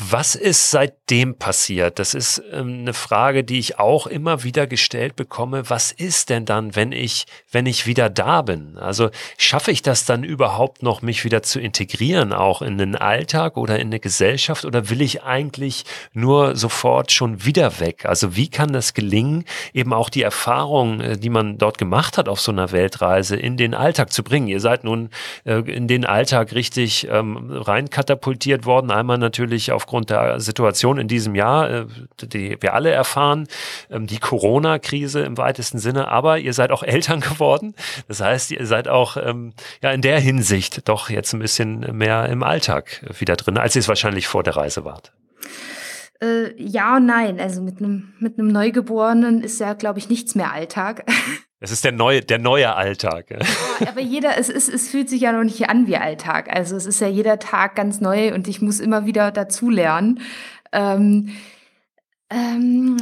Was 0.10 0.34
ist 0.34 0.72
seitdem 0.72 1.36
passiert? 1.36 2.00
Das 2.00 2.16
ist 2.16 2.42
ähm, 2.52 2.80
eine 2.80 2.94
Frage, 2.94 3.44
die 3.44 3.60
ich 3.60 3.78
auch 3.78 4.08
immer 4.08 4.44
wieder 4.44 4.66
gestellt 4.66 5.16
bekomme. 5.16 5.70
Was 5.70 5.92
ist 5.92 6.32
denn 6.32 6.46
dann, 6.46 6.76
wenn 6.76 6.92
ich, 6.92 7.28
wenn 7.52 7.68
ich 7.68 7.86
wieder 7.86 8.10
da 8.10 8.42
bin? 8.42 8.80
Also 8.80 9.12
schaffe 9.38 9.70
ich 9.70 9.84
das 9.84 10.06
dann 10.06 10.24
überhaupt 10.24 10.82
noch, 10.82 11.04
mich 11.04 11.24
wieder 11.24 11.44
zu 11.44 11.60
integrieren, 11.60 12.34
auch 12.34 12.64
in 12.64 12.80
den 12.80 12.96
Alltag 12.96 13.58
oder 13.58 13.78
in 13.78 13.88
eine 13.90 14.00
Gesellschaft? 14.00 14.66
Oder 14.66 14.90
will 14.90 15.02
ich 15.02 15.22
eigentlich 15.22 15.86
nur 16.14 16.56
sofort 16.56 17.12
schon 17.12 17.46
wieder 17.46 17.80
weg? 17.80 18.06
Also 18.06 18.36
wie 18.36 18.50
kann 18.50 18.74
das 18.74 18.96
gelingen, 18.96 19.46
eben 19.72 19.94
auch 19.94 20.10
die 20.10 20.24
Erfahrung, 20.24 21.00
äh, 21.00 21.18
die 21.18 21.30
man 21.30 21.60
dort 21.60 21.78
gemacht 21.78 22.18
hat 22.18 22.28
auf 22.28 22.42
so 22.42 22.52
einer 22.52 22.72
Weltreise, 22.72 23.36
in 23.36 23.56
den 23.56 23.76
Alltag 23.76 24.12
zu 24.12 24.24
bringen? 24.24 24.48
Ihr 24.48 24.62
seid 24.62 24.84
nun 24.84 25.12
äh, 25.44 25.60
in 25.60 25.88
den 25.88 26.06
Alltag 26.06 26.54
richtig 26.54 27.08
ähm, 27.08 27.52
reinkatapultiert 27.52 28.66
worden. 28.66 28.90
Einmal 28.90 29.20
natürlich 29.20 29.72
auf 29.72 29.91
aufgrund 29.92 30.10
der 30.10 30.40
Situation 30.40 30.98
in 30.98 31.10
diesem 31.10 31.36
Jahr, 31.36 31.70
äh, 31.70 31.86
die 32.24 32.56
wir 32.62 32.74
alle 32.74 32.92
erfahren, 32.92 33.48
ähm, 33.90 34.08
die 34.08 34.20
Corona-Krise 34.20 35.20
im 35.20 35.38
weitesten 35.38 35.80
Sinne, 35.80 36.08
aber 36.08 36.40
ihr 36.40 36.54
seid 36.54 36.72
auch 36.72 36.84
Eltern 36.92 37.20
geworden. 37.20 37.76
Das 38.08 38.22
heißt, 38.22 38.52
ihr 38.52 38.66
seid 38.66 38.88
auch 38.88 39.18
ähm, 39.18 39.54
ja 39.84 39.92
in 39.92 40.02
der 40.02 40.20
Hinsicht 40.22 40.88
doch 40.88 41.10
jetzt 41.10 41.34
ein 41.34 41.40
bisschen 41.40 41.80
mehr 41.98 42.30
im 42.30 42.42
Alltag 42.42 43.02
wieder 43.20 43.36
drin, 43.36 43.58
als 43.58 43.76
ihr 43.76 43.82
es 43.82 43.90
wahrscheinlich 43.90 44.28
vor 44.28 44.44
der 44.44 44.56
Reise 44.56 44.86
wart. 44.86 45.12
Äh, 46.22 46.62
ja 46.62 46.98
und 46.98 47.06
nein. 47.06 47.40
Also 47.40 47.62
mit 47.62 47.80
einem 47.80 48.14
mit 48.20 48.38
einem 48.38 48.48
Neugeborenen 48.50 49.42
ist 49.42 49.60
ja, 49.60 49.74
glaube 49.74 50.00
ich, 50.00 50.10
nichts 50.10 50.36
mehr 50.36 50.52
Alltag. 50.52 51.06
Es 51.64 51.70
ist 51.70 51.84
der 51.84 51.92
neue, 51.92 52.22
der 52.22 52.40
neue 52.40 52.76
Alltag. 52.76 53.30
Ja, 53.30 53.90
aber 53.90 54.02
jeder, 54.02 54.36
es, 54.40 54.50
ist, 54.50 54.68
es 54.68 54.90
fühlt 54.90 55.08
sich 55.10 55.22
ja 55.22 55.32
noch 55.32 55.44
nicht 55.44 55.70
an 55.70 55.86
wie 55.86 55.96
Alltag. 55.96 56.50
Also 56.52 56.76
es 56.76 56.88
ist 56.88 57.00
ja 57.02 57.08
jeder 57.08 57.38
Tag 57.38 57.76
ganz 57.76 58.02
neu 58.02 58.34
und 58.34 58.48
ich 58.48 58.64
muss 58.64 58.80
immer 58.80 59.06
wieder 59.06 59.30
dazulernen. 59.30 60.22
Ähm, 60.72 61.30
ähm, 62.32 62.98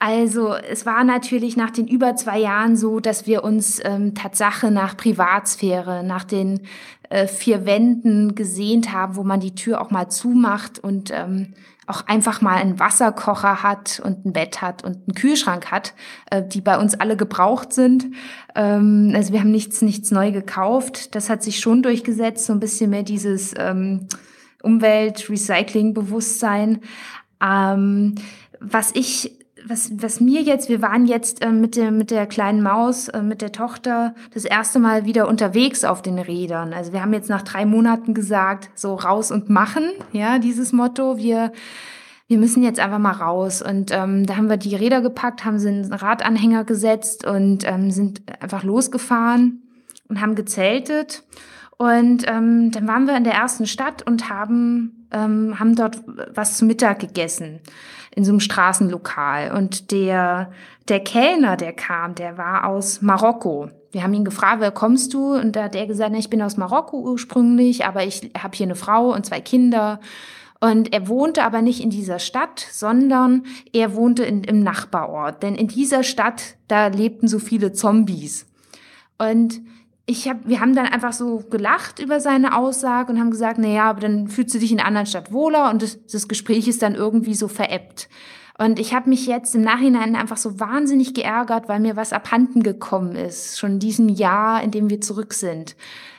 also 0.00 0.52
es 0.52 0.84
war 0.84 1.04
natürlich 1.04 1.56
nach 1.56 1.70
den 1.70 1.86
über 1.86 2.16
zwei 2.16 2.40
Jahren 2.40 2.76
so, 2.76 2.98
dass 2.98 3.28
wir 3.28 3.44
uns 3.44 3.80
ähm, 3.84 4.16
Tatsache 4.16 4.72
nach 4.72 4.96
Privatsphäre, 4.96 6.02
nach 6.02 6.24
den 6.24 6.62
äh, 7.08 7.28
vier 7.28 7.66
Wänden 7.66 8.34
gesehnt 8.34 8.92
haben, 8.92 9.14
wo 9.14 9.22
man 9.22 9.38
die 9.38 9.54
Tür 9.54 9.80
auch 9.80 9.92
mal 9.92 10.08
zumacht 10.08 10.80
und 10.80 11.12
ähm, 11.12 11.54
auch 11.86 12.06
einfach 12.06 12.40
mal 12.40 12.56
einen 12.56 12.78
Wasserkocher 12.78 13.62
hat 13.62 14.00
und 14.04 14.24
ein 14.24 14.32
Bett 14.32 14.62
hat 14.62 14.84
und 14.84 14.96
einen 14.96 15.14
Kühlschrank 15.14 15.70
hat, 15.70 15.92
äh, 16.30 16.42
die 16.46 16.60
bei 16.60 16.78
uns 16.78 16.94
alle 16.94 17.16
gebraucht 17.16 17.72
sind. 17.72 18.06
Ähm, 18.54 19.10
also 19.14 19.32
wir 19.32 19.40
haben 19.40 19.50
nichts, 19.50 19.82
nichts 19.82 20.12
neu 20.12 20.30
gekauft. 20.30 21.14
Das 21.14 21.28
hat 21.28 21.42
sich 21.42 21.58
schon 21.58 21.82
durchgesetzt, 21.82 22.46
so 22.46 22.52
ein 22.52 22.60
bisschen 22.60 22.90
mehr 22.90 23.02
dieses 23.02 23.52
ähm, 23.58 24.06
Umwelt-Recycling-Bewusstsein. 24.62 26.80
Ähm, 27.42 28.14
was 28.60 28.92
ich 28.94 29.41
was, 29.66 29.90
was 30.02 30.20
mir 30.20 30.42
jetzt, 30.42 30.68
wir 30.68 30.82
waren 30.82 31.06
jetzt 31.06 31.42
äh, 31.42 31.50
mit, 31.50 31.76
der, 31.76 31.90
mit 31.90 32.10
der 32.10 32.26
kleinen 32.26 32.62
Maus, 32.62 33.08
äh, 33.08 33.22
mit 33.22 33.42
der 33.42 33.52
Tochter 33.52 34.14
das 34.32 34.44
erste 34.44 34.78
Mal 34.78 35.04
wieder 35.04 35.28
unterwegs 35.28 35.84
auf 35.84 36.02
den 36.02 36.18
Rädern. 36.18 36.72
Also 36.72 36.92
wir 36.92 37.02
haben 37.02 37.12
jetzt 37.12 37.28
nach 37.28 37.42
drei 37.42 37.64
Monaten 37.66 38.14
gesagt, 38.14 38.70
so 38.74 38.94
raus 38.94 39.30
und 39.30 39.50
machen, 39.50 39.84
ja, 40.12 40.38
dieses 40.38 40.72
Motto. 40.72 41.16
Wir, 41.16 41.52
wir 42.28 42.38
müssen 42.38 42.62
jetzt 42.62 42.80
einfach 42.80 42.98
mal 42.98 43.12
raus. 43.12 43.62
Und 43.62 43.90
ähm, 43.92 44.26
da 44.26 44.36
haben 44.36 44.48
wir 44.48 44.56
die 44.56 44.76
Räder 44.76 45.00
gepackt, 45.00 45.44
haben 45.44 45.58
sie 45.58 45.68
einen 45.68 45.92
Radanhänger 45.92 46.64
gesetzt 46.64 47.26
und 47.26 47.64
ähm, 47.66 47.90
sind 47.90 48.22
einfach 48.40 48.64
losgefahren 48.64 49.62
und 50.08 50.20
haben 50.20 50.34
gezeltet. 50.34 51.24
Und 51.78 52.24
ähm, 52.28 52.70
dann 52.70 52.86
waren 52.86 53.06
wir 53.06 53.16
in 53.16 53.24
der 53.24 53.34
ersten 53.34 53.66
Stadt 53.66 54.06
und 54.06 54.28
haben, 54.28 55.08
ähm, 55.10 55.58
haben 55.58 55.74
dort 55.74 56.02
was 56.34 56.56
zu 56.56 56.64
Mittag 56.64 57.00
gegessen 57.00 57.60
in 58.14 58.24
so 58.24 58.32
einem 58.32 58.40
Straßenlokal. 58.40 59.52
Und 59.56 59.90
der, 59.90 60.50
der 60.88 61.00
Kellner, 61.00 61.56
der 61.56 61.72
kam, 61.72 62.14
der 62.14 62.38
war 62.38 62.66
aus 62.66 63.02
Marokko. 63.02 63.70
Wir 63.90 64.02
haben 64.02 64.14
ihn 64.14 64.24
gefragt, 64.24 64.60
wer 64.60 64.70
kommst 64.70 65.12
du? 65.12 65.34
Und 65.34 65.56
da 65.56 65.64
hat 65.64 65.74
er 65.74 65.86
gesagt, 65.86 66.14
ich 66.16 66.30
bin 66.30 66.42
aus 66.42 66.56
Marokko 66.56 66.98
ursprünglich, 66.98 67.84
aber 67.84 68.04
ich 68.04 68.30
habe 68.38 68.56
hier 68.56 68.66
eine 68.66 68.74
Frau 68.74 69.12
und 69.12 69.26
zwei 69.26 69.40
Kinder. 69.40 70.00
Und 70.60 70.92
er 70.92 71.08
wohnte 71.08 71.42
aber 71.42 71.60
nicht 71.60 71.82
in 71.82 71.90
dieser 71.90 72.18
Stadt, 72.18 72.64
sondern 72.70 73.44
er 73.72 73.94
wohnte 73.94 74.24
in, 74.24 74.44
im 74.44 74.62
Nachbarort. 74.62 75.42
Denn 75.42 75.54
in 75.56 75.68
dieser 75.68 76.04
Stadt, 76.04 76.56
da 76.68 76.86
lebten 76.86 77.28
so 77.28 77.38
viele 77.38 77.72
Zombies. 77.72 78.46
Und 79.18 79.60
ich 80.12 80.28
hab, 80.28 80.46
wir 80.46 80.60
haben 80.60 80.76
dann 80.76 80.86
einfach 80.86 81.12
so 81.12 81.42
gelacht 81.50 81.98
über 81.98 82.20
seine 82.20 82.56
Aussage 82.56 83.12
und 83.12 83.18
haben 83.18 83.30
gesagt, 83.30 83.58
na 83.58 83.68
ja, 83.68 83.90
aber 83.90 84.00
dann 84.00 84.28
fühlst 84.28 84.54
du 84.54 84.58
dich 84.58 84.70
in 84.70 84.78
einer 84.78 84.88
anderen 84.88 85.06
Stadt 85.06 85.32
wohler 85.32 85.70
und 85.70 85.82
das, 85.82 85.98
das 86.06 86.28
Gespräch 86.28 86.68
ist 86.68 86.82
dann 86.82 86.94
irgendwie 86.94 87.34
so 87.34 87.48
veräppt. 87.48 88.08
Und 88.58 88.78
ich 88.78 88.94
habe 88.94 89.08
mich 89.08 89.26
jetzt 89.26 89.54
im 89.54 89.62
Nachhinein 89.62 90.14
einfach 90.14 90.36
so 90.36 90.60
wahnsinnig 90.60 91.14
geärgert, 91.14 91.68
weil 91.68 91.80
mir 91.80 91.96
was 91.96 92.12
abhanden 92.12 92.62
gekommen 92.62 93.16
ist, 93.16 93.58
schon 93.58 93.72
in 93.72 93.78
diesem 93.80 94.08
Jahr, 94.08 94.62
in 94.62 94.70
dem 94.70 94.90
wir 94.90 95.00
zurück 95.00 95.32
sind. 95.32 95.74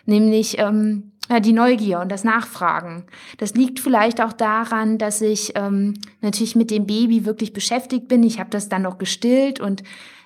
Nämlich 0.05 0.57
ähm, 0.57 1.11
die 1.41 1.53
Neugier 1.53 1.99
und 1.99 2.11
das 2.11 2.23
Nachfragen. 2.23 3.05
Das 3.37 3.53
liegt 3.53 3.79
vielleicht 3.79 4.19
auch 4.19 4.33
daran, 4.33 4.97
dass 4.97 5.21
ich 5.21 5.53
ähm, 5.55 5.93
natürlich 6.21 6.55
mit 6.55 6.71
dem 6.71 6.85
Baby 6.85 7.25
wirklich 7.25 7.53
beschäftigt 7.53 8.07
bin. 8.07 8.23
Ich 8.23 8.39
habe 8.39 8.49
das 8.49 8.67
dann 8.67 8.81
noch 8.81 8.97
gestillt 8.97 9.59
und 9.59 9.83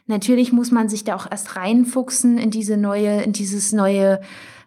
Natürlich 0.08 0.52
muss 0.54 0.72
man 0.72 0.90
sich 0.90 1.04
da 1.04 1.16
auch 1.16 1.30
erst 1.30 1.56
reinfuchsen 1.56 2.38
in 2.38 2.50
diese 2.50 2.78
neue, 2.78 3.22
in 3.22 3.34
dieses 3.34 3.74
neue 3.74 4.22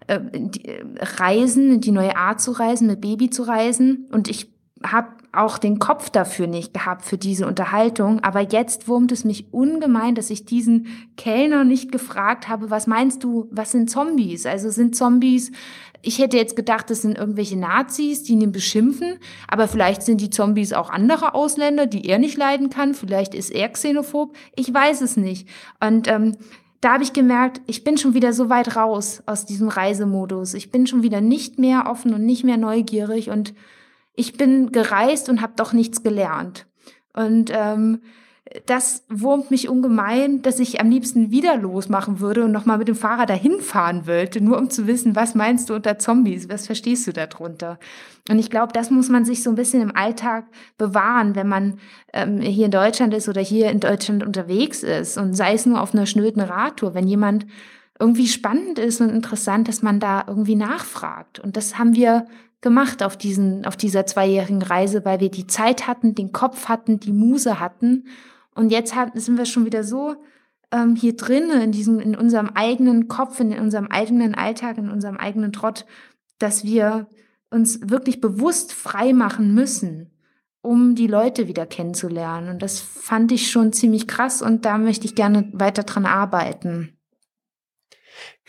äh, 0.07 0.21
die, 0.33 0.67
äh, 0.67 0.85
Reisen, 0.99 1.73
in 1.73 1.81
die 1.81 1.93
neue 1.93 2.17
Art 2.17 2.41
zu 2.41 2.53
reisen, 2.53 2.87
mit 2.87 3.01
Baby 3.01 3.31
zu 3.31 3.43
reisen. 3.43 4.07
Und 4.13 4.29
ich 4.29 4.53
habe 4.85 5.09
auch 5.33 5.59
den 5.59 5.79
Kopf 5.79 6.11
dafür 6.11 6.47
nicht 6.47 6.75
gehabt 6.75 7.05
für 7.05 7.19
diese 7.19 7.47
Unterhaltung. 7.47 8.21
Aber 8.21 8.41
jetzt 8.41 8.89
wurmt 8.89 9.13
es 9.13 9.25
mich 9.25 9.53
ungemein, 9.53 10.15
dass 10.15 10.31
ich 10.31 10.45
diesen 10.45 10.87
Kellner 11.17 11.65
nicht 11.65 11.93
gefragt 11.93 12.49
habe, 12.49 12.71
was 12.71 12.87
meinst 12.87 13.23
du, 13.23 13.47
was 13.51 13.73
sind 13.73 13.91
Zombies? 13.91 14.47
Also 14.47 14.71
sind 14.71 14.97
Zombies, 14.97 15.53
ich 16.03 16.19
hätte 16.19 16.37
jetzt 16.37 16.57
gedacht, 16.57 16.89
das 16.91 17.03
sind 17.03 17.19
irgendwelche 17.19 17.59
Nazis, 17.59 18.23
die 18.23 18.33
ihn 18.33 18.53
beschimpfen, 18.53 19.19
aber 19.49 19.69
vielleicht 19.69 20.03
sind 20.03 20.21
die 20.21 20.31
Zombies 20.31 20.73
auch 20.73 20.89
andere 20.91 21.35
Ausländer, 21.35 21.87
die 21.87 22.09
er 22.09 22.19
nicht 22.19 22.39
leiden 22.39 22.71
kann. 22.71 22.95
Vielleicht 22.95 23.35
ist 23.35 23.51
er 23.51 23.69
xenophob. 23.69 24.35
Ich 24.57 24.73
weiß 24.73 25.03
es 25.03 25.17
nicht. 25.17 25.47
Und 25.79 26.09
ähm, 26.09 26.37
da 26.81 26.95
habe 26.95 27.05
ich 27.05 27.13
gemerkt, 27.13 27.61
ich 27.67 27.85
bin 27.85 27.99
schon 27.99 28.15
wieder 28.15 28.33
so 28.33 28.49
weit 28.49 28.77
raus 28.77 29.23
aus 29.27 29.45
diesem 29.45 29.69
Reisemodus. 29.69 30.55
Ich 30.55 30.71
bin 30.71 30.87
schon 30.87 31.03
wieder 31.03 31.21
nicht 31.21 31.59
mehr 31.59 31.85
offen 31.87 32.15
und 32.15 32.25
nicht 32.25 32.45
mehr 32.45 32.57
neugierig 32.57 33.29
und 33.29 33.53
ich 34.15 34.37
bin 34.37 34.73
gereist 34.73 35.29
und 35.29 35.41
habe 35.41 35.55
doch 35.57 35.73
nichts 35.73 36.03
gelernt. 36.03 36.67
Und 37.13 37.51
ähm, 37.53 38.01
das 38.67 39.05
wurmt 39.09 39.51
mich 39.51 39.69
ungemein, 39.69 40.43
dass 40.43 40.59
ich 40.59 40.81
am 40.81 40.91
liebsten 40.91 41.31
wieder 41.31 41.57
losmachen 41.57 42.19
würde 42.19 42.45
und 42.45 42.53
nochmal 42.53 42.79
mit 42.79 42.89
dem 42.89 42.97
Fahrrad 42.97 43.31
dahin 43.31 43.61
fahren 43.61 44.09
wollte, 44.09 44.41
nur 44.41 44.59
um 44.59 44.71
zu 44.71 44.89
wissen, 44.89 45.15
was 45.15 45.37
meinst 45.37 45.71
du 45.71 45.75
unter 45.75 45.99
Zombies, 45.99 46.49
was 46.49 46.67
verstehst 46.67 47.07
du 47.07 47.13
darunter? 47.13 47.79
Und 48.29 48.39
ich 48.39 48.51
glaube, 48.51 48.73
das 48.73 48.91
muss 48.91 49.09
man 49.09 49.25
sich 49.25 49.45
so 49.45 49.51
ein 49.51 49.57
bisschen 49.57 49.83
im 49.83 49.95
Alltag 49.95 50.47
bewahren, 50.79 51.37
wenn 51.37 51.49
man 51.49 51.79
ähm, 52.13 52.41
hier 52.41 52.65
in 52.65 52.73
Deutschland 52.73 53.15
ist 53.15 53.29
oder 53.29 53.41
hier 53.41 53.71
in 53.71 53.79
Deutschland 53.79 54.25
unterwegs 54.25 54.83
ist 54.83 55.17
und 55.17 55.35
sei 55.35 55.55
es 55.55 55.67
nur 55.67 55.81
auf 55.81 55.95
einer 55.95 56.07
schnöden 56.07 56.43
Radtour, 56.43 56.95
wenn 56.95 57.07
jemand 57.07 57.47
irgendwie 58.01 58.27
spannend 58.27 58.79
ist 58.79 59.01
und 59.01 59.11
interessant, 59.11 59.69
dass 59.69 59.83
man 59.83 60.01
da 60.01 60.25
irgendwie 60.27 60.57
nachfragt. 60.57 61.39
Und 61.39 61.57
das 61.57 61.79
haben 61.79 61.95
wir 61.95 62.27
gemacht 62.61 63.03
auf 63.03 63.17
diesen, 63.17 63.65
auf 63.67 63.77
dieser 63.77 64.07
zweijährigen 64.07 64.63
Reise, 64.63 65.05
weil 65.05 65.21
wir 65.21 65.31
die 65.31 65.47
Zeit 65.47 65.87
hatten, 65.87 66.15
den 66.15 66.33
Kopf 66.33 66.69
hatten, 66.69 67.01
die 67.01 67.13
Muse 67.13 67.59
hatten. 67.59 68.07
Und 68.55 68.71
jetzt 68.71 68.95
hat, 68.95 69.13
sind 69.15 69.39
wir 69.39 69.47
schon 69.47 69.65
wieder 69.65 69.83
so 69.85 70.17
ähm, 70.71 70.95
hier 70.95 71.17
drin, 71.17 71.51
in 71.51 71.73
diesem, 71.73 72.01
in 72.01 72.15
unserem 72.15 72.51
eigenen 72.55 73.09
Kopf, 73.09 73.41
in 73.41 73.59
unserem 73.59 73.87
eigenen 73.87 74.35
Alltag, 74.35 74.79
in 74.79 74.91
unserem 74.91 75.17
eigenen 75.17 75.53
Trott, 75.53 75.87
dass 76.39 76.65
wir 76.65 77.09
uns 77.51 77.81
wirklich 77.83 78.21
bewusst 78.21 78.73
frei 78.73 79.13
machen 79.13 79.55
müssen, 79.55 80.11
um 80.63 80.95
die 80.95 81.07
Leute 81.07 81.49
wieder 81.49 81.67
kennenzulernen. 81.67 82.51
Und 82.51 82.63
das 82.63 82.81
fand 82.81 83.33
ich 83.33 83.51
schon 83.51 83.73
ziemlich 83.73 84.07
krass 84.07 84.43
und 84.43 84.65
da 84.65 84.79
möchte 84.79 85.07
ich 85.07 85.15
gerne 85.15 85.49
weiter 85.53 85.83
dran 85.83 86.07
arbeiten. 86.07 87.00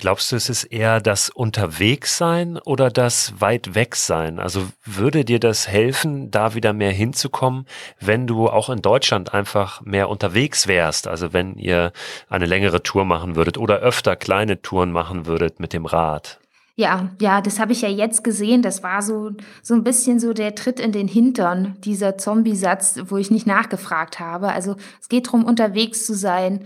Glaubst 0.01 0.31
du, 0.31 0.35
es 0.35 0.49
ist 0.49 0.63
eher 0.63 0.99
das 0.99 1.29
Unterwegssein 1.29 2.57
oder 2.57 2.89
das 2.89 3.39
weit 3.39 3.75
weg 3.75 3.95
sein? 3.95 4.39
Also 4.39 4.67
würde 4.83 5.23
dir 5.23 5.39
das 5.39 5.67
helfen, 5.67 6.31
da 6.31 6.55
wieder 6.55 6.73
mehr 6.73 6.91
hinzukommen, 6.91 7.67
wenn 7.99 8.25
du 8.25 8.49
auch 8.49 8.71
in 8.71 8.81
Deutschland 8.81 9.35
einfach 9.35 9.81
mehr 9.81 10.09
unterwegs 10.09 10.67
wärst? 10.67 11.07
Also 11.07 11.33
wenn 11.33 11.55
ihr 11.55 11.93
eine 12.29 12.47
längere 12.47 12.81
Tour 12.81 13.05
machen 13.05 13.35
würdet 13.35 13.59
oder 13.59 13.77
öfter 13.77 14.15
kleine 14.15 14.63
Touren 14.63 14.91
machen 14.91 15.27
würdet 15.27 15.59
mit 15.59 15.71
dem 15.71 15.85
Rad? 15.85 16.39
Ja, 16.75 17.11
ja, 17.21 17.39
das 17.39 17.59
habe 17.59 17.73
ich 17.73 17.83
ja 17.83 17.89
jetzt 17.89 18.23
gesehen. 18.23 18.63
Das 18.63 18.81
war 18.81 19.03
so, 19.03 19.33
so 19.61 19.75
ein 19.75 19.83
bisschen 19.83 20.19
so 20.19 20.33
der 20.33 20.55
Tritt 20.55 20.79
in 20.79 20.93
den 20.93 21.07
Hintern, 21.07 21.75
dieser 21.81 22.17
Zombie-Satz, 22.17 23.01
wo 23.05 23.17
ich 23.17 23.29
nicht 23.29 23.45
nachgefragt 23.45 24.19
habe. 24.19 24.51
Also 24.51 24.77
es 24.99 25.09
geht 25.09 25.27
darum, 25.27 25.45
unterwegs 25.45 26.07
zu 26.07 26.15
sein. 26.15 26.65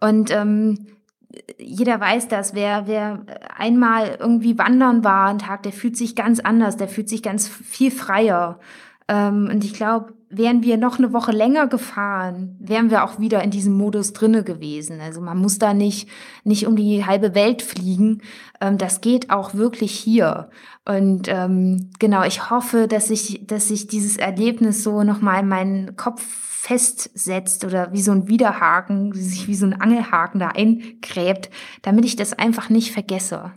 Und 0.00 0.30
ähm, 0.30 0.86
jeder 1.58 2.00
weiß 2.00 2.28
das, 2.28 2.54
wer, 2.54 2.86
wer 2.86 3.20
einmal 3.56 4.16
irgendwie 4.18 4.58
wandern 4.58 5.04
war 5.04 5.28
einen 5.28 5.38
Tag, 5.38 5.62
der 5.62 5.72
fühlt 5.72 5.96
sich 5.96 6.16
ganz 6.16 6.40
anders, 6.40 6.76
der 6.76 6.88
fühlt 6.88 7.08
sich 7.08 7.22
ganz 7.22 7.48
viel 7.48 7.90
freier. 7.90 8.58
Ähm, 9.08 9.48
und 9.50 9.64
ich 9.64 9.74
glaube, 9.74 10.14
wären 10.28 10.62
wir 10.62 10.76
noch 10.76 10.98
eine 10.98 11.12
Woche 11.12 11.32
länger 11.32 11.66
gefahren, 11.66 12.56
wären 12.60 12.90
wir 12.90 13.04
auch 13.04 13.18
wieder 13.18 13.42
in 13.42 13.50
diesem 13.50 13.76
Modus 13.76 14.12
drinne 14.12 14.44
gewesen. 14.44 15.00
Also 15.00 15.20
man 15.20 15.38
muss 15.38 15.58
da 15.58 15.74
nicht, 15.74 16.08
nicht 16.44 16.66
um 16.66 16.76
die 16.76 17.04
halbe 17.04 17.34
Welt 17.34 17.62
fliegen. 17.62 18.22
Ähm, 18.60 18.78
das 18.78 19.00
geht 19.00 19.30
auch 19.30 19.54
wirklich 19.54 19.92
hier. 19.92 20.50
Und 20.84 21.28
ähm, 21.28 21.90
genau, 21.98 22.22
ich 22.24 22.50
hoffe, 22.50 22.86
dass 22.86 23.10
ich, 23.10 23.46
dass 23.46 23.70
ich 23.70 23.88
dieses 23.88 24.16
Erlebnis 24.16 24.84
so 24.84 25.02
nochmal 25.02 25.40
in 25.40 25.48
meinen 25.48 25.96
Kopf 25.96 26.49
festsetzt 26.60 27.64
oder 27.64 27.90
wie 27.94 28.02
so 28.02 28.12
ein 28.12 28.28
Widerhaken, 28.28 29.14
sich 29.14 29.48
wie 29.48 29.54
so 29.54 29.64
ein 29.64 29.80
Angelhaken 29.80 30.38
da 30.38 30.48
eingräbt, 30.48 31.48
damit 31.80 32.04
ich 32.04 32.16
das 32.16 32.34
einfach 32.34 32.68
nicht 32.68 32.92
vergesse. 32.92 33.52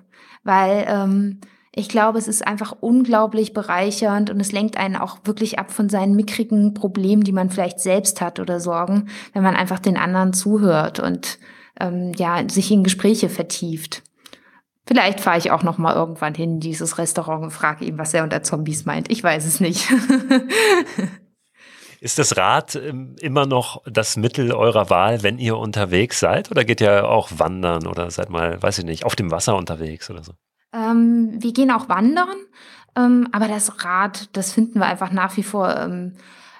Weil 0.45 0.85
ähm, 0.87 1.41
ich 1.73 1.89
glaube, 1.89 2.17
es 2.17 2.29
ist 2.29 2.47
einfach 2.47 2.73
unglaublich 2.79 3.51
bereichernd 3.51 4.29
und 4.29 4.39
es 4.39 4.53
lenkt 4.53 4.77
einen 4.77 4.95
auch 4.95 5.17
wirklich 5.25 5.59
ab 5.59 5.69
von 5.73 5.89
seinen 5.89 6.15
mickrigen 6.15 6.73
Problemen, 6.73 7.25
die 7.25 7.33
man 7.33 7.49
vielleicht 7.49 7.81
selbst 7.81 8.21
hat 8.21 8.39
oder 8.39 8.61
Sorgen, 8.61 9.09
wenn 9.33 9.43
man 9.43 9.57
einfach 9.57 9.79
den 9.79 9.97
anderen 9.97 10.31
zuhört 10.31 11.01
und 11.01 11.39
ähm, 11.81 12.13
ja 12.15 12.41
sich 12.47 12.71
in 12.71 12.85
Gespräche 12.85 13.27
vertieft. 13.27 14.01
Vielleicht 14.85 15.19
fahre 15.19 15.39
ich 15.39 15.51
auch 15.51 15.63
noch 15.63 15.77
mal 15.77 15.93
irgendwann 15.93 16.35
hin 16.35 16.53
in 16.53 16.59
dieses 16.61 16.97
Restaurant 16.97 17.43
und 17.43 17.51
frage 17.51 17.83
ihn, 17.83 17.97
was 17.97 18.13
er 18.13 18.23
unter 18.23 18.43
Zombies 18.43 18.85
meint. 18.85 19.11
Ich 19.11 19.21
weiß 19.21 19.45
es 19.45 19.59
nicht. 19.59 19.91
Ist 22.03 22.19
das 22.19 22.35
Rad 22.35 22.75
ähm, 22.75 23.15
immer 23.21 23.45
noch 23.45 23.81
das 23.85 24.17
Mittel 24.17 24.51
eurer 24.51 24.89
Wahl, 24.89 25.23
wenn 25.23 25.39
ihr 25.39 25.55
unterwegs 25.55 26.19
seid? 26.19 26.51
Oder 26.51 26.65
geht 26.65 26.81
ihr 26.81 27.07
auch 27.07 27.29
wandern 27.37 27.87
oder 27.87 28.11
seid 28.11 28.29
mal, 28.29 28.61
weiß 28.61 28.79
ich 28.79 28.83
nicht, 28.83 29.05
auf 29.05 29.15
dem 29.15 29.31
Wasser 29.31 29.55
unterwegs 29.55 30.09
oder 30.09 30.21
so? 30.21 30.33
Ähm, 30.73 31.31
wir 31.37 31.53
gehen 31.53 31.71
auch 31.71 31.87
wandern, 31.87 32.35
ähm, 32.97 33.29
aber 33.31 33.47
das 33.47 33.85
Rad, 33.85 34.27
das 34.33 34.51
finden 34.51 34.79
wir 34.79 34.85
einfach 34.85 35.13
nach 35.13 35.37
wie 35.37 35.43
vor, 35.43 35.77
ähm, 35.77 36.15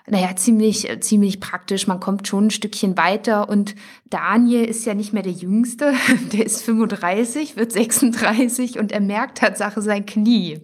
naja, 0.08 0.34
ziemlich, 0.38 0.88
ziemlich 1.02 1.42
praktisch. 1.42 1.88
Man 1.88 2.00
kommt 2.00 2.26
schon 2.26 2.48
ein 2.48 2.52
Stückchen 2.52 2.96
weiter 2.96 3.50
und 3.50 3.76
Daniel 4.10 4.64
ist 4.64 4.86
ja 4.86 4.94
nicht 4.94 5.12
mehr 5.12 5.24
der 5.24 5.34
Jüngste. 5.34 5.94
Der 6.32 6.46
ist 6.46 6.64
35, 6.64 7.58
wird 7.58 7.74
36 7.74 8.80
und 8.80 8.94
er 8.94 9.02
merkt 9.02 9.40
Tatsache 9.40 9.82
sein 9.82 10.06
Knie. 10.06 10.62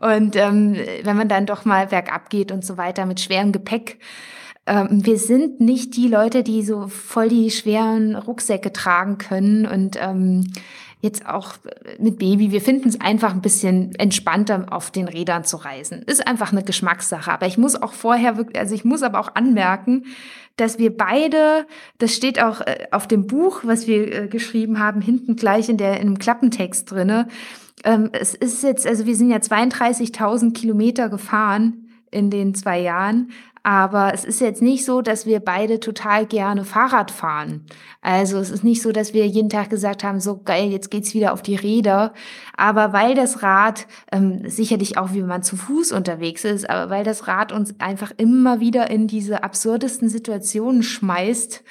Und 0.00 0.36
ähm, 0.36 0.76
wenn 1.02 1.16
man 1.16 1.28
dann 1.28 1.46
doch 1.46 1.64
mal 1.64 1.88
bergab 1.88 2.30
geht 2.30 2.52
und 2.52 2.64
so 2.64 2.76
weiter 2.76 3.06
mit 3.06 3.20
schwerem 3.20 3.52
Gepäck, 3.52 3.98
ähm, 4.66 5.04
wir 5.04 5.18
sind 5.18 5.60
nicht 5.60 5.96
die 5.96 6.08
Leute, 6.08 6.42
die 6.42 6.62
so 6.62 6.86
voll 6.88 7.28
die 7.28 7.50
schweren 7.50 8.14
Rucksäcke 8.14 8.72
tragen 8.72 9.18
können 9.18 9.66
und 9.66 9.96
ähm, 10.00 10.52
jetzt 11.02 11.26
auch 11.26 11.54
mit 11.98 12.18
Baby. 12.18 12.52
Wir 12.52 12.60
finden 12.60 12.88
es 12.88 13.00
einfach 13.00 13.34
ein 13.34 13.42
bisschen 13.42 13.92
entspannter, 13.96 14.66
auf 14.70 14.92
den 14.92 15.08
Rädern 15.08 15.42
zu 15.44 15.56
reisen. 15.56 16.02
Ist 16.02 16.26
einfach 16.26 16.52
eine 16.52 16.62
Geschmackssache. 16.62 17.30
Aber 17.30 17.46
ich 17.46 17.58
muss 17.58 17.74
auch 17.74 17.92
vorher 17.92 18.36
wirklich, 18.36 18.58
also 18.58 18.74
ich 18.74 18.84
muss 18.84 19.02
aber 19.02 19.18
auch 19.18 19.34
anmerken, 19.34 20.04
dass 20.56 20.78
wir 20.78 20.96
beide, 20.96 21.66
das 21.98 22.14
steht 22.14 22.40
auch 22.40 22.60
äh, 22.60 22.86
auf 22.92 23.08
dem 23.08 23.26
Buch, 23.26 23.62
was 23.64 23.88
wir 23.88 24.12
äh, 24.12 24.28
geschrieben 24.28 24.78
haben, 24.78 25.00
hinten 25.00 25.34
gleich 25.34 25.68
in 25.68 25.76
der 25.76 25.94
in 25.96 26.02
einem 26.02 26.18
Klappentext 26.18 26.90
drinne, 26.90 27.26
ähm, 27.84 28.10
es 28.12 28.34
ist 28.34 28.62
jetzt, 28.62 28.86
also 28.86 29.06
wir 29.06 29.16
sind 29.16 29.30
ja 29.30 29.38
32.000 29.38 30.52
Kilometer 30.52 31.08
gefahren 31.08 31.88
in 32.10 32.30
den 32.30 32.54
zwei 32.54 32.80
Jahren, 32.80 33.32
aber 33.64 34.12
es 34.12 34.24
ist 34.24 34.40
jetzt 34.40 34.60
nicht 34.60 34.84
so, 34.84 35.02
dass 35.02 35.24
wir 35.24 35.38
beide 35.38 35.78
total 35.78 36.26
gerne 36.26 36.64
Fahrrad 36.64 37.12
fahren. 37.12 37.64
Also 38.00 38.38
es 38.38 38.50
ist 38.50 38.64
nicht 38.64 38.82
so, 38.82 38.90
dass 38.90 39.14
wir 39.14 39.26
jeden 39.26 39.50
Tag 39.50 39.70
gesagt 39.70 40.02
haben, 40.02 40.18
so 40.18 40.42
geil, 40.42 40.70
jetzt 40.70 40.90
geht's 40.90 41.14
wieder 41.14 41.32
auf 41.32 41.42
die 41.42 41.54
Räder. 41.54 42.12
Aber 42.56 42.92
weil 42.92 43.14
das 43.14 43.42
Rad, 43.42 43.86
ähm, 44.10 44.42
sicherlich 44.48 44.98
auch 44.98 45.12
wie 45.12 45.22
man 45.22 45.44
zu 45.44 45.56
Fuß 45.56 45.92
unterwegs 45.92 46.44
ist, 46.44 46.68
aber 46.68 46.90
weil 46.90 47.04
das 47.04 47.28
Rad 47.28 47.52
uns 47.52 47.78
einfach 47.78 48.10
immer 48.16 48.58
wieder 48.58 48.90
in 48.90 49.06
diese 49.06 49.44
absurdesten 49.44 50.08
Situationen 50.08 50.82
schmeißt, 50.82 51.62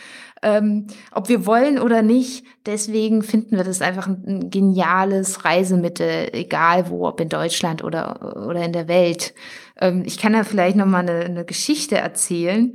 ähm, 0.42 0.88
ob 1.12 1.30
wir 1.30 1.46
wollen 1.46 1.80
oder 1.80 2.02
nicht. 2.02 2.46
Deswegen 2.66 3.22
finden 3.22 3.58
wir 3.58 3.64
das 3.64 3.82
einfach 3.82 4.08
ein, 4.08 4.24
ein, 4.26 4.50
geniales 4.50 5.46
Reisemittel, 5.46 6.30
egal 6.34 6.90
wo, 6.90 7.08
ob 7.08 7.20
in 7.20 7.30
Deutschland 7.30 7.84
oder, 7.84 8.48
oder 8.48 8.64
in 8.64 8.74
der 8.74 8.88
Welt. 8.88 9.34
Ähm, 9.80 10.04
ich 10.06 10.18
kann 10.18 10.34
da 10.34 10.44
vielleicht 10.44 10.76
noch 10.76 10.86
mal 10.86 11.00
eine, 11.00 11.26
eine 11.26 11.46
Geschichte 11.46 11.98
erzählen 11.98 12.74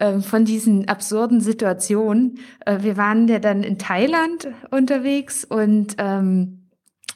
ähm, 0.00 0.22
von 0.22 0.44
diesen 0.44 0.88
absurden 0.88 1.40
Situationen. 1.40 2.38
Äh, 2.66 2.78
wir 2.80 2.96
waren 2.96 3.28
ja 3.28 3.38
dann 3.38 3.62
in 3.62 3.78
Thailand 3.78 4.48
unterwegs 4.70 5.44
und 5.44 5.94
ähm, 5.98 6.63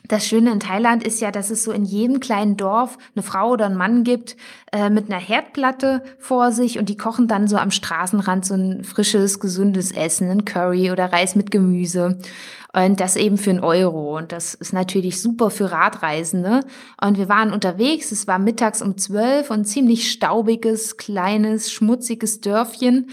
das 0.08 0.26
Schöne 0.26 0.50
in 0.50 0.60
Thailand 0.60 1.06
ist 1.06 1.20
ja, 1.20 1.30
dass 1.30 1.50
es 1.50 1.64
so 1.64 1.70
in 1.70 1.84
jedem 1.84 2.18
kleinen 2.18 2.56
Dorf 2.56 2.98
eine 3.14 3.22
Frau 3.22 3.50
oder 3.50 3.66
einen 3.66 3.76
Mann 3.76 4.04
gibt 4.04 4.36
äh, 4.72 4.90
mit 4.90 5.10
einer 5.10 5.20
Herdplatte 5.20 6.02
vor 6.18 6.50
sich 6.50 6.78
und 6.78 6.88
die 6.88 6.96
kochen 6.96 7.28
dann 7.28 7.46
so 7.46 7.56
am 7.58 7.70
Straßenrand 7.70 8.44
so 8.44 8.54
ein 8.54 8.84
frisches, 8.84 9.38
gesundes 9.38 9.92
Essen, 9.92 10.30
ein 10.30 10.44
Curry 10.44 10.90
oder 10.90 11.12
Reis 11.12 11.36
mit 11.36 11.50
Gemüse. 11.50 12.18
Und 12.74 13.00
das 13.00 13.16
eben 13.16 13.38
für 13.38 13.50
einen 13.50 13.60
Euro. 13.60 14.18
Und 14.18 14.30
das 14.30 14.54
ist 14.54 14.74
natürlich 14.74 15.22
super 15.22 15.50
für 15.50 15.72
Radreisende. 15.72 16.60
Und 17.02 17.16
wir 17.16 17.28
waren 17.28 17.52
unterwegs. 17.52 18.12
Es 18.12 18.26
war 18.26 18.38
mittags 18.38 18.82
um 18.82 18.98
zwölf 18.98 19.50
und 19.50 19.64
ziemlich 19.64 20.10
staubiges, 20.10 20.98
kleines, 20.98 21.72
schmutziges 21.72 22.42
Dörfchen. 22.42 23.08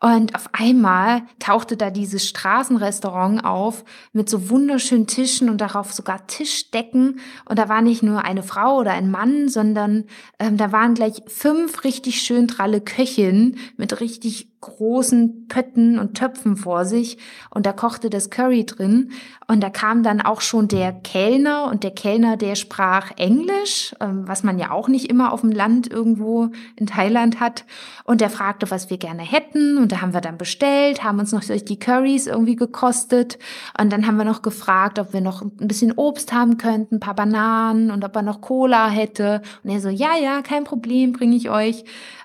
Und 0.00 0.34
auf 0.34 0.48
einmal 0.52 1.22
tauchte 1.38 1.76
da 1.76 1.90
dieses 1.90 2.26
Straßenrestaurant 2.28 3.44
auf 3.44 3.84
mit 4.12 4.28
so 4.28 4.48
wunderschönen 4.48 5.06
Tischen 5.06 5.50
und 5.50 5.60
darauf 5.60 5.92
sogar 5.92 6.26
Tischdecken. 6.26 7.20
Und 7.48 7.58
da 7.58 7.68
war 7.68 7.82
nicht 7.82 8.02
nur 8.02 8.24
eine 8.24 8.42
Frau 8.42 8.78
oder 8.78 8.92
ein 8.92 9.10
Mann, 9.10 9.48
sondern 9.48 10.04
ähm, 10.38 10.56
da 10.56 10.70
waren 10.72 10.94
gleich 10.94 11.22
fünf 11.26 11.84
richtig 11.84 12.22
schön 12.22 12.46
dralle 12.46 12.80
Köchinnen 12.80 13.58
mit 13.76 14.00
richtig 14.00 14.47
großen 14.60 15.46
Pötten 15.48 15.98
und 15.98 16.14
Töpfen 16.14 16.56
vor 16.56 16.84
sich 16.84 17.18
und 17.50 17.66
da 17.66 17.72
kochte 17.72 18.10
das 18.10 18.30
Curry 18.30 18.66
drin. 18.66 19.10
Und 19.50 19.62
da 19.62 19.70
kam 19.70 20.02
dann 20.02 20.20
auch 20.20 20.42
schon 20.42 20.68
der 20.68 20.92
Kellner 20.92 21.68
und 21.70 21.82
der 21.82 21.92
Kellner, 21.92 22.36
der 22.36 22.54
sprach 22.54 23.12
Englisch, 23.16 23.94
ähm, 23.98 24.28
was 24.28 24.42
man 24.42 24.58
ja 24.58 24.72
auch 24.72 24.88
nicht 24.88 25.08
immer 25.08 25.32
auf 25.32 25.40
dem 25.40 25.52
Land 25.52 25.90
irgendwo 25.90 26.50
in 26.76 26.86
Thailand 26.86 27.40
hat. 27.40 27.64
Und 28.04 28.20
der 28.20 28.28
fragte, 28.28 28.70
was 28.70 28.90
wir 28.90 28.98
gerne 28.98 29.22
hätten. 29.22 29.78
Und 29.78 29.92
da 29.92 30.02
haben 30.02 30.12
wir 30.12 30.20
dann 30.20 30.36
bestellt, 30.36 31.02
haben 31.02 31.18
uns 31.18 31.32
noch 31.32 31.42
durch 31.42 31.64
die 31.64 31.78
Curries 31.78 32.26
irgendwie 32.26 32.56
gekostet. 32.56 33.38
Und 33.80 33.90
dann 33.90 34.06
haben 34.06 34.18
wir 34.18 34.24
noch 34.24 34.42
gefragt, 34.42 34.98
ob 34.98 35.14
wir 35.14 35.22
noch 35.22 35.40
ein 35.40 35.68
bisschen 35.68 35.92
Obst 35.92 36.32
haben 36.32 36.58
könnten, 36.58 36.96
ein 36.96 37.00
paar 37.00 37.14
Bananen 37.14 37.90
und 37.90 38.04
ob 38.04 38.14
er 38.16 38.22
noch 38.22 38.42
Cola 38.42 38.88
hätte. 38.90 39.40
Und 39.64 39.70
er 39.70 39.80
so, 39.80 39.88
ja, 39.88 40.16
ja, 40.22 40.42
kein 40.42 40.64
Problem, 40.64 41.12
bringe 41.12 41.36
ich 41.36 41.48
euch. 41.48 41.84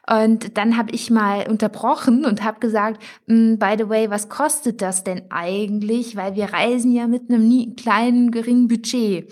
Und 0.10 0.58
dann 0.58 0.76
habe 0.76 0.92
ich 0.92 1.10
mal 1.10 1.48
unterbrochen 1.48 2.23
und 2.26 2.44
habe 2.44 2.60
gesagt, 2.60 3.02
mm, 3.28 3.56
by 3.56 3.76
the 3.78 3.90
way, 3.90 4.10
was 4.10 4.30
kostet 4.30 4.82
das 4.82 5.04
denn 5.04 5.24
eigentlich? 5.30 6.16
Weil 6.16 6.36
wir 6.36 6.54
reisen 6.54 6.92
ja 6.92 7.08
mit 7.08 7.30
einem 7.30 7.48
nie, 7.48 7.76
kleinen, 7.76 8.32
geringen 8.32 8.68
Budget. 8.68 9.32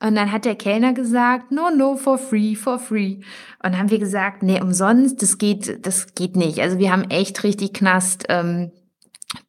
Und 0.00 0.16
dann 0.16 0.32
hat 0.32 0.44
der 0.44 0.56
Kellner 0.56 0.92
gesagt, 0.92 1.50
no, 1.50 1.70
no, 1.70 1.96
for 1.96 2.18
free, 2.18 2.54
for 2.54 2.78
free. 2.78 3.16
Und 3.62 3.72
dann 3.72 3.78
haben 3.78 3.90
wir 3.90 3.98
gesagt, 3.98 4.42
nee, 4.42 4.60
umsonst, 4.60 5.22
das 5.22 5.38
geht, 5.38 5.86
das 5.86 6.14
geht 6.14 6.36
nicht. 6.36 6.60
Also 6.60 6.78
wir 6.78 6.92
haben 6.92 7.04
echt 7.04 7.42
richtig 7.42 7.72
Knast. 7.72 8.24
Ähm, 8.28 8.70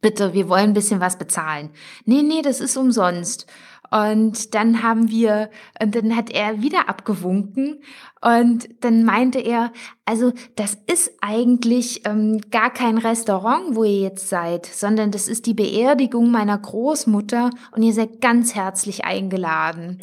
bitte, 0.01 0.33
wir 0.33 0.47
wollen 0.47 0.69
ein 0.69 0.73
bisschen 0.73 1.01
was 1.01 1.17
bezahlen. 1.17 1.71
Nee, 2.05 2.21
nee, 2.21 2.41
das 2.41 2.61
ist 2.61 2.77
umsonst. 2.77 3.47
Und 3.95 4.53
dann 4.55 4.83
haben 4.83 5.09
wir, 5.09 5.49
und 5.81 5.95
dann 5.95 6.17
hat 6.17 6.29
er 6.29 6.61
wieder 6.61 6.89
abgewunken 6.89 7.77
und 8.21 8.67
dann 8.81 9.05
meinte 9.05 9.39
er, 9.39 9.71
also 10.03 10.33
das 10.57 10.77
ist 10.91 11.13
eigentlich 11.21 12.05
ähm, 12.05 12.41
gar 12.51 12.73
kein 12.73 12.97
Restaurant, 12.97 13.73
wo 13.73 13.85
ihr 13.85 14.01
jetzt 14.01 14.27
seid, 14.27 14.65
sondern 14.65 15.11
das 15.11 15.29
ist 15.29 15.45
die 15.45 15.53
Beerdigung 15.53 16.29
meiner 16.29 16.57
Großmutter 16.57 17.51
und 17.71 17.83
ihr 17.83 17.93
seid 17.93 18.19
ganz 18.19 18.53
herzlich 18.53 19.05
eingeladen. 19.05 19.99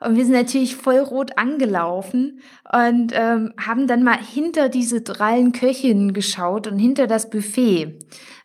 Und 0.00 0.16
wir 0.16 0.24
sind 0.24 0.34
natürlich 0.34 0.76
voll 0.76 0.98
rot 0.98 1.36
angelaufen 1.36 2.40
und 2.72 3.12
ähm, 3.12 3.52
haben 3.60 3.86
dann 3.86 4.04
mal 4.04 4.18
hinter 4.18 4.70
diese 4.70 5.02
drei 5.02 5.42
Köchinnen 5.50 6.14
geschaut 6.14 6.66
und 6.66 6.78
hinter 6.78 7.06
das 7.06 7.28
Buffet. 7.28 7.98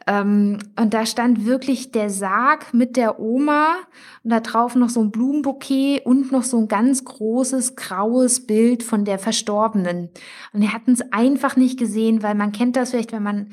Ähm, 0.07 0.59
und 0.79 0.93
da 0.93 1.05
stand 1.05 1.45
wirklich 1.45 1.91
der 1.91 2.09
Sarg 2.09 2.73
mit 2.73 2.95
der 2.95 3.19
Oma 3.19 3.75
und 4.23 4.31
da 4.31 4.39
drauf 4.39 4.75
noch 4.75 4.89
so 4.89 5.01
ein 5.01 5.11
Blumenbouquet 5.11 6.01
und 6.05 6.31
noch 6.31 6.43
so 6.43 6.57
ein 6.57 6.69
ganz 6.69 7.03
großes 7.03 7.75
graues 7.75 8.47
Bild 8.47 8.83
von 8.83 9.03
der 9.03 9.19
Verstorbenen. 9.19 10.09
Und 10.53 10.61
wir 10.61 10.73
hatten 10.73 10.93
es 10.93 11.01
einfach 11.11 11.57
nicht 11.57 11.77
gesehen, 11.77 12.23
weil 12.23 12.35
man 12.35 12.53
kennt 12.53 12.77
das 12.77 12.91
vielleicht, 12.91 13.11
wenn 13.11 13.23
man 13.23 13.49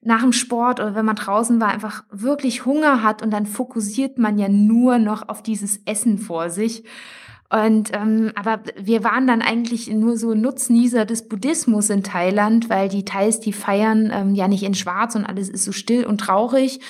nach 0.00 0.22
dem 0.22 0.32
Sport 0.32 0.78
oder 0.78 0.94
wenn 0.94 1.04
man 1.04 1.16
draußen 1.16 1.60
war, 1.60 1.68
einfach 1.68 2.04
wirklich 2.10 2.64
Hunger 2.64 3.02
hat 3.02 3.22
und 3.22 3.32
dann 3.32 3.44
fokussiert 3.44 4.18
man 4.18 4.38
ja 4.38 4.48
nur 4.48 4.98
noch 4.98 5.28
auf 5.28 5.42
dieses 5.42 5.80
Essen 5.84 6.18
vor 6.18 6.48
sich. 6.50 6.84
Und 7.50 7.92
ähm, 7.94 8.32
aber 8.34 8.60
wir 8.76 9.04
waren 9.04 9.26
dann 9.26 9.40
eigentlich 9.40 9.88
nur 9.88 10.16
so 10.16 10.34
Nutznießer 10.34 11.04
des 11.04 11.28
Buddhismus 11.28 11.90
in 11.90 12.02
Thailand, 12.02 12.68
weil 12.68 12.88
die 12.88 13.04
Thais, 13.04 13.38
die 13.40 13.52
feiern 13.52 14.10
ähm, 14.12 14.34
ja 14.34 14.48
nicht 14.48 14.64
in 14.64 14.74
Schwarz 14.74 15.14
und 15.14 15.24
alles 15.24 15.48
ist 15.48 15.64
so 15.64 15.72
still 15.72 16.06
und 16.06 16.18
traurig, 16.18 16.80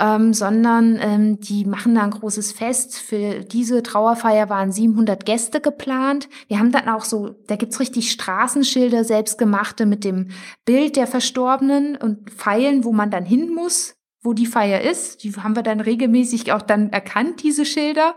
ähm, 0.00 0.34
sondern 0.34 0.98
ähm, 1.00 1.40
die 1.40 1.64
machen 1.64 1.94
da 1.94 2.02
ein 2.02 2.10
großes 2.10 2.52
Fest. 2.52 2.98
Für 2.98 3.40
diese 3.40 3.82
Trauerfeier 3.82 4.50
waren 4.50 4.72
700 4.72 5.24
Gäste 5.24 5.60
geplant. 5.60 6.28
Wir 6.48 6.58
haben 6.58 6.72
dann 6.72 6.88
auch 6.88 7.04
so, 7.04 7.36
da 7.46 7.56
gibt's 7.56 7.80
richtig 7.80 8.10
Straßenschilder, 8.10 9.04
selbstgemachte 9.04 9.86
mit 9.86 10.04
dem 10.04 10.28
Bild 10.64 10.96
der 10.96 11.06
Verstorbenen 11.06 11.96
und 11.96 12.30
Pfeilen, 12.30 12.84
wo 12.84 12.92
man 12.92 13.10
dann 13.10 13.24
hin 13.24 13.54
muss, 13.54 13.94
wo 14.20 14.32
die 14.32 14.46
Feier 14.46 14.80
ist. 14.80 15.22
Die 15.22 15.32
haben 15.32 15.54
wir 15.54 15.62
dann 15.62 15.80
regelmäßig 15.80 16.50
auch 16.52 16.62
dann 16.62 16.90
erkannt, 16.90 17.42
diese 17.42 17.64
Schilder. 17.64 18.16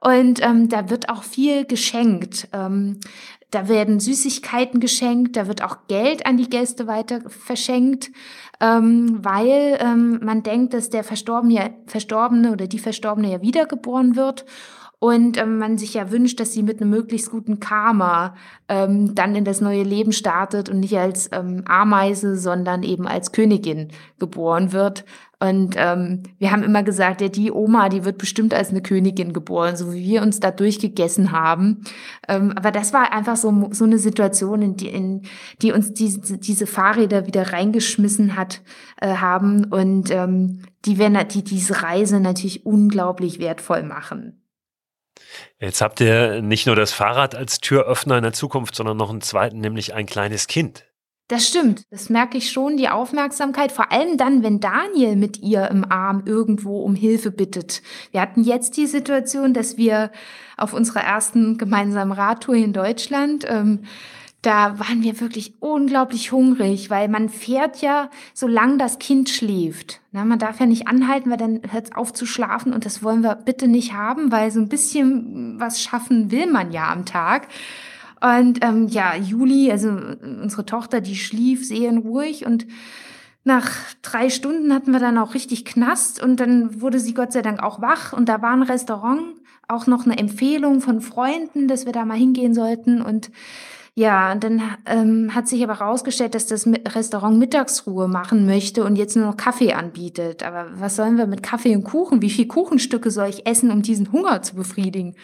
Und 0.00 0.40
ähm, 0.42 0.68
da 0.68 0.90
wird 0.90 1.08
auch 1.08 1.22
viel 1.22 1.64
geschenkt. 1.64 2.48
Ähm, 2.52 3.00
da 3.50 3.68
werden 3.68 3.98
Süßigkeiten 3.98 4.78
geschenkt, 4.78 5.36
da 5.36 5.48
wird 5.48 5.62
auch 5.64 5.78
Geld 5.88 6.26
an 6.26 6.36
die 6.36 6.50
Gäste 6.50 6.86
weiter 6.86 7.22
verschenkt, 7.28 8.10
ähm, 8.60 9.20
weil 9.22 9.78
ähm, 9.80 10.20
man 10.22 10.42
denkt, 10.42 10.74
dass 10.74 10.90
der 10.90 11.02
Verstorbene, 11.02 11.74
Verstorbene 11.86 12.52
oder 12.52 12.66
die 12.66 12.78
Verstorbene 12.78 13.32
ja 13.32 13.40
wiedergeboren 13.40 14.16
wird 14.16 14.44
und 14.98 15.38
ähm, 15.38 15.58
man 15.58 15.78
sich 15.78 15.94
ja 15.94 16.10
wünscht, 16.10 16.40
dass 16.40 16.52
sie 16.52 16.62
mit 16.62 16.80
einem 16.80 16.90
möglichst 16.90 17.30
guten 17.30 17.60
Karma 17.60 18.34
ähm, 18.68 19.14
dann 19.14 19.34
in 19.34 19.44
das 19.44 19.60
neue 19.60 19.84
Leben 19.84 20.12
startet 20.12 20.68
und 20.68 20.80
nicht 20.80 20.98
als 20.98 21.30
ähm, 21.32 21.64
Ameise, 21.66 22.36
sondern 22.36 22.82
eben 22.82 23.06
als 23.06 23.32
Königin 23.32 23.88
geboren 24.18 24.72
wird. 24.72 25.04
Und 25.40 25.76
ähm, 25.76 26.24
wir 26.38 26.50
haben 26.50 26.64
immer 26.64 26.82
gesagt, 26.82 27.20
ja, 27.20 27.28
die 27.28 27.52
Oma, 27.52 27.88
die 27.88 28.04
wird 28.04 28.18
bestimmt 28.18 28.52
als 28.52 28.70
eine 28.70 28.82
Königin 28.82 29.32
geboren, 29.32 29.76
so 29.76 29.92
wie 29.92 30.02
wir 30.02 30.22
uns 30.22 30.40
da 30.40 30.50
durchgegessen 30.50 31.30
haben. 31.30 31.84
Ähm, 32.26 32.52
aber 32.56 32.72
das 32.72 32.92
war 32.92 33.12
einfach 33.12 33.36
so, 33.36 33.68
so 33.70 33.84
eine 33.84 33.98
Situation, 33.98 34.62
in 34.62 34.76
die, 34.76 34.88
in 34.88 35.22
die 35.62 35.70
uns 35.70 35.94
diese, 35.94 36.38
diese 36.38 36.66
Fahrräder 36.66 37.28
wieder 37.28 37.52
reingeschmissen 37.52 38.36
hat 38.36 38.62
äh, 39.00 39.14
haben 39.14 39.64
und 39.66 40.10
ähm, 40.10 40.62
die, 40.84 40.98
werden, 40.98 41.16
die 41.28 41.44
diese 41.44 41.82
Reise 41.82 42.18
natürlich 42.18 42.66
unglaublich 42.66 43.38
wertvoll 43.38 43.84
machen. 43.84 44.42
Jetzt 45.60 45.80
habt 45.80 46.00
ihr 46.00 46.42
nicht 46.42 46.66
nur 46.66 46.74
das 46.74 46.92
Fahrrad 46.92 47.36
als 47.36 47.60
Türöffner 47.60 48.16
in 48.16 48.22
der 48.24 48.32
Zukunft, 48.32 48.74
sondern 48.74 48.96
noch 48.96 49.10
einen 49.10 49.20
zweiten, 49.20 49.60
nämlich 49.60 49.94
ein 49.94 50.06
kleines 50.06 50.48
Kind. 50.48 50.87
Das 51.28 51.46
stimmt, 51.46 51.84
das 51.90 52.08
merke 52.08 52.38
ich 52.38 52.50
schon, 52.50 52.78
die 52.78 52.88
Aufmerksamkeit, 52.88 53.70
vor 53.70 53.92
allem 53.92 54.16
dann, 54.16 54.42
wenn 54.42 54.60
Daniel 54.60 55.14
mit 55.14 55.42
ihr 55.42 55.68
im 55.70 55.84
Arm 55.90 56.22
irgendwo 56.24 56.80
um 56.82 56.94
Hilfe 56.94 57.30
bittet. 57.30 57.82
Wir 58.12 58.22
hatten 58.22 58.42
jetzt 58.42 58.78
die 58.78 58.86
Situation, 58.86 59.52
dass 59.52 59.76
wir 59.76 60.10
auf 60.56 60.72
unserer 60.72 61.02
ersten 61.02 61.58
gemeinsamen 61.58 62.12
Radtour 62.12 62.54
in 62.54 62.72
Deutschland 62.72 63.44
ähm, 63.46 63.80
da 64.42 64.78
waren 64.78 65.02
wir 65.02 65.20
wirklich 65.20 65.54
unglaublich 65.58 66.30
hungrig, 66.30 66.90
weil 66.90 67.08
man 67.08 67.28
fährt 67.28 67.80
ja, 67.80 68.08
solange 68.34 68.78
das 68.78 69.00
Kind 69.00 69.28
schläft. 69.28 70.00
Na, 70.12 70.24
man 70.24 70.38
darf 70.38 70.60
ja 70.60 70.66
nicht 70.66 70.86
anhalten, 70.86 71.30
weil 71.30 71.38
dann 71.38 71.60
hört 71.68 71.86
es 71.86 71.92
auf 71.92 72.12
zu 72.12 72.24
schlafen 72.24 72.72
und 72.72 72.86
das 72.86 73.02
wollen 73.02 73.22
wir 73.22 73.34
bitte 73.34 73.66
nicht 73.66 73.94
haben, 73.94 74.30
weil 74.30 74.52
so 74.52 74.60
ein 74.60 74.68
bisschen 74.68 75.58
was 75.58 75.82
schaffen 75.82 76.30
will 76.30 76.46
man 76.46 76.70
ja 76.70 76.92
am 76.92 77.04
Tag. 77.04 77.48
Und 78.20 78.64
ähm, 78.64 78.88
ja, 78.88 79.14
Juli, 79.14 79.70
also 79.70 79.90
unsere 79.90 80.66
Tochter, 80.66 81.00
die 81.00 81.16
schlief 81.16 81.66
seelenruhig 81.66 82.46
und 82.46 82.66
nach 83.44 83.70
drei 84.02 84.28
Stunden 84.28 84.74
hatten 84.74 84.92
wir 84.92 85.00
dann 85.00 85.18
auch 85.18 85.34
richtig 85.34 85.64
Knast 85.64 86.22
und 86.22 86.38
dann 86.38 86.82
wurde 86.82 87.00
sie 87.00 87.14
Gott 87.14 87.32
sei 87.32 87.42
Dank 87.42 87.62
auch 87.62 87.80
wach 87.80 88.12
und 88.12 88.28
da 88.28 88.42
war 88.42 88.52
ein 88.52 88.62
Restaurant, 88.62 89.22
auch 89.68 89.86
noch 89.86 90.04
eine 90.04 90.18
Empfehlung 90.18 90.80
von 90.80 91.00
Freunden, 91.00 91.68
dass 91.68 91.86
wir 91.86 91.92
da 91.92 92.04
mal 92.04 92.18
hingehen 92.18 92.54
sollten 92.54 93.00
und 93.00 93.30
ja, 93.94 94.30
und 94.30 94.44
dann 94.44 94.62
ähm, 94.86 95.34
hat 95.34 95.48
sich 95.48 95.60
aber 95.64 95.80
herausgestellt, 95.80 96.36
dass 96.36 96.46
das 96.46 96.68
Restaurant 96.68 97.36
Mittagsruhe 97.36 98.06
machen 98.06 98.46
möchte 98.46 98.84
und 98.84 98.94
jetzt 98.94 99.16
nur 99.16 99.26
noch 99.26 99.36
Kaffee 99.36 99.72
anbietet. 99.72 100.44
Aber 100.44 100.68
was 100.74 100.94
sollen 100.94 101.18
wir 101.18 101.26
mit 101.26 101.42
Kaffee 101.42 101.74
und 101.74 101.82
Kuchen? 101.82 102.22
Wie 102.22 102.30
viel 102.30 102.46
Kuchenstücke 102.46 103.10
soll 103.10 103.28
ich 103.28 103.44
essen, 103.44 103.72
um 103.72 103.82
diesen 103.82 104.12
Hunger 104.12 104.40
zu 104.42 104.54
befriedigen? 104.54 105.16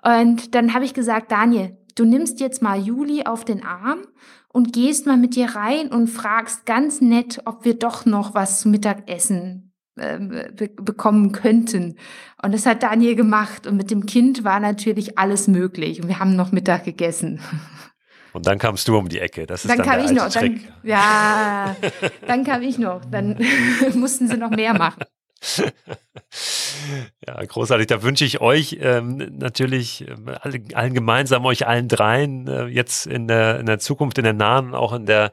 Und 0.00 0.54
dann 0.54 0.74
habe 0.74 0.84
ich 0.84 0.94
gesagt, 0.94 1.32
Daniel, 1.32 1.76
du 1.94 2.04
nimmst 2.04 2.40
jetzt 2.40 2.62
mal 2.62 2.78
Juli 2.78 3.24
auf 3.24 3.44
den 3.44 3.64
Arm 3.64 4.02
und 4.48 4.72
gehst 4.72 5.06
mal 5.06 5.16
mit 5.16 5.36
ihr 5.36 5.54
rein 5.54 5.88
und 5.88 6.08
fragst 6.08 6.66
ganz 6.66 7.00
nett, 7.00 7.40
ob 7.44 7.64
wir 7.64 7.74
doch 7.74 8.06
noch 8.06 8.34
was 8.34 8.60
zu 8.60 8.68
Mittagessen 8.68 9.72
ähm, 9.98 10.28
be 10.56 10.68
bekommen 10.68 11.32
könnten. 11.32 11.96
Und 12.42 12.52
das 12.52 12.66
hat 12.66 12.82
Daniel 12.82 13.14
gemacht. 13.14 13.66
Und 13.66 13.76
mit 13.76 13.90
dem 13.90 14.06
Kind 14.06 14.44
war 14.44 14.60
natürlich 14.60 15.18
alles 15.18 15.46
möglich. 15.46 16.02
Und 16.02 16.08
wir 16.08 16.18
haben 16.18 16.36
noch 16.36 16.52
Mittag 16.52 16.84
gegessen. 16.84 17.40
Und 18.32 18.46
dann 18.48 18.58
kamst 18.58 18.88
du 18.88 18.96
um 18.96 19.08
die 19.08 19.20
Ecke. 19.20 19.46
Das 19.46 19.64
ist 19.64 19.70
dann, 19.70 19.78
dann 19.78 19.86
kam 19.86 19.96
der 19.98 20.04
ich 20.06 20.12
noch. 20.12 20.28
Trick. 20.28 20.66
Dann, 20.66 20.90
ja, 20.90 21.76
dann 22.26 22.42
kam 22.42 22.62
ich 22.62 22.78
noch. 22.78 23.04
Dann 23.04 23.38
mussten 23.94 24.26
sie 24.26 24.36
noch 24.36 24.50
mehr 24.50 24.74
machen. 24.74 25.04
ja, 27.26 27.44
großartig. 27.44 27.86
Da 27.86 28.02
wünsche 28.02 28.24
ich 28.24 28.40
euch 28.40 28.78
ähm, 28.80 29.36
natürlich 29.38 30.08
äh, 30.08 30.14
alle, 30.40 30.60
allen 30.74 30.94
gemeinsam, 30.94 31.44
euch 31.44 31.66
allen 31.66 31.88
dreien 31.88 32.48
äh, 32.48 32.66
jetzt 32.66 33.06
in 33.06 33.28
der, 33.28 33.60
in 33.60 33.66
der 33.66 33.78
Zukunft, 33.78 34.18
in 34.18 34.24
der 34.24 34.32
nahen 34.32 34.74
auch 34.74 34.92
in 34.92 35.06
der 35.06 35.32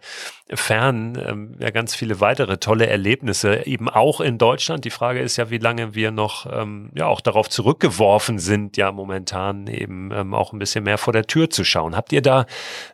fernen, 0.53 1.17
ähm, 1.25 1.55
ja, 1.59 1.69
ganz 1.69 1.95
viele 1.95 2.19
weitere 2.19 2.57
tolle 2.57 2.87
Erlebnisse, 2.87 3.65
eben 3.65 3.89
auch 3.89 4.19
in 4.19 4.37
Deutschland. 4.37 4.83
Die 4.85 4.89
Frage 4.89 5.21
ist 5.21 5.37
ja, 5.37 5.49
wie 5.49 5.59
lange 5.59 5.95
wir 5.95 6.11
noch 6.11 6.45
ähm, 6.51 6.91
ja 6.93 7.07
auch 7.07 7.21
darauf 7.21 7.49
zurückgeworfen 7.49 8.37
sind, 8.39 8.77
ja 8.77 8.91
momentan 8.91 9.67
eben 9.67 10.11
ähm, 10.11 10.33
auch 10.33 10.51
ein 10.53 10.59
bisschen 10.59 10.83
mehr 10.83 10.97
vor 10.97 11.13
der 11.13 11.27
Tür 11.27 11.49
zu 11.49 11.63
schauen. 11.63 11.95
Habt 11.95 12.11
ihr 12.11 12.21
da 12.21 12.45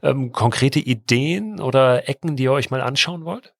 ähm, 0.03 0.31
konkrete 0.31 0.79
Ideen 0.79 1.59
oder 1.59 2.07
Ecken, 2.07 2.35
die 2.35 2.43
ihr 2.43 2.51
euch 2.51 2.69
mal 2.69 2.81
anschauen 2.81 3.25
wollt? 3.25 3.56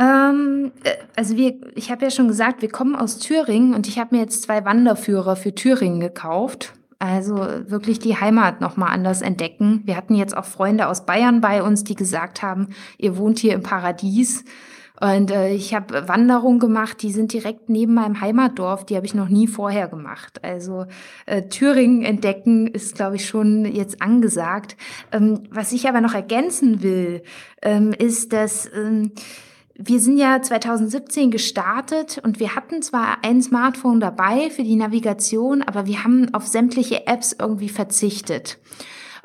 Ähm, 0.00 0.72
äh, 0.82 0.94
also 1.14 1.36
wir, 1.36 1.54
ich 1.74 1.90
habe 1.90 2.04
ja 2.04 2.10
schon 2.10 2.26
gesagt, 2.26 2.62
wir 2.62 2.70
kommen 2.70 2.96
aus 2.96 3.18
Thüringen 3.18 3.74
und 3.74 3.86
ich 3.86 3.98
habe 3.98 4.16
mir 4.16 4.22
jetzt 4.22 4.42
zwei 4.42 4.64
Wanderführer 4.64 5.36
für 5.36 5.54
Thüringen 5.54 6.00
gekauft. 6.00 6.72
Also 6.98 7.36
wirklich 7.36 7.98
die 7.98 8.16
Heimat 8.16 8.60
nochmal 8.60 8.92
anders 8.92 9.22
entdecken. 9.22 9.82
Wir 9.84 9.96
hatten 9.96 10.14
jetzt 10.14 10.36
auch 10.36 10.44
Freunde 10.44 10.88
aus 10.88 11.06
Bayern 11.06 11.40
bei 11.40 11.62
uns, 11.62 11.84
die 11.84 11.94
gesagt 11.94 12.42
haben, 12.42 12.68
ihr 12.98 13.16
wohnt 13.16 13.38
hier 13.38 13.54
im 13.54 13.62
Paradies. 13.62 14.44
Und 15.00 15.30
äh, 15.30 15.52
ich 15.54 15.74
habe 15.74 16.08
Wanderungen 16.08 16.58
gemacht, 16.58 17.00
die 17.00 17.10
sind 17.10 17.32
direkt 17.32 17.70
neben 17.70 17.94
meinem 17.94 18.20
Heimatdorf, 18.20 18.84
die 18.84 18.96
habe 18.96 19.06
ich 19.06 19.14
noch 19.14 19.30
nie 19.30 19.46
vorher 19.46 19.88
gemacht. 19.88 20.44
Also 20.44 20.84
äh, 21.24 21.48
Thüringen 21.48 22.02
entdecken 22.02 22.66
ist, 22.66 22.96
glaube 22.96 23.16
ich, 23.16 23.26
schon 23.26 23.64
jetzt 23.64 24.02
angesagt. 24.02 24.76
Ähm, 25.10 25.44
was 25.50 25.72
ich 25.72 25.88
aber 25.88 26.02
noch 26.02 26.12
ergänzen 26.12 26.82
will, 26.82 27.22
ähm, 27.62 27.94
ist, 27.94 28.34
dass 28.34 28.70
ähm, 28.74 29.12
wir 29.82 29.98
sind 29.98 30.18
ja 30.18 30.42
2017 30.42 31.30
gestartet 31.30 32.20
und 32.22 32.38
wir 32.38 32.54
hatten 32.54 32.82
zwar 32.82 33.24
ein 33.24 33.40
Smartphone 33.40 33.98
dabei 33.98 34.50
für 34.50 34.62
die 34.62 34.76
Navigation, 34.76 35.62
aber 35.62 35.86
wir 35.86 36.04
haben 36.04 36.34
auf 36.34 36.46
sämtliche 36.46 37.06
Apps 37.06 37.34
irgendwie 37.38 37.70
verzichtet. 37.70 38.58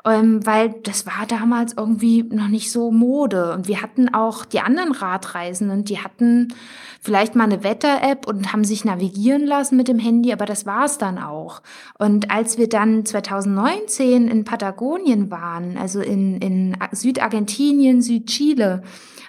Ähm, 0.06 0.46
weil 0.46 0.74
das 0.84 1.04
war 1.04 1.26
damals 1.26 1.74
irgendwie 1.76 2.22
noch 2.22 2.48
nicht 2.48 2.70
so 2.70 2.90
Mode. 2.90 3.52
Und 3.52 3.68
wir 3.68 3.82
hatten 3.82 4.14
auch 4.14 4.46
die 4.46 4.60
anderen 4.60 4.92
Radreisenden, 4.92 5.84
die 5.84 5.98
hatten 5.98 6.54
vielleicht 7.02 7.34
mal 7.34 7.44
eine 7.44 7.62
Wetter-App 7.62 8.26
und 8.26 8.52
haben 8.52 8.64
sich 8.64 8.84
navigieren 8.84 9.44
lassen 9.44 9.76
mit 9.76 9.88
dem 9.88 9.98
Handy, 9.98 10.32
aber 10.32 10.46
das 10.46 10.64
war 10.64 10.84
es 10.86 10.96
dann 10.96 11.18
auch. 11.18 11.60
Und 11.98 12.30
als 12.30 12.56
wir 12.56 12.68
dann 12.68 13.04
2019 13.04 14.28
in 14.28 14.44
Patagonien 14.44 15.30
waren, 15.30 15.76
also 15.76 16.00
in, 16.00 16.38
in 16.38 16.76
Südargentinien, 16.92 18.00
Südchile, 18.00 18.82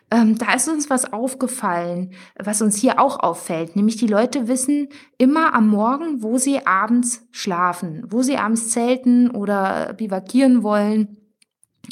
ähm, 0.09 0.37
da 0.37 0.53
ist 0.53 0.69
uns 0.69 0.89
was 0.89 1.11
aufgefallen, 1.11 2.11
was 2.37 2.61
uns 2.61 2.77
hier 2.77 2.99
auch 2.99 3.19
auffällt, 3.19 3.75
nämlich 3.75 3.97
die 3.97 4.07
Leute 4.07 4.47
wissen 4.47 4.87
immer 5.17 5.53
am 5.53 5.67
Morgen, 5.67 6.23
wo 6.23 6.37
sie 6.37 6.65
abends 6.65 7.27
schlafen, 7.31 8.05
wo 8.09 8.21
sie 8.21 8.37
abends 8.37 8.69
zelten 8.69 9.29
oder 9.29 9.93
bivakieren 9.93 10.63
wollen. 10.63 11.17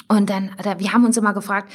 Und 0.07 0.29
dann, 0.29 0.51
wir 0.77 0.93
haben 0.93 1.05
uns 1.05 1.17
immer 1.17 1.33
gefragt, 1.33 1.71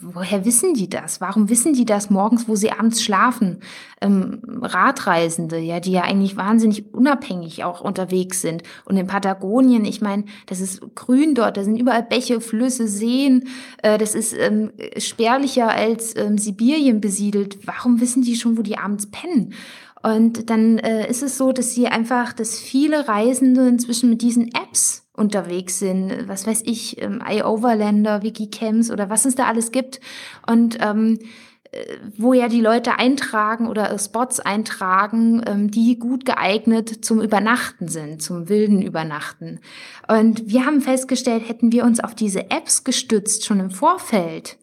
woher 0.00 0.44
wissen 0.44 0.74
die 0.74 0.90
das? 0.90 1.20
Warum 1.20 1.48
wissen 1.48 1.72
die 1.72 1.86
das 1.86 2.10
morgens, 2.10 2.46
wo 2.46 2.56
sie 2.56 2.72
abends 2.72 3.02
schlafen? 3.02 3.60
Ähm, 4.00 4.42
Radreisende, 4.60 5.58
ja, 5.58 5.80
die 5.80 5.92
ja 5.92 6.02
eigentlich 6.02 6.36
wahnsinnig 6.36 6.92
unabhängig 6.92 7.64
auch 7.64 7.80
unterwegs 7.80 8.42
sind. 8.42 8.64
Und 8.84 8.96
in 8.96 9.06
Patagonien, 9.06 9.84
ich 9.84 10.02
meine, 10.02 10.24
das 10.46 10.60
ist 10.60 10.82
grün 10.94 11.34
dort, 11.34 11.56
da 11.56 11.64
sind 11.64 11.78
überall 11.78 12.02
Bäche, 12.02 12.40
Flüsse, 12.40 12.86
Seen. 12.86 13.48
Äh, 13.82 13.96
das 13.96 14.14
ist 14.14 14.34
ähm, 14.36 14.72
spärlicher 14.98 15.68
als 15.68 16.14
ähm, 16.16 16.36
Sibirien 16.36 17.00
besiedelt. 17.00 17.66
Warum 17.66 18.00
wissen 18.00 18.22
die 18.22 18.36
schon, 18.36 18.58
wo 18.58 18.62
die 18.62 18.78
abends 18.78 19.06
pennen? 19.10 19.54
Und 20.02 20.50
dann 20.50 20.78
äh, 20.78 21.08
ist 21.08 21.22
es 21.22 21.38
so, 21.38 21.52
dass 21.52 21.74
sie 21.74 21.88
einfach, 21.88 22.32
dass 22.32 22.60
viele 22.60 23.08
Reisende 23.08 23.66
inzwischen 23.66 24.10
mit 24.10 24.22
diesen 24.22 24.48
Apps 24.54 25.05
unterwegs 25.16 25.78
sind, 25.78 26.28
was 26.28 26.46
weiß 26.46 26.62
ich, 26.64 27.00
ähm, 27.02 27.22
iOverlander, 27.26 28.22
Wikicamps 28.22 28.90
oder 28.90 29.10
was 29.10 29.24
es 29.24 29.34
da 29.34 29.46
alles 29.46 29.72
gibt. 29.72 30.00
Und 30.46 30.78
ähm, 30.80 31.18
äh, 31.72 31.96
wo 32.16 32.32
ja 32.32 32.48
die 32.48 32.60
Leute 32.60 32.98
eintragen 32.98 33.66
oder 33.66 33.98
Spots 33.98 34.40
eintragen, 34.40 35.42
ähm, 35.46 35.70
die 35.70 35.98
gut 35.98 36.24
geeignet 36.24 37.04
zum 37.04 37.20
Übernachten 37.20 37.88
sind, 37.88 38.22
zum 38.22 38.48
wilden 38.48 38.82
Übernachten. 38.82 39.60
Und 40.08 40.48
wir 40.48 40.64
haben 40.64 40.80
festgestellt, 40.80 41.48
hätten 41.48 41.72
wir 41.72 41.84
uns 41.84 42.00
auf 42.00 42.14
diese 42.14 42.50
Apps 42.50 42.84
gestützt, 42.84 43.44
schon 43.44 43.60
im 43.60 43.70
Vorfeld, 43.70 44.58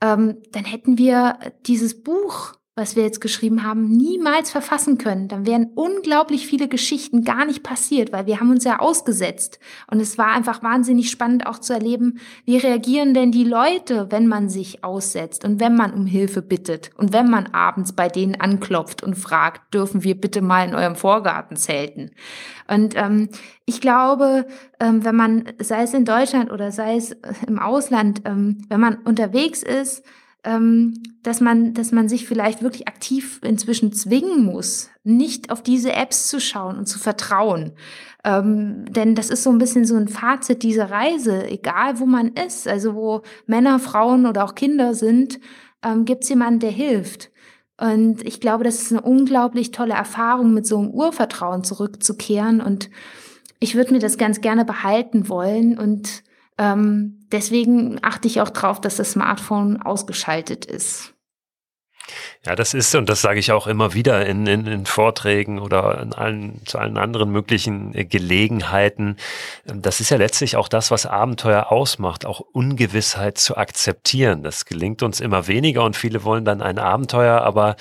ähm, 0.00 0.38
dann 0.50 0.64
hätten 0.64 0.98
wir 0.98 1.38
dieses 1.66 2.02
Buch 2.02 2.54
was 2.74 2.96
wir 2.96 3.02
jetzt 3.02 3.20
geschrieben 3.20 3.64
haben, 3.64 3.86
niemals 3.86 4.50
verfassen 4.50 4.96
können, 4.96 5.28
dann 5.28 5.44
wären 5.44 5.72
unglaublich 5.74 6.46
viele 6.46 6.68
Geschichten 6.68 7.22
gar 7.22 7.44
nicht 7.44 7.62
passiert, 7.62 8.14
weil 8.14 8.24
wir 8.24 8.40
haben 8.40 8.50
uns 8.50 8.64
ja 8.64 8.78
ausgesetzt. 8.78 9.58
Und 9.90 10.00
es 10.00 10.16
war 10.16 10.28
einfach 10.28 10.62
wahnsinnig 10.62 11.10
spannend 11.10 11.46
auch 11.46 11.58
zu 11.58 11.74
erleben, 11.74 12.18
wie 12.46 12.56
reagieren 12.56 13.12
denn 13.12 13.30
die 13.30 13.44
Leute, 13.44 14.06
wenn 14.08 14.26
man 14.26 14.48
sich 14.48 14.82
aussetzt 14.84 15.44
und 15.44 15.60
wenn 15.60 15.76
man 15.76 15.92
um 15.92 16.06
Hilfe 16.06 16.40
bittet 16.40 16.92
und 16.96 17.12
wenn 17.12 17.28
man 17.28 17.48
abends 17.48 17.92
bei 17.92 18.08
denen 18.08 18.40
anklopft 18.40 19.02
und 19.02 19.16
fragt, 19.16 19.74
dürfen 19.74 20.02
wir 20.02 20.18
bitte 20.18 20.40
mal 20.40 20.66
in 20.66 20.74
eurem 20.74 20.96
Vorgarten 20.96 21.58
zelten. 21.58 22.12
Und 22.68 22.96
ähm, 22.96 23.28
ich 23.66 23.82
glaube, 23.82 24.46
ähm, 24.80 25.04
wenn 25.04 25.14
man, 25.14 25.44
sei 25.58 25.82
es 25.82 25.92
in 25.92 26.06
Deutschland 26.06 26.50
oder 26.50 26.72
sei 26.72 26.96
es 26.96 27.14
im 27.46 27.58
Ausland, 27.58 28.22
ähm, 28.24 28.64
wenn 28.70 28.80
man 28.80 28.96
unterwegs 29.04 29.62
ist, 29.62 30.02
dass 30.44 31.40
man, 31.40 31.72
dass 31.72 31.92
man 31.92 32.08
sich 32.08 32.26
vielleicht 32.26 32.62
wirklich 32.62 32.88
aktiv 32.88 33.40
inzwischen 33.44 33.92
zwingen 33.92 34.44
muss, 34.44 34.90
nicht 35.04 35.50
auf 35.50 35.62
diese 35.62 35.92
Apps 35.92 36.28
zu 36.28 36.40
schauen 36.40 36.76
und 36.76 36.86
zu 36.86 36.98
vertrauen. 36.98 37.72
Ähm, 38.24 38.84
denn 38.86 39.14
das 39.14 39.30
ist 39.30 39.44
so 39.44 39.50
ein 39.50 39.58
bisschen 39.58 39.84
so 39.84 39.94
ein 39.96 40.08
Fazit 40.08 40.62
dieser 40.62 40.90
Reise, 40.90 41.46
egal 41.46 42.00
wo 42.00 42.06
man 42.06 42.28
ist, 42.28 42.66
also 42.66 42.94
wo 42.94 43.22
Männer, 43.46 43.78
Frauen 43.78 44.26
oder 44.26 44.44
auch 44.44 44.54
Kinder 44.54 44.94
sind, 44.94 45.38
ähm, 45.84 46.04
gibt 46.04 46.24
es 46.24 46.28
jemanden, 46.28 46.60
der 46.60 46.70
hilft. 46.70 47.30
Und 47.80 48.24
ich 48.26 48.40
glaube, 48.40 48.64
das 48.64 48.82
ist 48.82 48.92
eine 48.92 49.02
unglaublich 49.02 49.70
tolle 49.70 49.94
Erfahrung, 49.94 50.54
mit 50.54 50.66
so 50.66 50.78
einem 50.78 50.90
Urvertrauen 50.90 51.64
zurückzukehren. 51.64 52.60
Und 52.60 52.90
ich 53.58 53.74
würde 53.74 53.92
mir 53.92 53.98
das 53.98 54.18
ganz 54.18 54.40
gerne 54.40 54.64
behalten 54.64 55.28
wollen 55.28 55.78
und 55.78 56.22
ähm, 56.62 57.26
deswegen 57.32 57.98
achte 58.02 58.28
ich 58.28 58.40
auch 58.40 58.50
drauf, 58.50 58.80
dass 58.80 58.96
das 58.96 59.12
Smartphone 59.12 59.82
ausgeschaltet 59.82 60.64
ist. 60.64 61.12
Ja, 62.44 62.56
das 62.56 62.74
ist, 62.74 62.94
und 62.94 63.08
das 63.08 63.22
sage 63.22 63.38
ich 63.38 63.52
auch 63.52 63.66
immer 63.66 63.94
wieder 63.94 64.26
in, 64.26 64.46
in, 64.46 64.66
in 64.66 64.86
Vorträgen 64.86 65.60
oder 65.60 66.00
in 66.02 66.12
allen, 66.12 66.60
zu 66.66 66.78
allen 66.78 66.98
anderen 66.98 67.30
möglichen 67.30 67.94
äh, 67.94 68.04
Gelegenheiten. 68.04 69.16
Das 69.64 70.00
ist 70.00 70.10
ja 70.10 70.16
letztlich 70.16 70.56
auch 70.56 70.68
das, 70.68 70.90
was 70.90 71.06
Abenteuer 71.06 71.70
ausmacht, 71.70 72.26
auch 72.26 72.40
Ungewissheit 72.40 73.38
zu 73.38 73.56
akzeptieren. 73.56 74.42
Das 74.42 74.64
gelingt 74.64 75.02
uns 75.02 75.20
immer 75.20 75.46
weniger 75.46 75.84
und 75.84 75.96
viele 75.96 76.24
wollen 76.24 76.44
dann 76.44 76.62
ein 76.62 76.78
Abenteuer, 76.78 77.40
aber 77.40 77.76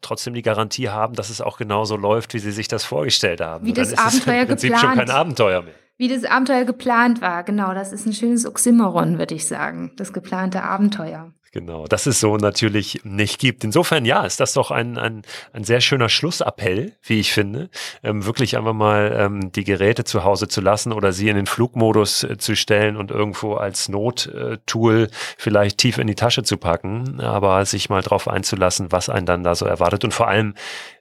trotzdem 0.00 0.32
die 0.32 0.42
Garantie 0.42 0.88
haben, 0.88 1.14
dass 1.14 1.28
es 1.28 1.40
auch 1.40 1.58
genauso 1.58 1.96
läuft, 1.96 2.34
wie 2.34 2.38
sie 2.38 2.52
sich 2.52 2.68
das 2.68 2.84
vorgestellt 2.84 3.40
haben. 3.40 3.66
Wie 3.66 3.72
das 3.72 3.92
Abenteuer 3.98 4.42
im 4.42 4.48
Prinzip 4.48 4.72
geplant. 4.72 4.96
schon 4.96 5.06
kein 5.06 5.14
Abenteuer 5.14 5.62
mehr 5.62 5.74
wie 6.02 6.08
das 6.08 6.24
Abenteuer 6.24 6.64
geplant 6.64 7.20
war. 7.20 7.44
Genau, 7.44 7.74
das 7.74 7.92
ist 7.92 8.06
ein 8.06 8.12
schönes 8.12 8.44
Oxymoron, 8.44 9.20
würde 9.20 9.36
ich 9.36 9.46
sagen, 9.46 9.92
das 9.96 10.12
geplante 10.12 10.64
Abenteuer. 10.64 11.32
Genau, 11.52 11.86
dass 11.86 12.06
es 12.06 12.18
so 12.18 12.36
natürlich 12.38 13.04
nicht 13.04 13.38
gibt. 13.38 13.62
Insofern, 13.62 14.04
ja, 14.04 14.24
ist 14.26 14.40
das 14.40 14.52
doch 14.52 14.72
ein, 14.72 14.98
ein, 14.98 15.22
ein 15.52 15.62
sehr 15.62 15.80
schöner 15.80 16.08
Schlussappell, 16.08 16.96
wie 17.04 17.20
ich 17.20 17.32
finde, 17.32 17.70
ähm, 18.02 18.26
wirklich 18.26 18.58
einfach 18.58 18.72
mal 18.72 19.16
ähm, 19.16 19.52
die 19.52 19.62
Geräte 19.62 20.02
zu 20.02 20.24
Hause 20.24 20.48
zu 20.48 20.60
lassen 20.60 20.92
oder 20.92 21.12
sie 21.12 21.28
in 21.28 21.36
den 21.36 21.46
Flugmodus 21.46 22.24
äh, 22.24 22.36
zu 22.36 22.56
stellen 22.56 22.96
und 22.96 23.12
irgendwo 23.12 23.54
als 23.54 23.88
Nottool 23.88 25.08
vielleicht 25.38 25.78
tief 25.78 25.98
in 25.98 26.08
die 26.08 26.16
Tasche 26.16 26.42
zu 26.42 26.56
packen, 26.56 27.20
aber 27.20 27.64
sich 27.64 27.90
mal 27.90 28.02
drauf 28.02 28.26
einzulassen, 28.26 28.90
was 28.90 29.08
einen 29.08 29.26
dann 29.26 29.44
da 29.44 29.54
so 29.54 29.66
erwartet 29.66 30.02
und 30.02 30.12
vor 30.12 30.26
allem, 30.26 30.54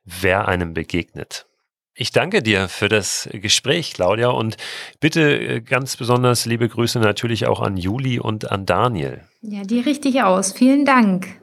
wer 0.05 0.47
einem 0.47 0.75
begegnet. 0.75 1.47
Ich 1.93 2.11
danke 2.11 2.41
dir 2.41 2.69
für 2.69 2.87
das 2.87 3.27
Gespräch, 3.33 3.93
Claudia, 3.93 4.29
und 4.29 4.55
bitte 5.01 5.21
äh, 5.39 5.61
ganz 5.61 5.97
besonders 5.97 6.45
liebe 6.45 6.69
Grüße 6.69 6.99
natürlich 6.99 7.47
auch 7.47 7.59
an 7.59 7.75
Juli 7.75 8.17
und 8.17 8.49
an 8.49 8.65
Daniel. 8.65 9.21
Ja, 9.41 9.63
die 9.63 9.81
richtig 9.81 10.23
aus. 10.23 10.53
Vielen 10.53 10.85
Dank. 10.85 11.41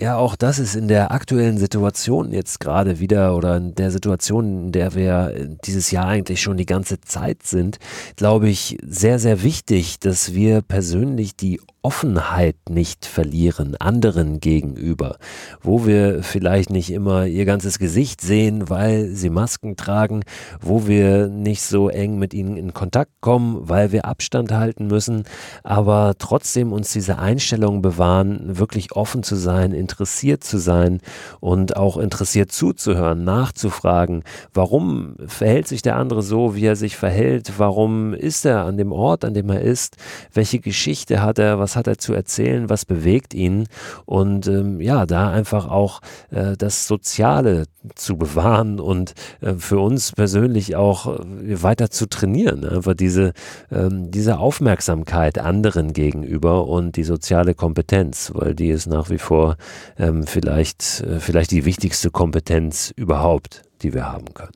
Ja, 0.00 0.16
auch 0.16 0.34
das 0.34 0.58
ist 0.58 0.76
in 0.76 0.88
der 0.88 1.12
aktuellen 1.12 1.58
Situation 1.58 2.32
jetzt 2.32 2.58
gerade 2.58 3.00
wieder 3.00 3.36
oder 3.36 3.58
in 3.58 3.74
der 3.74 3.90
Situation, 3.90 4.64
in 4.64 4.72
der 4.72 4.94
wir 4.94 5.34
dieses 5.66 5.90
Jahr 5.90 6.06
eigentlich 6.06 6.40
schon 6.40 6.56
die 6.56 6.64
ganze 6.64 7.02
Zeit 7.02 7.42
sind, 7.42 7.78
glaube 8.16 8.48
ich, 8.48 8.78
sehr, 8.82 9.18
sehr 9.18 9.42
wichtig, 9.42 10.00
dass 10.00 10.32
wir 10.32 10.62
persönlich 10.62 11.36
die 11.36 11.60
Offenheit 11.82 12.56
nicht 12.68 13.06
verlieren 13.06 13.74
anderen 13.76 14.38
gegenüber, 14.40 15.16
wo 15.62 15.86
wir 15.86 16.22
vielleicht 16.22 16.68
nicht 16.68 16.90
immer 16.90 17.24
ihr 17.24 17.46
ganzes 17.46 17.78
Gesicht 17.78 18.20
sehen, 18.20 18.68
weil 18.68 19.06
sie 19.06 19.30
Masken 19.30 19.76
tragen, 19.76 20.22
wo 20.60 20.86
wir 20.86 21.28
nicht 21.28 21.62
so 21.62 21.88
eng 21.88 22.18
mit 22.18 22.34
ihnen 22.34 22.58
in 22.58 22.74
Kontakt 22.74 23.12
kommen, 23.22 23.68
weil 23.68 23.92
wir 23.92 24.04
Abstand 24.04 24.52
halten 24.52 24.88
müssen, 24.88 25.24
aber 25.62 26.16
trotzdem 26.18 26.74
uns 26.74 26.92
diese 26.92 27.18
Einstellung 27.18 27.80
bewahren, 27.80 28.58
wirklich 28.58 28.92
offen 28.92 29.22
zu 29.22 29.36
sein, 29.36 29.72
interessiert 29.90 30.44
zu 30.44 30.58
sein 30.58 31.00
und 31.40 31.76
auch 31.76 31.96
interessiert 31.96 32.52
zuzuhören, 32.52 33.24
nachzufragen, 33.24 34.22
warum 34.54 35.16
verhält 35.26 35.66
sich 35.66 35.82
der 35.82 35.96
andere 35.96 36.22
so, 36.22 36.54
wie 36.54 36.64
er 36.64 36.76
sich 36.76 36.96
verhält, 36.96 37.54
warum 37.58 38.14
ist 38.14 38.46
er 38.46 38.64
an 38.64 38.76
dem 38.76 38.92
Ort, 38.92 39.24
an 39.24 39.34
dem 39.34 39.50
er 39.50 39.62
ist, 39.62 39.96
welche 40.32 40.60
Geschichte 40.60 41.22
hat 41.22 41.40
er, 41.40 41.58
was 41.58 41.74
hat 41.74 41.88
er 41.88 41.98
zu 41.98 42.14
erzählen, 42.14 42.68
was 42.68 42.84
bewegt 42.84 43.34
ihn 43.34 43.66
und 44.04 44.46
ähm, 44.46 44.80
ja, 44.80 45.06
da 45.06 45.30
einfach 45.30 45.68
auch 45.68 46.00
äh, 46.30 46.56
das 46.56 46.86
Soziale 46.86 47.64
zu 47.94 48.16
bewahren 48.16 48.78
und 48.78 49.14
äh, 49.40 49.54
für 49.54 49.78
uns 49.78 50.12
persönlich 50.12 50.76
auch 50.76 51.18
äh, 51.18 51.62
weiter 51.62 51.90
zu 51.90 52.06
trainieren, 52.06 52.64
einfach 52.64 52.94
diese, 52.94 53.32
ähm, 53.72 54.10
diese 54.10 54.38
Aufmerksamkeit 54.38 55.38
anderen 55.38 55.92
gegenüber 55.92 56.66
und 56.68 56.96
die 56.96 57.04
soziale 57.04 57.54
Kompetenz, 57.54 58.30
weil 58.34 58.54
die 58.54 58.68
ist 58.68 58.86
nach 58.86 59.10
wie 59.10 59.18
vor 59.18 59.56
ähm, 59.98 60.24
vielleicht, 60.26 61.00
äh, 61.00 61.20
vielleicht 61.20 61.50
die 61.50 61.64
wichtigste 61.64 62.10
Kompetenz 62.10 62.92
überhaupt, 62.96 63.62
die 63.82 63.94
wir 63.94 64.10
haben 64.10 64.32
können. 64.34 64.52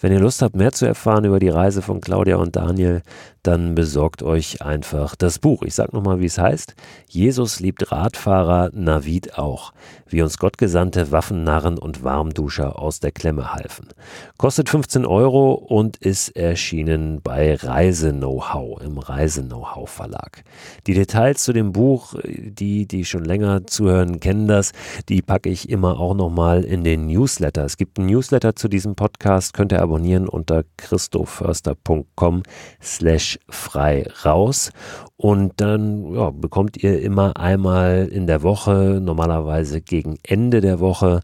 Wenn 0.00 0.12
ihr 0.12 0.20
Lust 0.20 0.42
habt, 0.42 0.54
mehr 0.54 0.72
zu 0.72 0.84
erfahren 0.84 1.24
über 1.24 1.38
die 1.38 1.48
Reise 1.48 1.80
von 1.80 2.00
Claudia 2.00 2.36
und 2.36 2.54
Daniel, 2.54 3.02
dann 3.46 3.74
besorgt 3.74 4.22
euch 4.22 4.62
einfach 4.62 5.14
das 5.14 5.38
Buch. 5.38 5.62
Ich 5.62 5.74
sag 5.74 5.92
nochmal, 5.92 6.20
wie 6.20 6.26
es 6.26 6.38
heißt. 6.38 6.74
Jesus 7.08 7.60
liebt 7.60 7.92
Radfahrer, 7.92 8.70
Navid 8.72 9.38
auch. 9.38 9.72
Wie 10.08 10.22
uns 10.22 10.38
Gottgesandte 10.38 11.12
Waffennarren 11.12 11.78
und 11.78 12.02
Warmduscher 12.02 12.78
aus 12.78 13.00
der 13.00 13.12
Klemme 13.12 13.54
halfen. 13.54 13.88
Kostet 14.36 14.68
15 14.68 15.04
Euro 15.04 15.52
und 15.52 15.96
ist 15.96 16.36
erschienen 16.36 17.20
bei 17.22 17.54
Reise-Know-how 17.54 18.80
im 18.82 18.98
Reise-Know-how 18.98 19.88
Verlag. 19.88 20.42
Die 20.86 20.94
Details 20.94 21.42
zu 21.42 21.52
dem 21.52 21.72
Buch, 21.72 22.14
die, 22.24 22.86
die 22.86 23.04
schon 23.04 23.24
länger 23.24 23.66
zuhören, 23.66 24.20
kennen 24.20 24.48
das. 24.48 24.72
Die 25.08 25.22
packe 25.22 25.48
ich 25.48 25.68
immer 25.68 25.98
auch 25.98 26.14
nochmal 26.14 26.64
in 26.64 26.84
den 26.84 27.06
Newsletter. 27.06 27.64
Es 27.64 27.76
gibt 27.76 27.98
einen 27.98 28.08
Newsletter 28.08 28.56
zu 28.56 28.68
diesem 28.68 28.94
Podcast, 28.94 29.52
könnt 29.52 29.72
ihr 29.72 29.82
abonnieren 29.82 30.28
unter 30.28 30.64
christoförster.com 30.76 32.42
slash 32.82 33.35
frei 33.48 34.06
raus. 34.24 34.70
Und 35.16 35.60
dann 35.62 36.12
ja, 36.14 36.30
bekommt 36.30 36.82
ihr 36.82 37.00
immer 37.00 37.36
einmal 37.38 38.06
in 38.06 38.26
der 38.26 38.42
Woche, 38.42 39.00
normalerweise 39.02 39.80
gegen 39.80 40.18
Ende 40.22 40.60
der 40.60 40.78
Woche, 40.78 41.22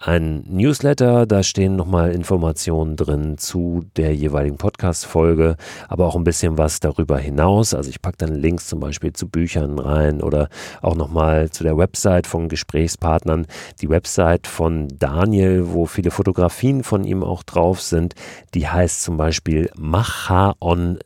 ein 0.00 0.44
Newsletter. 0.48 1.26
Da 1.26 1.42
stehen 1.42 1.76
nochmal 1.76 2.12
Informationen 2.12 2.96
drin 2.96 3.38
zu 3.38 3.84
der 3.96 4.14
jeweiligen 4.14 4.56
Podcast-Folge, 4.56 5.56
aber 5.88 6.06
auch 6.06 6.16
ein 6.16 6.24
bisschen 6.24 6.58
was 6.58 6.80
darüber 6.80 7.18
hinaus. 7.18 7.74
Also 7.74 7.90
ich 7.90 8.02
packe 8.02 8.18
dann 8.18 8.34
Links 8.34 8.68
zum 8.68 8.80
Beispiel 8.80 9.12
zu 9.12 9.28
Büchern 9.28 9.78
rein 9.78 10.22
oder 10.22 10.48
auch 10.82 10.94
nochmal 10.94 11.50
zu 11.50 11.64
der 11.64 11.76
Website 11.76 12.26
von 12.26 12.48
Gesprächspartnern. 12.48 13.46
Die 13.80 13.88
Website 13.88 14.46
von 14.46 14.88
Daniel, 14.98 15.72
wo 15.72 15.86
viele 15.86 16.10
Fotografien 16.10 16.82
von 16.82 17.04
ihm 17.04 17.22
auch 17.22 17.42
drauf 17.42 17.80
sind, 17.80 18.14
die 18.54 18.68
heißt 18.68 19.02
zum 19.02 19.16
Beispiel 19.16 19.70
machaon 19.76 20.98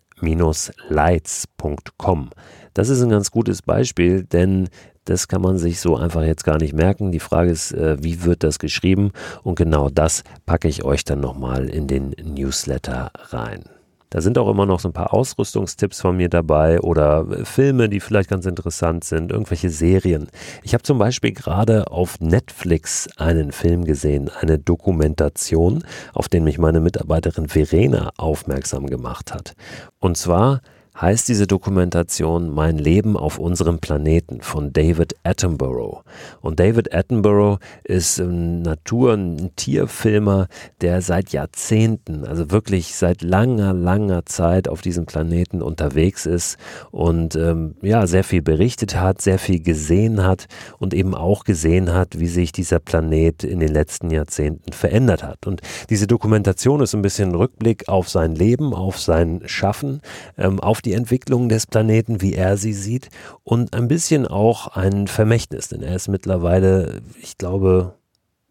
lights.com. 0.88 2.30
Das 2.74 2.88
ist 2.88 3.02
ein 3.02 3.10
ganz 3.10 3.30
gutes 3.30 3.62
Beispiel, 3.62 4.24
denn 4.24 4.68
das 5.04 5.28
kann 5.28 5.42
man 5.42 5.58
sich 5.58 5.80
so 5.80 5.96
einfach 5.96 6.22
jetzt 6.22 6.44
gar 6.44 6.58
nicht 6.58 6.72
merken. 6.72 7.10
Die 7.10 7.20
Frage 7.20 7.50
ist, 7.50 7.72
äh, 7.72 7.96
wie 8.02 8.22
wird 8.22 8.44
das 8.44 8.58
geschrieben? 8.58 9.12
Und 9.42 9.56
genau 9.56 9.88
das 9.88 10.22
packe 10.46 10.68
ich 10.68 10.84
euch 10.84 11.04
dann 11.04 11.20
nochmal 11.20 11.68
in 11.68 11.86
den 11.86 12.14
Newsletter 12.22 13.10
rein. 13.30 13.64
Da 14.11 14.20
sind 14.20 14.38
auch 14.38 14.50
immer 14.50 14.66
noch 14.66 14.80
so 14.80 14.88
ein 14.88 14.92
paar 14.92 15.14
Ausrüstungstipps 15.14 16.00
von 16.00 16.16
mir 16.16 16.28
dabei 16.28 16.80
oder 16.80 17.26
äh, 17.30 17.44
Filme, 17.44 17.88
die 17.88 18.00
vielleicht 18.00 18.28
ganz 18.28 18.44
interessant 18.44 19.04
sind, 19.04 19.30
irgendwelche 19.30 19.70
Serien. 19.70 20.28
Ich 20.64 20.74
habe 20.74 20.82
zum 20.82 20.98
Beispiel 20.98 21.32
gerade 21.32 21.90
auf 21.90 22.20
Netflix 22.20 23.08
einen 23.16 23.52
Film 23.52 23.84
gesehen, 23.84 24.28
eine 24.40 24.58
Dokumentation, 24.58 25.84
auf 26.12 26.28
den 26.28 26.42
mich 26.42 26.58
meine 26.58 26.80
Mitarbeiterin 26.80 27.48
Verena 27.48 28.11
aufmerksam 28.16 28.86
gemacht 28.86 29.32
hat. 29.32 29.54
Und 30.00 30.16
zwar 30.16 30.61
heißt 30.99 31.28
diese 31.28 31.47
Dokumentation 31.47 32.53
Mein 32.53 32.78
Leben 32.78 33.16
auf 33.16 33.38
unserem 33.38 33.78
Planeten 33.78 34.41
von 34.41 34.72
David 34.72 35.16
Attenborough. 35.22 36.03
Und 36.41 36.61
David 36.61 36.95
Attenborough 36.95 37.59
ist 37.84 38.18
ein 38.18 38.62
Natur- 38.62 39.14
und 39.14 39.57
Tierfilmer, 39.57 40.49
der 40.80 41.03
seit 41.03 41.30
Jahrzehnten, 41.30 42.24
also 42.24 42.51
wirklich 42.51 42.95
seit 42.97 43.22
langer, 43.22 43.72
langer 43.72 44.26
Zeit 44.26 44.68
auf 44.68 44.82
diesem 44.82 45.07
Planeten 45.07 45.62
unterwegs 45.62 46.26
ist 46.26 46.59
und 46.91 47.36
ähm, 47.36 47.76
ja, 47.82 48.07
sehr 48.07 48.24
viel 48.24 48.43
berichtet 48.43 48.97
hat, 48.97 49.22
sehr 49.22 49.38
viel 49.38 49.62
gesehen 49.62 50.22
hat 50.24 50.47
und 50.78 50.95
eben 50.95 51.14
auch 51.14 51.45
gesehen 51.45 51.93
hat, 51.93 52.18
wie 52.18 52.28
sich 52.28 52.53
dieser 52.53 52.78
Planet 52.78 53.45
in 53.45 53.61
den 53.61 53.72
letzten 53.72 54.11
Jahrzehnten 54.11 54.72
verändert 54.72 55.22
hat. 55.22 55.47
Und 55.47 55.61
diese 55.88 56.07
Dokumentation 56.07 56.80
ist 56.80 56.95
ein 56.95 57.03
bisschen 57.03 57.34
Rückblick 57.34 57.88
auf 57.88 58.09
sein 58.09 58.34
Leben, 58.34 58.74
auf 58.74 58.99
sein 58.99 59.43
Schaffen, 59.47 60.01
ähm, 60.36 60.61
auf 60.61 60.82
die 60.82 60.89
die 60.91 60.97
Entwicklung 60.97 61.49
des 61.49 61.68
Planeten, 61.68 62.20
wie 62.20 62.34
er 62.34 62.57
sie 62.57 62.72
sieht 62.72 63.11
und 63.45 63.74
ein 63.74 63.86
bisschen 63.86 64.26
auch 64.26 64.66
ein 64.66 65.07
Vermächtnis, 65.07 65.68
denn 65.68 65.82
er 65.82 65.95
ist 65.95 66.09
mittlerweile, 66.09 67.01
ich 67.22 67.38
glaube, 67.38 67.95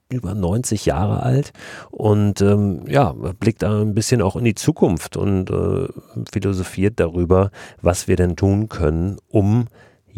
über 0.10 0.34
90 0.34 0.86
Jahre 0.86 1.22
alt. 1.22 1.52
Und 1.92 2.40
ähm, 2.40 2.84
ja, 2.88 3.12
blickt 3.12 3.64
ein 3.66 3.94
bisschen 3.94 4.22
auch 4.22 4.38
in 4.38 4.46
die 4.46 4.56
Zukunft 4.56 5.18
und 5.18 5.50
äh, 5.52 5.88
philosophiert 6.32 7.00
darüber, 7.02 7.52
was 7.82 8.08
wir 8.08 8.16
denn 8.16 8.38
tun 8.38 8.70
können, 8.70 9.18
um 9.28 9.68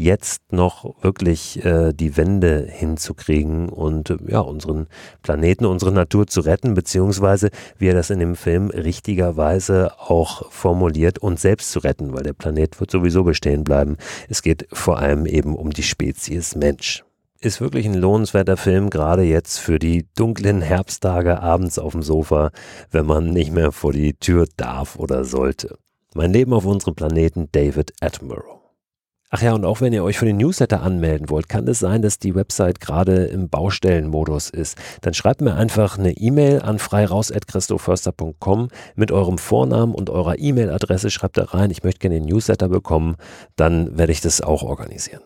jetzt 0.02 0.52
noch 0.52 1.04
wirklich 1.04 1.64
äh, 1.64 1.94
die 1.94 2.18
Wende 2.18 2.68
hinzukriegen 2.68 3.70
und 3.70 4.16
ja, 4.28 4.40
unseren 4.40 4.88
Planeten, 5.22 5.66
unsere 5.66 5.92
Natur 5.92 6.28
zu 6.28 6.42
retten, 6.42 6.74
beziehungsweise 6.74 7.50
wie 7.78 7.88
er 7.88 7.94
das 7.94 8.10
in 8.10 8.20
dem 8.20 8.36
Film 8.36 8.70
richtigerweise 8.70 9.92
auch 10.00 10.52
formuliert, 10.52 11.20
uns 11.20 11.42
selbst 11.42 11.72
zu 11.72 11.80
retten, 11.80 12.14
weil 12.14 12.24
der 12.24 12.34
Planet 12.34 12.80
wird 12.80 12.92
sowieso 12.92 13.24
bestehen 13.24 13.64
bleiben. 13.64 13.98
Es 14.30 14.42
geht 14.42 14.68
vor 14.74 14.98
allem 14.98 15.26
eben 15.26 15.56
um 15.56 15.72
die 15.72 15.84
Spezies 15.84 16.56
Mensch. 16.56 17.04
Ist 17.40 17.60
wirklich 17.60 17.88
ein 17.88 17.96
lohnenswerter 17.96 18.56
Film, 18.56 18.92
gerade 18.92 19.24
jetzt 19.24 19.58
für 19.58 19.80
die 19.80 20.08
dunklen 20.16 20.62
Herbsttage 20.62 21.42
abends 21.42 21.80
auf 21.80 21.94
dem 21.94 22.04
Sofa, 22.04 22.52
wenn 22.92 23.08
man 23.08 23.32
nicht 23.32 23.52
mehr 23.52 23.72
vor 23.72 23.94
die 23.94 24.14
Tür 24.14 24.46
darf 24.58 24.96
oder 24.96 25.26
sollte. 25.26 25.78
Mein 26.14 26.34
Leben 26.34 26.54
auf 26.54 26.66
unserem 26.66 26.94
Planeten 26.94 27.50
David 27.52 27.94
Attenborough. 28.00 28.61
Ach 29.34 29.42
ja, 29.42 29.54
und 29.54 29.64
auch 29.64 29.80
wenn 29.80 29.94
ihr 29.94 30.04
euch 30.04 30.20
für 30.20 30.26
den 30.26 30.36
Newsletter 30.36 30.82
anmelden 30.84 31.30
wollt, 31.30 31.48
kann 31.48 31.66
es 31.66 31.80
sein, 31.80 32.02
dass 32.02 32.20
die 32.20 32.36
Website 32.36 32.82
gerade 32.82 33.24
im 33.28 33.48
Baustellenmodus 33.48 34.50
ist. 34.50 34.78
Dann 35.00 35.14
schreibt 35.14 35.40
mir 35.40 35.56
einfach 35.56 35.98
eine 35.98 36.12
E-Mail 36.12 36.62
an 36.62 36.80
freiraus.christoförster.com 36.80 38.68
mit 38.96 39.14
eurem 39.14 39.38
Vornamen 39.38 39.96
und 39.96 40.10
eurer 40.10 40.38
E-Mail-Adresse. 40.38 41.10
Schreibt 41.10 41.38
da 41.38 41.46
rein, 41.46 41.72
ich 41.72 41.84
möchte 41.84 42.00
gerne 42.00 42.20
den 42.20 42.26
Newsletter 42.26 42.68
bekommen. 42.68 43.16
Dann 43.56 43.98
werde 43.98 44.12
ich 44.12 44.20
das 44.20 44.42
auch 44.42 44.64
organisieren. 44.64 45.22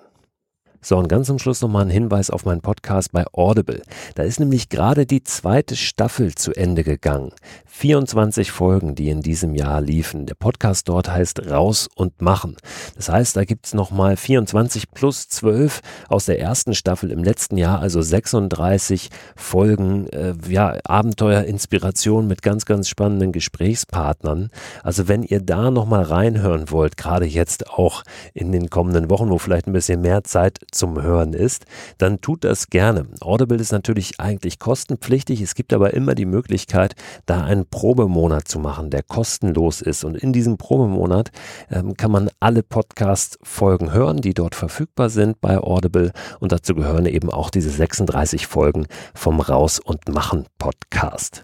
So, 0.86 0.99
und 0.99 1.07
ganz 1.07 1.25
zum 1.25 1.39
Schluss 1.39 1.61
nochmal 1.61 1.86
ein 1.86 1.89
Hinweis 1.89 2.29
auf 2.29 2.45
meinen 2.45 2.61
Podcast 2.61 3.11
bei 3.11 3.25
Audible. 3.33 3.81
Da 4.13 4.21
ist 4.21 4.39
nämlich 4.39 4.69
gerade 4.69 5.07
die 5.07 5.23
zweite 5.23 5.75
Staffel 5.75 6.36
zu 6.36 6.53
Ende 6.53 6.83
gegangen. 6.83 7.31
24 7.65 8.51
Folgen, 8.51 8.93
die 8.93 9.09
in 9.09 9.21
diesem 9.21 9.55
Jahr 9.55 9.81
liefen. 9.81 10.27
Der 10.27 10.36
Podcast 10.36 10.88
dort 10.88 11.09
heißt 11.09 11.49
Raus 11.49 11.89
und 11.95 12.21
Machen. 12.21 12.55
Das 12.95 13.09
heißt, 13.09 13.36
da 13.36 13.45
gibt's 13.45 13.73
nochmal 13.73 14.15
24 14.15 14.91
plus 14.91 15.27
12 15.27 15.81
aus 16.07 16.25
der 16.25 16.39
ersten 16.39 16.75
Staffel 16.75 17.09
im 17.09 17.23
letzten 17.23 17.57
Jahr, 17.57 17.79
also 17.79 18.03
36 18.03 19.09
Folgen, 19.36 20.05
äh, 20.09 20.36
ja, 20.47 20.77
Abenteuer, 20.83 21.45
Inspiration 21.45 22.27
mit 22.27 22.43
ganz, 22.43 22.65
ganz 22.65 22.89
spannenden 22.89 23.31
Gesprächspartnern. 23.31 24.51
Also 24.83 25.07
wenn 25.07 25.23
ihr 25.23 25.41
da 25.41 25.71
nochmal 25.71 26.03
reinhören 26.03 26.69
wollt, 26.69 26.95
gerade 26.95 27.25
jetzt 27.25 27.71
auch 27.71 28.03
in 28.36 28.51
den 28.51 28.69
kommenden 28.69 29.09
Wochen, 29.09 29.31
wo 29.31 29.39
vielleicht 29.39 29.65
ein 29.65 29.73
bisschen 29.73 30.01
mehr 30.01 30.23
Zeit 30.23 30.59
zum 30.76 31.01
Hören 31.01 31.34
ist, 31.34 31.65
dann 31.97 32.21
tut 32.21 32.43
das 32.43 32.69
gerne. 32.69 33.07
Audible 33.21 33.57
ist 33.57 33.71
natürlich 33.71 34.19
eigentlich 34.19 34.59
kostenpflichtig. 34.59 35.41
Es 35.41 35.55
gibt 35.55 35.73
aber 35.73 35.93
immer 35.93 36.15
die 36.15 36.26
Möglichkeit, 36.26 36.95
da 37.26 37.43
einen 37.43 37.65
Probemonat 37.65 38.47
zu 38.47 38.59
machen, 38.59 38.89
der 38.89 39.03
kostenlos 39.03 39.82
ist. 39.82 40.03
Und 40.03 40.15
in 40.15 40.34
diesem 40.34 40.57
Probemonat 40.57 41.32
ähm, 41.71 41.95
kann 41.95 42.11
man 42.11 42.30
alle 42.39 42.63
Podcast-Folgen 42.63 43.93
hören, 43.93 44.17
die 44.17 44.34
dort 44.34 44.55
verfügbar 44.55 45.09
sind 45.09 45.41
bei 45.41 45.57
Audible. 45.57 46.11
Und 46.39 46.51
dazu 46.51 46.76
gehören 46.76 47.05
eben 47.05 47.30
auch 47.30 47.49
diese 47.49 47.69
36 47.69 48.47
Folgen 48.47 48.88
vom 49.13 49.39
Raus 49.39 49.80
und 49.80 50.09
Machen 50.09 50.45
Podcast. 50.57 51.43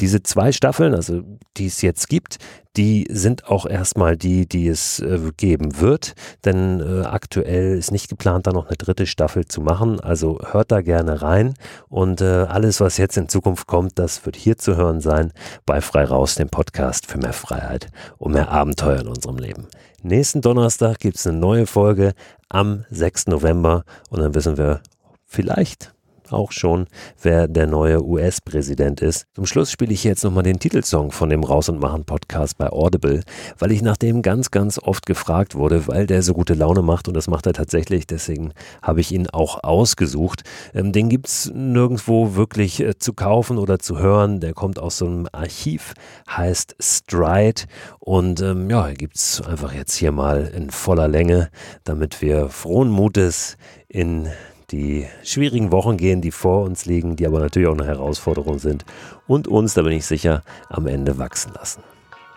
Diese 0.00 0.22
zwei 0.22 0.52
Staffeln, 0.52 0.94
also 0.94 1.22
die 1.56 1.66
es 1.66 1.82
jetzt 1.82 2.08
gibt, 2.08 2.38
die 2.76 3.06
sind 3.10 3.48
auch 3.48 3.66
erstmal 3.66 4.16
die, 4.16 4.46
die 4.46 4.68
es 4.68 5.00
äh, 5.00 5.18
geben 5.36 5.80
wird, 5.80 6.14
denn 6.44 6.80
äh, 6.80 7.04
aktuell 7.04 7.76
ist 7.76 7.92
nicht 7.92 8.08
geplant, 8.08 8.46
da 8.46 8.52
noch 8.52 8.66
eine 8.66 8.76
dritte 8.76 9.06
Staffel 9.06 9.46
zu 9.46 9.60
machen. 9.60 10.00
Also 10.00 10.38
hört 10.50 10.72
da 10.72 10.80
gerne 10.80 11.22
rein 11.22 11.54
und 11.88 12.20
äh, 12.20 12.24
alles, 12.24 12.80
was 12.80 12.96
jetzt 12.96 13.16
in 13.16 13.28
Zukunft 13.28 13.66
kommt, 13.66 13.98
das 13.98 14.24
wird 14.24 14.36
hier 14.36 14.56
zu 14.56 14.76
hören 14.76 15.00
sein 15.00 15.32
bei 15.66 15.80
Frei 15.80 16.04
Raus, 16.04 16.34
dem 16.36 16.48
Podcast 16.48 17.06
für 17.06 17.18
mehr 17.18 17.32
Freiheit 17.34 17.88
und 18.18 18.32
mehr 18.32 18.50
Abenteuer 18.50 19.00
in 19.00 19.08
unserem 19.08 19.36
Leben. 19.36 19.66
Nächsten 20.02 20.40
Donnerstag 20.40 20.98
gibt 20.98 21.16
es 21.16 21.26
eine 21.26 21.38
neue 21.38 21.66
Folge 21.66 22.14
am 22.48 22.84
6. 22.90 23.28
November 23.28 23.84
und 24.10 24.20
dann 24.20 24.34
wissen 24.34 24.56
wir 24.56 24.80
vielleicht 25.26 25.92
auch 26.32 26.52
schon, 26.52 26.86
wer 27.20 27.48
der 27.48 27.66
neue 27.66 28.04
US-Präsident 28.04 29.00
ist. 29.00 29.26
Zum 29.34 29.46
Schluss 29.46 29.70
spiele 29.70 29.92
ich 29.92 30.04
jetzt 30.04 30.24
nochmal 30.24 30.42
den 30.42 30.58
Titelsong 30.58 31.12
von 31.12 31.28
dem 31.28 31.44
Raus 31.44 31.68
und 31.68 31.80
Machen 31.80 32.04
Podcast 32.04 32.58
bei 32.58 32.70
Audible, 32.70 33.22
weil 33.58 33.72
ich 33.72 33.82
nach 33.82 33.96
dem 33.96 34.22
ganz, 34.22 34.50
ganz 34.50 34.78
oft 34.78 35.06
gefragt 35.06 35.54
wurde, 35.54 35.86
weil 35.88 36.06
der 36.06 36.22
so 36.22 36.34
gute 36.34 36.54
Laune 36.54 36.82
macht 36.82 37.08
und 37.08 37.14
das 37.14 37.28
macht 37.28 37.46
er 37.46 37.52
tatsächlich. 37.52 38.06
Deswegen 38.06 38.52
habe 38.82 39.00
ich 39.00 39.12
ihn 39.12 39.28
auch 39.28 39.62
ausgesucht. 39.62 40.42
Ähm, 40.74 40.92
den 40.92 41.08
gibt 41.08 41.28
es 41.28 41.50
nirgendwo 41.54 42.34
wirklich 42.34 42.80
äh, 42.80 42.98
zu 42.98 43.12
kaufen 43.12 43.58
oder 43.58 43.78
zu 43.78 43.98
hören. 43.98 44.40
Der 44.40 44.54
kommt 44.54 44.78
aus 44.78 44.98
so 44.98 45.06
einem 45.06 45.28
Archiv, 45.32 45.94
heißt 46.28 46.76
Stride 46.80 47.62
und 47.98 48.40
ähm, 48.40 48.70
ja, 48.70 48.92
gibt 48.92 49.16
es 49.16 49.40
einfach 49.40 49.72
jetzt 49.72 49.94
hier 49.94 50.12
mal 50.12 50.50
in 50.54 50.70
voller 50.70 51.08
Länge, 51.08 51.50
damit 51.84 52.20
wir 52.22 52.48
frohen 52.48 52.90
Mutes 52.90 53.56
in 53.88 54.28
die 54.72 55.06
schwierigen 55.22 55.70
Wochen 55.70 55.96
gehen, 55.96 56.20
die 56.20 56.30
vor 56.30 56.64
uns 56.64 56.86
liegen, 56.86 57.16
die 57.16 57.26
aber 57.26 57.40
natürlich 57.40 57.68
auch 57.68 57.78
eine 57.78 57.86
Herausforderung 57.86 58.58
sind 58.58 58.84
und 59.26 59.46
uns, 59.46 59.74
da 59.74 59.82
bin 59.82 59.92
ich 59.92 60.06
sicher, 60.06 60.42
am 60.68 60.86
Ende 60.86 61.18
wachsen 61.18 61.52
lassen. 61.54 61.82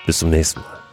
Bis 0.05 0.19
zum 0.19 0.29
nächsten 0.29 0.59
Mal. 0.59 0.84